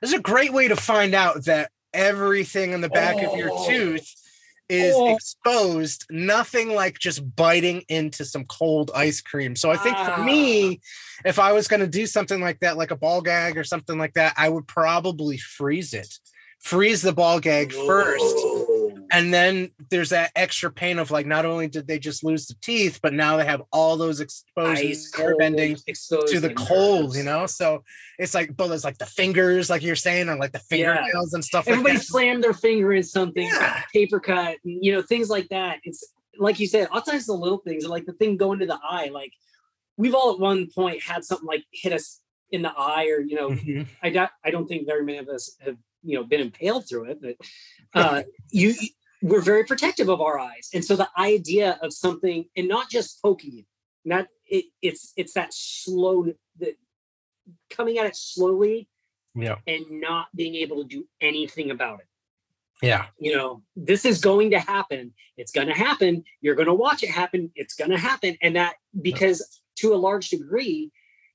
This 0.00 0.10
is 0.12 0.18
a 0.18 0.22
great 0.22 0.52
way 0.52 0.68
to 0.68 0.76
find 0.76 1.14
out 1.14 1.44
that 1.46 1.70
everything 1.92 2.72
in 2.72 2.80
the 2.80 2.88
back 2.88 3.16
of 3.22 3.36
your 3.36 3.50
Oh. 3.52 3.68
tooth 3.68 4.12
is 4.70 4.94
Oh. 4.96 5.14
exposed 5.14 6.06
nothing 6.10 6.74
like 6.74 6.98
just 6.98 7.34
biting 7.36 7.82
into 7.88 8.24
some 8.24 8.44
cold 8.44 8.90
ice 8.94 9.20
cream 9.20 9.56
so 9.56 9.70
i 9.70 9.76
think 9.76 9.96
for 9.96 10.12
Ah. 10.12 10.24
me 10.24 10.80
if 11.24 11.38
i 11.38 11.52
was 11.52 11.68
going 11.68 11.80
to 11.80 11.86
do 11.86 12.06
something 12.06 12.40
like 12.40 12.60
that 12.60 12.76
like 12.76 12.90
a 12.90 12.96
ball 12.96 13.20
gag 13.20 13.58
or 13.58 13.64
something 13.64 13.98
like 13.98 14.14
that 14.14 14.32
i 14.36 14.48
would 14.48 14.66
probably 14.66 15.36
freeze 15.38 15.92
it 15.92 16.18
freeze 16.60 17.02
the 17.02 17.12
ball 17.12 17.40
gag 17.40 17.72
first 17.72 18.36
Whoa. 18.36 18.59
And 19.12 19.32
then 19.34 19.70
there's 19.90 20.10
that 20.10 20.30
extra 20.36 20.70
pain 20.70 20.98
of 20.98 21.10
like 21.10 21.26
not 21.26 21.44
only 21.44 21.66
did 21.68 21.86
they 21.86 21.98
just 21.98 22.22
lose 22.24 22.46
the 22.46 22.54
teeth 22.62 22.98
but 23.02 23.12
now 23.12 23.36
they 23.36 23.44
have 23.44 23.62
all 23.72 23.96
those 23.96 24.20
exposed 24.20 24.80
Ice 24.82 25.12
nerve 25.18 25.36
endings 25.40 25.82
to 25.84 26.40
the 26.40 26.52
cold 26.54 27.02
nerves. 27.04 27.16
you 27.16 27.24
know 27.24 27.46
so 27.46 27.82
it's 28.18 28.34
like 28.34 28.56
but 28.56 28.70
it's 28.70 28.84
like 28.84 28.98
the 28.98 29.06
fingers 29.06 29.68
like 29.70 29.82
you're 29.82 29.96
saying 29.96 30.28
or 30.28 30.36
like 30.36 30.52
the 30.52 30.60
Yeah. 30.70 30.94
fingernails 30.94 31.34
and 31.34 31.44
stuff 31.44 31.66
Everybody 31.68 31.94
like 31.94 32.02
slammed 32.02 32.44
their 32.44 32.52
finger 32.52 32.92
in 32.92 33.02
something, 33.02 33.46
Yeah. 33.46 33.82
paper 33.92 34.20
cut, 34.20 34.56
and, 34.64 34.84
you 34.84 34.92
know, 34.92 35.02
things 35.02 35.28
like 35.30 35.48
that. 35.48 35.78
It's 35.84 36.04
like 36.38 36.58
you 36.60 36.66
said, 36.66 36.88
a 36.88 36.94
lot 36.94 37.04
times 37.06 37.26
the 37.26 37.32
little 37.34 37.58
things, 37.58 37.86
like 37.86 38.06
the 38.06 38.12
thing 38.12 38.36
going 38.36 38.58
to 38.60 38.66
the 38.66 38.78
eye. 38.82 39.08
Like 39.12 39.32
we've 39.96 40.14
all 40.14 40.32
at 40.32 40.38
one 40.38 40.68
point 40.74 41.02
had 41.02 41.24
something 41.24 41.46
like 41.46 41.64
hit 41.72 41.92
us 41.92 42.20
in 42.50 42.62
the 42.62 42.72
eye, 42.76 43.06
or 43.08 43.20
you 43.20 43.36
know, 43.36 43.50
Mhm. 43.50 43.86
I 44.02 44.10
doubt, 44.10 44.30
I 44.44 44.50
don't 44.50 44.66
think 44.66 44.86
very 44.86 45.04
many 45.04 45.18
of 45.18 45.28
us 45.28 45.56
have 45.64 45.76
you 46.02 46.16
know 46.16 46.24
been 46.24 46.40
impaled 46.40 46.88
through 46.88 47.04
it, 47.10 47.18
but 47.22 47.36
uh, 47.94 48.22
you 48.50 48.74
we're 49.22 49.40
very 49.40 49.64
protective 49.64 50.08
of 50.08 50.20
our 50.20 50.38
eyes, 50.38 50.70
and 50.72 50.84
so 50.84 50.96
the 50.96 51.08
idea 51.18 51.78
of 51.82 51.92
something 51.92 52.46
and 52.56 52.68
not 52.68 52.90
just 52.90 53.20
poking 53.22 53.52
you, 53.52 53.64
not 54.04 54.26
it, 54.46 54.66
it's 54.82 55.12
it's 55.16 55.34
that 55.34 55.52
slow 55.52 56.26
that 56.58 56.74
coming 57.68 57.98
at 57.98 58.06
it 58.06 58.16
slowly 58.16 58.88
yeah. 59.34 59.56
and 59.66 59.84
not 59.88 60.26
being 60.34 60.54
able 60.54 60.82
to 60.82 60.88
do 60.88 61.06
anything 61.20 61.70
about 61.70 62.00
it. 62.00 62.06
Yeah. 62.82 63.06
You 63.18 63.36
know 63.36 63.62
this 63.76 64.04
is 64.04 64.20
going 64.20 64.50
to 64.50 64.58
happen. 64.58 65.12
It's 65.36 65.52
going 65.52 65.68
to 65.68 65.74
happen. 65.74 66.24
You're 66.40 66.54
going 66.54 66.68
to 66.68 66.74
watch 66.74 67.02
it 67.02 67.10
happen. 67.10 67.50
It's 67.54 67.74
going 67.74 67.90
to 67.90 67.98
happen. 67.98 68.36
And 68.42 68.56
that 68.56 68.74
because 69.02 69.60
to 69.76 69.94
a 69.94 69.96
large 69.96 70.28
degree 70.28 70.90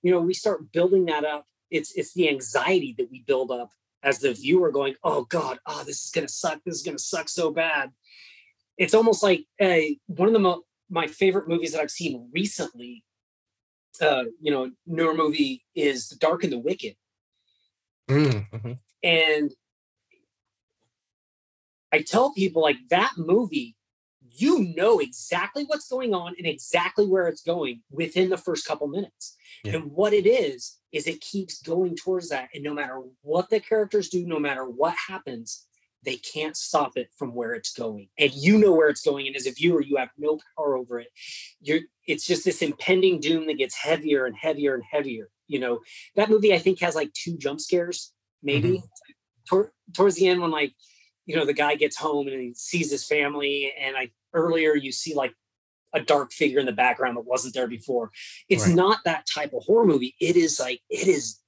you 0.05 0.11
know 0.11 0.21
we 0.21 0.35
start 0.35 0.71
building 0.71 1.05
that 1.05 1.25
up. 1.25 1.45
It's 1.71 1.91
it's 1.95 2.13
the 2.13 2.29
anxiety 2.29 2.93
that 2.97 3.09
we 3.09 3.23
build 3.25 3.51
up 3.51 3.71
as 4.05 4.19
the 4.19 4.33
viewer 4.33 4.71
going 4.71 4.95
oh 5.03 5.23
god 5.25 5.59
oh 5.65 5.83
this 5.83 6.05
is 6.05 6.11
going 6.11 6.25
to 6.25 6.31
suck 6.33 6.59
this 6.65 6.75
is 6.75 6.83
going 6.83 6.95
to 6.97 7.03
suck 7.03 7.27
so 7.27 7.51
bad 7.51 7.91
it's 8.77 8.93
almost 8.93 9.21
like 9.23 9.45
a, 9.61 9.97
one 10.07 10.27
of 10.27 10.33
the 10.33 10.39
mo- 10.39 10.63
my 10.89 11.07
favorite 11.07 11.47
movies 11.49 11.73
that 11.73 11.81
i've 11.81 11.91
seen 11.91 12.29
recently 12.33 13.03
uh 14.01 14.23
you 14.41 14.51
know 14.51 14.71
newer 14.85 15.13
movie 15.13 15.65
is 15.75 16.07
the 16.07 16.15
dark 16.17 16.43
and 16.43 16.53
the 16.53 16.59
wicked 16.59 16.95
Mm, 18.07 18.47
mhm. 18.51 18.77
and 19.01 19.51
I 21.91 22.01
tell 22.01 22.33
people 22.33 22.61
like 22.61 22.77
that 22.89 23.13
movie, 23.17 23.74
you 24.35 24.73
know 24.75 24.99
exactly 24.99 25.63
what's 25.65 25.87
going 25.87 26.13
on 26.13 26.35
and 26.37 26.47
exactly 26.47 27.05
where 27.05 27.27
it's 27.27 27.41
going 27.41 27.81
within 27.91 28.29
the 28.29 28.37
first 28.37 28.65
couple 28.65 28.87
minutes. 28.87 29.35
Yeah. 29.63 29.75
And 29.75 29.91
what 29.91 30.13
it 30.13 30.27
is, 30.27 30.77
is 30.91 31.07
it 31.07 31.21
keeps 31.21 31.61
going 31.61 31.95
towards 31.95 32.29
that. 32.29 32.49
And 32.53 32.63
no 32.63 32.73
matter 32.73 33.01
what 33.21 33.49
the 33.49 33.59
characters 33.59 34.09
do, 34.09 34.25
no 34.25 34.39
matter 34.39 34.65
what 34.65 34.95
happens, 35.07 35.65
they 36.03 36.17
can't 36.17 36.55
stop 36.55 36.97
it 36.97 37.09
from 37.17 37.33
where 37.33 37.53
it's 37.53 37.73
going. 37.73 38.07
And 38.17 38.31
you 38.33 38.57
know 38.57 38.73
where 38.73 38.89
it's 38.89 39.01
going. 39.01 39.27
And 39.27 39.35
as 39.35 39.47
a 39.47 39.51
viewer, 39.51 39.81
you 39.81 39.97
have 39.97 40.09
no 40.17 40.39
power 40.55 40.77
over 40.77 40.99
it. 40.99 41.07
You're 41.61 41.81
it's 42.07 42.25
just 42.25 42.45
this 42.45 42.61
impending 42.61 43.19
doom 43.19 43.47
that 43.47 43.57
gets 43.57 43.75
heavier 43.75 44.25
and 44.25 44.35
heavier 44.35 44.75
and 44.75 44.83
heavier. 44.89 45.29
You 45.47 45.59
know, 45.59 45.79
that 46.15 46.29
movie 46.29 46.53
I 46.53 46.59
think 46.59 46.79
has 46.81 46.95
like 46.95 47.11
two 47.13 47.37
jump 47.37 47.59
scares, 47.59 48.13
maybe. 48.43 48.77
Mm-hmm. 48.77 48.85
Tor- 49.49 49.73
towards 49.93 50.15
the 50.15 50.27
end 50.27 50.41
when 50.41 50.51
like 50.51 50.73
you 51.25 51.35
know 51.35 51.45
the 51.45 51.53
guy 51.53 51.75
gets 51.75 51.97
home 51.97 52.27
and 52.27 52.39
he 52.39 52.53
sees 52.55 52.91
his 52.91 53.05
family 53.05 53.73
and 53.79 53.95
i 53.97 54.09
earlier 54.35 54.75
you 54.75 54.91
see 54.91 55.15
like 55.15 55.33
a 55.93 56.01
dark 56.01 56.31
figure 56.33 56.59
in 56.59 56.65
the 56.65 56.71
background 56.73 57.15
that 57.17 57.25
wasn't 57.25 57.53
there 57.53 57.67
before. 57.67 58.11
It's 58.49 58.67
Right. 58.67 58.75
not 58.75 58.99
that 59.05 59.25
type 59.33 59.53
of 59.53 59.63
horror 59.63 59.85
movie. 59.85 60.15
It 60.19 60.35
is 60.35 60.59
like 60.59 60.81
it 60.89 61.07
is 61.07 61.39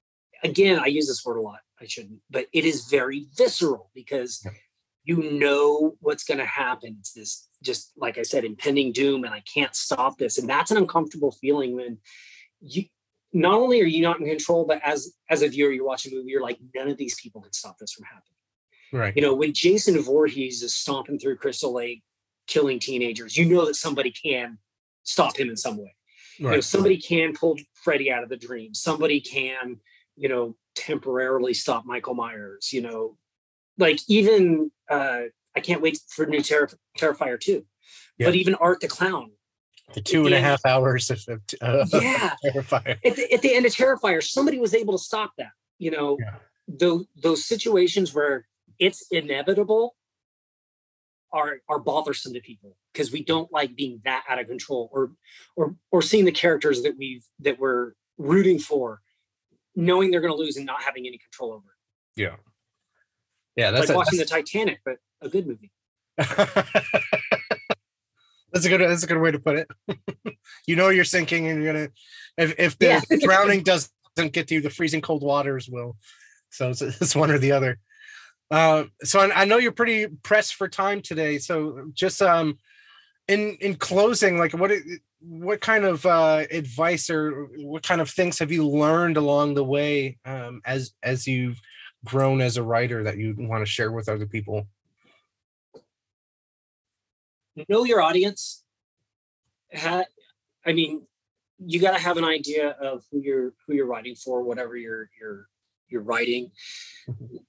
again 0.44 0.80
i 0.80 0.86
use 0.86 1.08
this 1.08 1.26
word 1.26 1.38
a 1.38 1.42
lot 1.42 1.62
i 1.82 1.86
shouldn't 1.88 2.20
but 2.30 2.46
it 2.54 2.64
is 2.64 2.86
very 2.92 3.26
visceral 3.36 3.90
because 3.96 4.40
Yeah. 4.46 4.52
you 5.04 5.32
know 5.32 5.98
what's 6.00 6.24
going 6.24 6.38
to 6.38 6.46
happen. 6.46 6.98
It's 7.00 7.12
this 7.14 7.50
just 7.64 7.92
like 7.98 8.18
i 8.20 8.22
said 8.22 8.46
impending 8.46 8.92
doom 8.92 9.24
and 9.26 9.34
i 9.34 9.42
can't 9.54 9.76
stop 9.76 10.18
this. 10.18 10.38
And 10.38 10.48
that's 10.48 10.70
an 10.72 10.78
uncomfortable 10.78 11.32
feeling 11.32 11.76
when 11.76 11.98
you 12.62 12.84
not 13.34 13.56
only 13.56 13.82
are 13.82 13.86
you 13.96 14.02
not 14.02 14.20
in 14.20 14.28
control 14.28 14.64
but 14.66 14.80
as 14.84 15.14
as 15.30 15.42
a 15.42 15.48
viewer 15.50 15.72
you're 15.72 15.86
watching 15.86 16.14
a 16.14 16.16
movie 16.16 16.30
you're 16.32 16.42
like 16.50 16.60
none 16.76 16.88
of 16.88 16.98
these 16.98 17.20
people 17.22 17.42
can 17.42 17.52
stop 17.54 17.76
this 17.80 17.92
from 17.94 18.06
happening. 18.06 18.38
Right. 18.94 19.14
You 19.18 19.22
know, 19.24 19.34
when 19.36 19.54
Jason 19.54 20.00
Voorhees 20.02 20.64
is 20.64 20.74
stomping 20.74 21.18
through 21.20 21.36
Crystal 21.38 21.74
Lake, 21.74 22.04
killing 22.48 22.80
teenagers, 22.80 23.38
you 23.38 23.46
know 23.46 23.66
that 23.66 23.76
somebody 23.76 24.12
can 24.12 24.58
stop 25.04 25.38
him 25.38 25.50
in 25.50 25.58
some 25.58 25.78
way. 25.78 25.96
You 26.38 26.46
know, 26.46 26.52
right 26.52 26.64
somebody 26.64 26.98
can 26.98 27.34
pull 27.34 27.58
Freddy 27.74 28.12
out 28.12 28.24
of 28.24 28.30
the 28.30 28.38
dream. 28.38 28.74
Somebody 28.74 29.20
can, 29.22 29.80
you 30.16 30.30
know, 30.30 30.56
temporarily 30.76 31.54
stop 31.54 31.86
Michael 31.86 32.14
Myers. 32.14 32.72
You 32.72 32.82
know, 32.82 33.18
like 33.78 34.00
even 34.08 34.72
uh, 34.90 35.22
I 35.56 35.60
can't 35.60 35.82
wait 35.82 36.00
for 36.10 36.26
new 36.26 36.40
Terri- 36.40 36.76
Terrifier 36.98 37.40
two. 37.40 37.66
Yeah. 38.18 38.28
But 38.28 38.36
even 38.36 38.56
Art 38.56 38.82
the 38.82 38.88
Clown, 38.88 39.32
the 39.94 40.02
two 40.02 40.26
and 40.26 40.34
a 40.36 40.40
half 40.40 40.62
and 40.64 40.70
a 40.70 40.70
Yeah. 40.70 40.74
half 40.74 40.82
hours 40.84 41.10
of, 41.12 41.24
of 41.28 41.42
uh, 41.62 41.86
yeah, 42.02 42.34
terrifying 42.44 42.98
at 43.06 43.16
the, 43.16 43.34
at 43.34 43.42
the 43.42 43.54
end 43.56 43.66
of 43.66 43.72
Terrifier, 43.74 44.24
somebody 44.24 44.60
was 44.60 44.74
able 44.74 44.98
to 44.98 45.04
stop 45.04 45.32
that. 45.38 45.52
You 45.80 45.92
know, 45.92 46.18
Yeah. 46.20 46.36
those 46.68 47.06
those 47.16 47.46
situations 47.46 48.14
where 48.14 48.48
it's 48.80 49.08
inevitable 49.12 49.96
are 51.34 51.58
are 51.68 51.80
bothersome 51.80 52.34
to 52.34 52.40
people 52.42 52.78
because 52.94 53.12
we 53.12 53.24
don't 53.24 53.52
like 53.52 53.76
being 53.76 54.00
that 54.06 54.24
out 54.30 54.40
of 54.40 54.48
control 54.48 54.90
or 54.94 55.12
or 55.56 55.76
or 55.92 56.02
seeing 56.02 56.26
the 56.26 56.32
characters 56.32 56.84
that 56.84 56.98
we've 56.98 57.26
that 57.40 57.60
we're 57.60 57.94
rooting 58.18 58.60
for 58.60 59.02
knowing 59.76 60.10
they're 60.10 60.22
going 60.22 60.34
to 60.34 60.38
lose 60.40 60.58
and 60.58 60.66
not 60.66 60.82
having 60.82 61.06
any 61.06 61.18
control 61.18 61.52
over 61.52 61.66
it. 61.68 62.22
yeah 62.22 62.36
yeah 63.56 63.72
that's 63.72 63.90
like 63.90 63.96
a- 63.96 63.98
watching 63.98 64.18
the 64.20 64.26
Titanic, 64.26 64.80
but 64.86 64.98
a 65.22 65.30
good 65.30 65.46
movie. 65.48 65.72
that's 66.18 66.70
That's 68.54 68.66
a 68.66 68.70
good. 68.70 68.80
That's 68.82 69.04
a 69.04 69.08
good 69.08 69.20
way 69.20 69.32
to 69.32 69.40
put 69.40 69.58
it. 69.58 70.38
you 70.68 70.78
know 70.78 70.88
you're 70.90 71.04
sinking, 71.04 71.48
and 71.48 71.62
you're 71.62 71.74
gonna. 71.74 71.90
If 72.38 72.56
if 72.58 72.80
the 72.80 72.86
Yeah. 73.10 73.18
drowning 73.22 73.62
doesn't 73.62 73.92
get 74.32 74.48
to 74.48 74.56
you, 74.56 74.62
the 74.62 74.70
freezing 74.70 75.02
cold 75.02 75.22
waters 75.22 75.68
will. 75.70 75.98
So 76.50 76.70
it's, 76.70 76.82
it's 76.82 77.16
one 77.16 77.30
or 77.30 77.38
the 77.40 77.52
other. 77.52 77.78
Uh, 78.50 78.86
so 79.04 79.20
I, 79.20 79.42
I 79.42 79.46
know 79.46 79.58
you're 79.58 79.72
pretty 79.72 80.08
pressed 80.08 80.56
for 80.56 80.68
time 80.68 81.02
today. 81.02 81.38
So 81.38 81.90
just 81.94 82.22
um, 82.22 82.58
in 83.28 83.58
in 83.60 83.76
closing, 83.76 84.38
like 84.38 84.54
what 84.54 84.72
what 85.20 85.62
kind 85.62 85.84
of 85.84 86.06
uh, 86.06 86.46
advice 86.52 87.10
or 87.10 87.48
what 87.58 87.84
kind 87.84 88.02
of 88.02 88.10
things 88.10 88.40
have 88.40 88.52
you 88.52 88.68
learned 88.68 89.18
along 89.18 89.56
the 89.56 89.64
way 89.64 90.18
um, 90.26 90.62
as 90.66 90.94
as 91.04 91.28
you've 91.28 91.60
grown 92.06 92.42
as 92.42 92.58
a 92.58 92.64
writer 92.64 93.04
that 93.04 93.18
you 93.18 93.36
want 93.38 93.66
to 93.66 93.72
share 93.72 93.92
with 93.92 94.08
other 94.08 94.26
people? 94.26 94.68
know 97.70 97.84
your 97.84 98.02
audience. 98.02 98.64
Ha- 99.76 100.06
I 100.66 100.74
mean, 100.74 101.08
you 101.60 101.80
got 101.80 101.98
to 101.98 102.00
have 102.02 102.18
an 102.18 102.24
idea 102.24 102.70
of 102.80 103.04
who 103.12 103.20
you're 103.22 103.54
who 103.66 103.74
you're 103.74 103.88
writing 103.88 104.16
for, 104.16 104.44
whatever 104.44 104.78
you're 104.78 105.10
you're 105.20 105.48
you're 105.90 106.04
writing. 106.04 106.52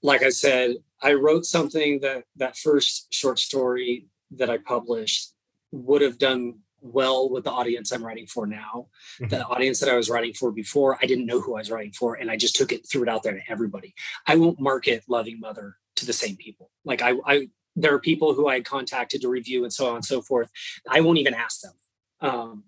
Like 0.03 0.23
I 0.23 0.31
said, 0.31 0.77
I 1.01 1.15
wrote 1.15 1.45
something 1.45 2.01
that 2.01 2.25
that 2.37 2.57
first 2.57 3.13
short 3.13 3.39
story 3.39 4.07
that 4.33 4.51
I 4.51 4.59
published 4.59 5.33
would 5.71 6.03
have 6.03 6.19
done 6.19 6.61
well 6.81 7.29
with 7.29 7.45
the 7.45 7.51
audience 7.51 7.93
I'm 7.93 8.05
writing 8.05 8.27
for 8.27 8.47
now. 8.47 8.89
The 9.21 9.45
audience 9.47 9.81
that 9.81 9.89
I 9.89 9.97
was 9.97 10.09
writing 10.09 10.33
for 10.33 10.53
before, 10.53 10.99
I 11.03 11.07
didn't 11.07 11.27
know 11.27 11.41
who 11.41 11.57
I 11.57 11.59
was 11.59 11.71
writing 11.71 11.93
for, 11.93 12.15
and 12.15 12.31
I 12.31 12.37
just 12.37 12.57
took 12.57 12.73
it, 12.73 12.89
threw 12.89 13.03
it 13.03 13.09
out 13.09 13.23
there 13.23 13.35
to 13.35 13.41
everybody. 13.49 13.95
I 14.27 14.37
won't 14.37 14.61
market 14.61 15.05
Loving 15.09 15.41
Mother 15.41 15.77
to 15.97 16.07
the 16.07 16.13
same 16.13 16.37
people. 16.37 16.71
Like 16.85 17.03
I, 17.03 17.15
I 17.27 17.49
there 17.77 17.95
are 17.95 18.01
people 18.01 18.35
who 18.35 18.49
I 18.49 18.61
contacted 18.61 19.21
to 19.23 19.29
review 19.29 19.63
and 19.65 19.73
so 19.73 19.89
on 19.89 19.97
and 19.97 20.05
so 20.05 20.21
forth. 20.21 20.51
I 20.89 21.01
won't 21.01 21.19
even 21.19 21.35
ask 21.35 21.61
them 21.61 21.75
um, 22.21 22.65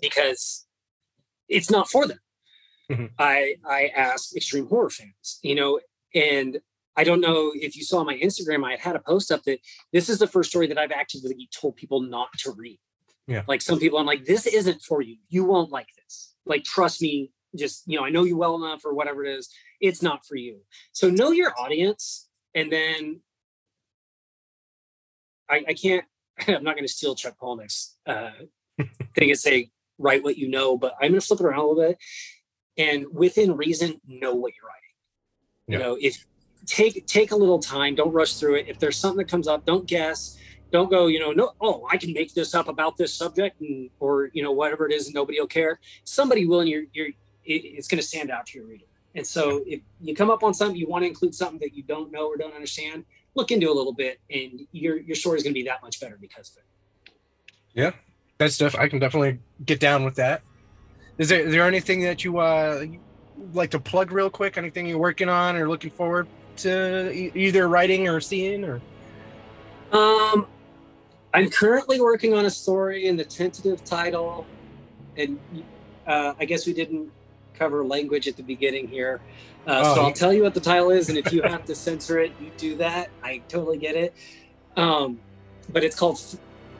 because 0.00 0.66
it's 1.48 1.70
not 1.70 1.88
for 1.88 2.06
them. 2.06 2.18
Mhm. 2.90 3.10
I 3.18 3.56
I 3.68 3.88
ask 3.88 4.36
extreme 4.36 4.66
horror 4.66 4.90
fans, 4.90 5.38
you 5.42 5.54
know, 5.54 5.80
and 6.16 6.58
I 6.96 7.04
don't 7.04 7.20
know 7.20 7.52
if 7.54 7.76
you 7.76 7.84
saw 7.84 8.02
my 8.02 8.16
Instagram. 8.16 8.64
I 8.64 8.76
had 8.76 8.96
a 8.96 9.00
post 9.00 9.30
up 9.30 9.42
that 9.44 9.58
this 9.92 10.08
is 10.08 10.18
the 10.18 10.26
first 10.26 10.50
story 10.50 10.66
that 10.68 10.78
I've 10.78 10.90
actively 10.90 11.48
told 11.54 11.76
people 11.76 12.00
not 12.00 12.28
to 12.38 12.52
read. 12.52 12.80
Yeah. 13.26 13.42
Like 13.46 13.60
some 13.60 13.78
people, 13.78 13.98
I'm 13.98 14.06
like, 14.06 14.24
this 14.24 14.46
isn't 14.46 14.82
for 14.82 15.02
you. 15.02 15.16
You 15.28 15.44
won't 15.44 15.70
like 15.70 15.88
this. 16.02 16.34
Like, 16.46 16.64
trust 16.64 17.02
me. 17.02 17.32
Just 17.56 17.84
you 17.86 17.96
know, 17.96 18.04
I 18.04 18.10
know 18.10 18.24
you 18.24 18.36
well 18.36 18.56
enough, 18.56 18.84
or 18.84 18.92
whatever 18.92 19.24
it 19.24 19.30
is. 19.30 19.48
It's 19.80 20.02
not 20.02 20.26
for 20.26 20.36
you. 20.36 20.58
So 20.92 21.08
know 21.08 21.30
your 21.30 21.54
audience, 21.58 22.28
and 22.54 22.70
then 22.70 23.20
I, 25.48 25.64
I 25.68 25.72
can't. 25.72 26.04
I'm 26.48 26.64
not 26.64 26.74
going 26.74 26.86
to 26.86 26.92
steal 26.92 27.14
Chuck 27.14 27.36
Palahniuk's 27.40 27.96
uh, 28.06 28.32
thing 29.14 29.30
and 29.30 29.38
say 29.38 29.70
write 29.96 30.22
what 30.22 30.36
you 30.36 30.48
know, 30.48 30.76
but 30.76 30.94
I'm 31.00 31.12
going 31.12 31.20
to 31.20 31.26
flip 31.26 31.40
it 31.40 31.46
around 31.46 31.60
a 31.60 31.66
little 31.66 31.92
bit, 31.92 31.98
and 32.76 33.06
within 33.10 33.56
reason, 33.56 34.00
know 34.06 34.34
what 34.34 34.52
you're 34.54 34.68
writing. 34.68 34.85
Yeah. 35.66 35.78
You 35.78 35.84
know, 35.84 35.98
if 36.00 36.24
take 36.66 37.06
take 37.06 37.32
a 37.32 37.36
little 37.36 37.58
time, 37.58 37.94
don't 37.94 38.12
rush 38.12 38.34
through 38.34 38.56
it. 38.56 38.68
If 38.68 38.78
there's 38.78 38.96
something 38.96 39.18
that 39.18 39.28
comes 39.28 39.48
up, 39.48 39.64
don't 39.64 39.86
guess. 39.86 40.38
Don't 40.72 40.90
go, 40.90 41.06
you 41.06 41.20
know, 41.20 41.30
no, 41.30 41.52
oh, 41.60 41.86
I 41.90 41.96
can 41.96 42.12
make 42.12 42.34
this 42.34 42.52
up 42.52 42.66
about 42.66 42.96
this 42.96 43.14
subject, 43.14 43.60
and 43.60 43.88
or 44.00 44.30
you 44.32 44.42
know 44.42 44.50
whatever 44.50 44.86
it 44.86 44.92
is, 44.92 45.06
and 45.06 45.14
nobody 45.14 45.38
will 45.38 45.46
care. 45.46 45.78
Somebody 46.04 46.44
will, 46.44 46.60
and 46.60 46.68
you're 46.68 46.84
you're 46.92 47.08
it, 47.44 47.64
it's 47.64 47.86
going 47.86 48.00
to 48.00 48.06
stand 48.06 48.30
out 48.30 48.46
to 48.46 48.58
your 48.58 48.66
reader. 48.66 48.84
And 49.14 49.26
so, 49.26 49.62
if 49.66 49.80
you 50.00 50.14
come 50.14 50.28
up 50.28 50.42
on 50.42 50.52
something, 50.52 50.76
you 50.76 50.88
want 50.88 51.04
to 51.04 51.08
include 51.08 51.34
something 51.34 51.58
that 51.60 51.74
you 51.74 51.82
don't 51.84 52.12
know 52.12 52.26
or 52.26 52.36
don't 52.36 52.52
understand, 52.52 53.04
look 53.34 53.50
into 53.50 53.70
a 53.70 53.72
little 53.72 53.94
bit, 53.94 54.18
and 54.30 54.66
your 54.72 54.98
your 54.98 55.14
story 55.14 55.38
is 55.38 55.44
going 55.44 55.54
to 55.54 55.58
be 55.58 55.64
that 55.64 55.82
much 55.82 56.00
better 56.00 56.18
because 56.20 56.50
of 56.50 56.58
it. 56.58 56.64
Yeah, 57.74 57.92
that's 58.38 58.58
def- 58.58 58.76
I 58.76 58.88
can 58.88 58.98
definitely 58.98 59.38
get 59.64 59.80
down 59.80 60.04
with 60.04 60.16
that. 60.16 60.42
Is 61.18 61.28
there 61.28 61.40
is 61.40 61.52
there 61.52 61.66
anything 61.66 62.00
that 62.02 62.24
you 62.24 62.38
uh 62.38 62.84
like 63.52 63.70
to 63.70 63.80
plug 63.80 64.12
real 64.12 64.30
quick? 64.30 64.56
Anything 64.58 64.86
you're 64.86 64.98
working 64.98 65.28
on 65.28 65.56
or 65.56 65.68
looking 65.68 65.90
forward 65.90 66.26
to 66.58 67.12
e- 67.12 67.32
either 67.34 67.68
writing 67.68 68.08
or 68.08 68.20
seeing 68.20 68.64
or 68.64 68.80
Um, 69.92 70.46
I'm 71.34 71.50
currently 71.50 72.00
working 72.00 72.34
on 72.34 72.46
a 72.46 72.50
story 72.50 73.06
in 73.06 73.16
the 73.16 73.24
tentative 73.24 73.84
title, 73.84 74.46
and 75.16 75.38
uh, 76.06 76.34
I 76.38 76.44
guess 76.44 76.66
we 76.66 76.72
didn't 76.72 77.10
cover 77.54 77.84
language 77.84 78.26
at 78.28 78.36
the 78.36 78.42
beginning 78.42 78.88
here. 78.88 79.20
Uh, 79.66 79.82
Oh, 79.84 79.94
so 79.94 80.00
I'll 80.02 80.12
tell 80.12 80.32
you 80.32 80.42
what 80.42 80.54
the 80.54 80.60
title 80.60 80.90
is, 80.90 81.08
and 81.08 81.18
if 81.18 81.32
you 81.32 81.42
have 81.42 81.64
to 81.66 81.74
censor 81.74 82.18
it, 82.20 82.32
you 82.40 82.50
do 82.56 82.76
that. 82.76 83.10
I 83.22 83.38
totally 83.48 83.78
get 83.78 83.96
it. 83.96 84.14
Um, 84.76 85.18
but 85.72 85.84
it's 85.84 85.96
called. 85.96 86.20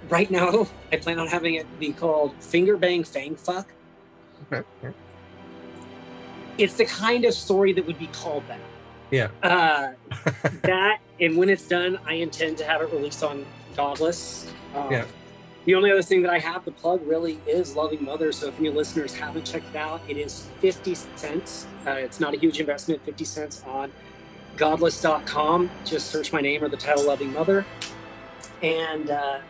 Right 0.08 0.30
now, 0.30 0.68
I 0.92 0.96
plan 0.98 1.18
on 1.18 1.26
having 1.26 1.54
it 1.54 1.66
be 1.80 1.92
called 1.92 2.32
Finger 2.40 2.76
Bang 2.76 3.02
Fang 3.02 3.34
Fuck. 3.34 3.66
It's 6.58 6.74
the 6.74 6.86
kind 6.86 7.24
of 7.24 7.34
story 7.34 7.72
that 7.72 7.86
would 7.86 7.98
be 7.98 8.08
called 8.08 8.44
that. 8.48 8.60
Yeah. 9.10 9.28
Uh, 9.42 9.92
that 10.62 10.98
and 11.20 11.36
when 11.36 11.48
it's 11.48 11.66
done, 11.66 11.98
I 12.06 12.14
intend 12.14 12.58
to 12.58 12.64
have 12.64 12.82
it 12.82 12.92
released 12.92 13.22
on 13.22 13.46
Godless. 13.76 14.50
Um, 14.74 14.90
Yeah. 14.90 15.04
The 15.64 15.74
only 15.74 15.90
other 15.90 16.02
thing 16.02 16.22
that 16.22 16.30
I 16.30 16.38
have 16.38 16.64
to 16.66 16.70
plug 16.70 17.04
really 17.04 17.40
is 17.44 17.74
Loving 17.74 18.04
Mother. 18.04 18.30
So 18.30 18.46
if 18.46 18.58
any 18.60 18.70
listeners 18.70 19.12
haven't 19.12 19.44
checked 19.44 19.68
it 19.70 19.76
out, 19.76 20.00
it 20.06 20.16
is 20.16 20.46
50 20.60 20.94
cents. 20.94 21.66
Uh, 21.84 21.90
it's 21.90 22.20
not 22.20 22.34
a 22.34 22.38
huge 22.38 22.60
investment, 22.60 23.04
50 23.04 23.24
cents 23.24 23.64
on 23.66 23.90
godless.com. 24.56 25.68
Just 25.84 26.10
search 26.10 26.32
my 26.32 26.40
name 26.40 26.62
or 26.62 26.68
the 26.68 26.76
title 26.76 27.04
Loving 27.04 27.32
Mother. 27.32 27.66
And 28.62 29.10
uh, 29.10 29.40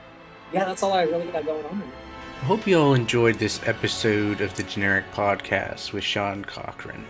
yeah, 0.54 0.64
that's 0.64 0.82
all 0.82 0.94
I 0.94 1.02
really 1.02 1.26
got 1.26 1.44
going 1.44 1.64
on. 1.66 1.82
I 2.43 2.45
hope 2.45 2.66
you 2.66 2.78
all 2.78 2.95
enjoyed 2.95 3.37
this 3.37 3.61
episode 3.66 4.41
of 4.41 4.55
the 4.55 4.62
Generic 4.62 5.11
Podcast 5.12 5.93
with 5.93 6.05
Sean 6.05 6.45
Cochrane. 6.45 7.07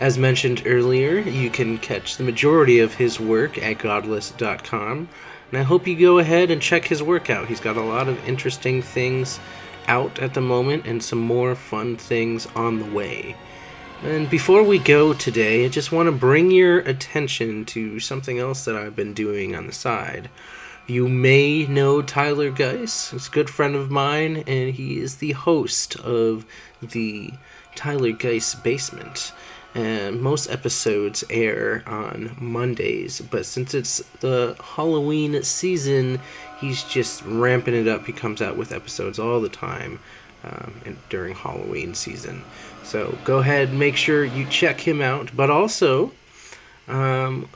As 0.00 0.18
mentioned 0.18 0.62
earlier, 0.66 1.18
you 1.18 1.48
can 1.48 1.78
catch 1.78 2.16
the 2.16 2.24
majority 2.24 2.80
of 2.80 2.94
his 2.94 3.20
work 3.20 3.56
at 3.58 3.78
godless.com, 3.78 5.08
and 5.50 5.58
I 5.58 5.62
hope 5.62 5.86
you 5.86 5.96
go 5.96 6.18
ahead 6.18 6.50
and 6.50 6.60
check 6.60 6.86
his 6.86 7.02
work 7.02 7.30
out. 7.30 7.46
He's 7.46 7.60
got 7.60 7.76
a 7.76 7.82
lot 7.82 8.08
of 8.08 8.26
interesting 8.26 8.82
things 8.82 9.38
out 9.86 10.18
at 10.18 10.34
the 10.34 10.40
moment 10.40 10.86
and 10.86 11.02
some 11.02 11.20
more 11.20 11.54
fun 11.54 11.96
things 11.96 12.46
on 12.56 12.80
the 12.80 12.90
way. 12.90 13.36
And 14.02 14.30
before 14.30 14.62
we 14.62 14.78
go 14.78 15.12
today, 15.12 15.66
I 15.66 15.68
just 15.68 15.92
want 15.92 16.06
to 16.06 16.12
bring 16.12 16.50
your 16.50 16.78
attention 16.80 17.66
to 17.66 18.00
something 18.00 18.38
else 18.38 18.64
that 18.64 18.74
I've 18.74 18.96
been 18.96 19.12
doing 19.12 19.54
on 19.54 19.66
the 19.66 19.72
side. 19.72 20.30
You 20.86 21.08
may 21.08 21.66
know 21.66 22.02
Tyler 22.02 22.50
Geis. 22.50 23.10
He's 23.10 23.28
a 23.28 23.30
good 23.30 23.48
friend 23.48 23.74
of 23.74 23.90
mine, 23.90 24.44
and 24.46 24.74
he 24.74 24.98
is 24.98 25.16
the 25.16 25.32
host 25.32 25.96
of 26.00 26.44
the 26.82 27.32
Tyler 27.76 28.12
Geis 28.12 28.54
Basement. 28.54 29.32
And 29.72 30.20
most 30.20 30.50
episodes 30.50 31.22
air 31.30 31.84
on 31.86 32.36
Mondays, 32.40 33.20
but 33.20 33.46
since 33.46 33.72
it's 33.72 33.98
the 34.18 34.56
Halloween 34.60 35.40
season, 35.44 36.18
he's 36.58 36.82
just 36.82 37.22
ramping 37.24 37.74
it 37.74 37.86
up. 37.86 38.04
He 38.04 38.12
comes 38.12 38.42
out 38.42 38.56
with 38.56 38.72
episodes 38.72 39.20
all 39.20 39.40
the 39.40 39.48
time 39.48 40.00
um, 40.42 40.80
and 40.84 40.96
during 41.08 41.36
Halloween 41.36 41.94
season. 41.94 42.42
So 42.82 43.16
go 43.24 43.38
ahead 43.38 43.72
make 43.72 43.96
sure 43.96 44.24
you 44.24 44.44
check 44.46 44.80
him 44.80 45.00
out. 45.00 45.30
But 45.36 45.50
also, 45.50 46.10
um, 46.88 47.48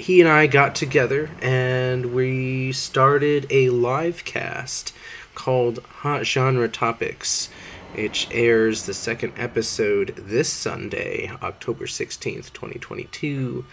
he 0.00 0.20
and 0.22 0.30
I 0.30 0.46
got 0.46 0.74
together 0.74 1.28
and 1.42 2.14
we 2.14 2.72
started 2.72 3.46
a 3.50 3.68
live 3.68 4.24
cast 4.24 4.94
called 5.34 5.80
Hot 5.80 6.24
Genre 6.24 6.68
Topics, 6.68 7.50
which 7.94 8.26
airs 8.30 8.86
the 8.86 8.94
second 8.94 9.34
episode 9.36 10.14
this 10.16 10.48
Sunday, 10.48 11.30
October 11.42 11.84
16th, 11.84 12.50
2022. 12.54 13.64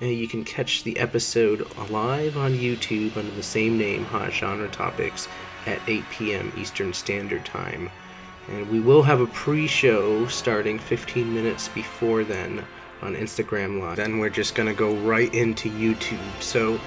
And 0.00 0.10
you 0.10 0.26
can 0.26 0.44
catch 0.44 0.82
the 0.82 0.98
episode 0.98 1.64
live 1.88 2.36
on 2.36 2.54
YouTube 2.54 3.16
under 3.16 3.34
the 3.34 3.42
same 3.42 3.78
name, 3.78 4.06
Hot 4.06 4.32
Genre 4.32 4.68
Topics, 4.68 5.28
at 5.66 5.80
8 5.86 6.02
p.m. 6.10 6.52
Eastern 6.58 6.92
Standard 6.92 7.44
Time. 7.44 7.90
And 8.48 8.68
we 8.70 8.80
will 8.80 9.04
have 9.04 9.20
a 9.20 9.26
pre 9.28 9.68
show 9.68 10.26
starting 10.26 10.80
15 10.80 11.32
minutes 11.32 11.68
before 11.68 12.24
then 12.24 12.64
on 13.02 13.14
Instagram 13.14 13.80
Live. 13.80 13.96
Then 13.96 14.18
we're 14.18 14.30
just 14.30 14.54
to 14.68 14.74
go 14.74 14.94
right 14.94 15.32
into 15.34 15.70
YouTube. 15.70 16.18
So 16.40 16.80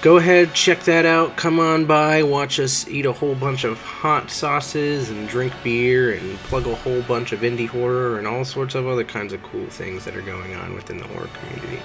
go 0.00 0.18
ahead, 0.18 0.54
check 0.54 0.80
that 0.84 1.06
out. 1.06 1.36
Come 1.36 1.58
on 1.58 1.86
by, 1.86 2.22
watch 2.22 2.60
us 2.60 2.86
eat 2.88 3.06
a 3.06 3.12
whole 3.12 3.34
bunch 3.34 3.64
of 3.64 3.80
hot 3.80 4.30
sauces 4.30 5.10
and 5.10 5.28
drink 5.28 5.52
beer 5.64 6.14
and 6.14 6.38
plug 6.40 6.66
a 6.66 6.74
whole 6.74 7.02
bunch 7.02 7.32
of 7.32 7.40
indie 7.40 7.68
horror 7.68 8.18
and 8.18 8.26
all 8.26 8.44
sorts 8.44 8.74
of 8.74 8.86
other 8.86 9.04
kinds 9.04 9.32
of 9.32 9.42
cool 9.42 9.66
things 9.66 10.04
that 10.04 10.16
are 10.16 10.22
going 10.22 10.54
on 10.54 10.74
within 10.74 10.98
the 10.98 11.06
horror 11.06 11.30
community. 11.40 11.82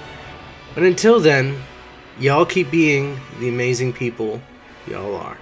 But 0.75 0.83
until 0.83 1.19
then, 1.19 1.61
y'all 2.19 2.45
keep 2.45 2.69
being 2.69 3.19
the 3.39 3.49
amazing 3.49 3.93
people 3.93 4.41
y'all 4.87 5.15
are. 5.15 5.37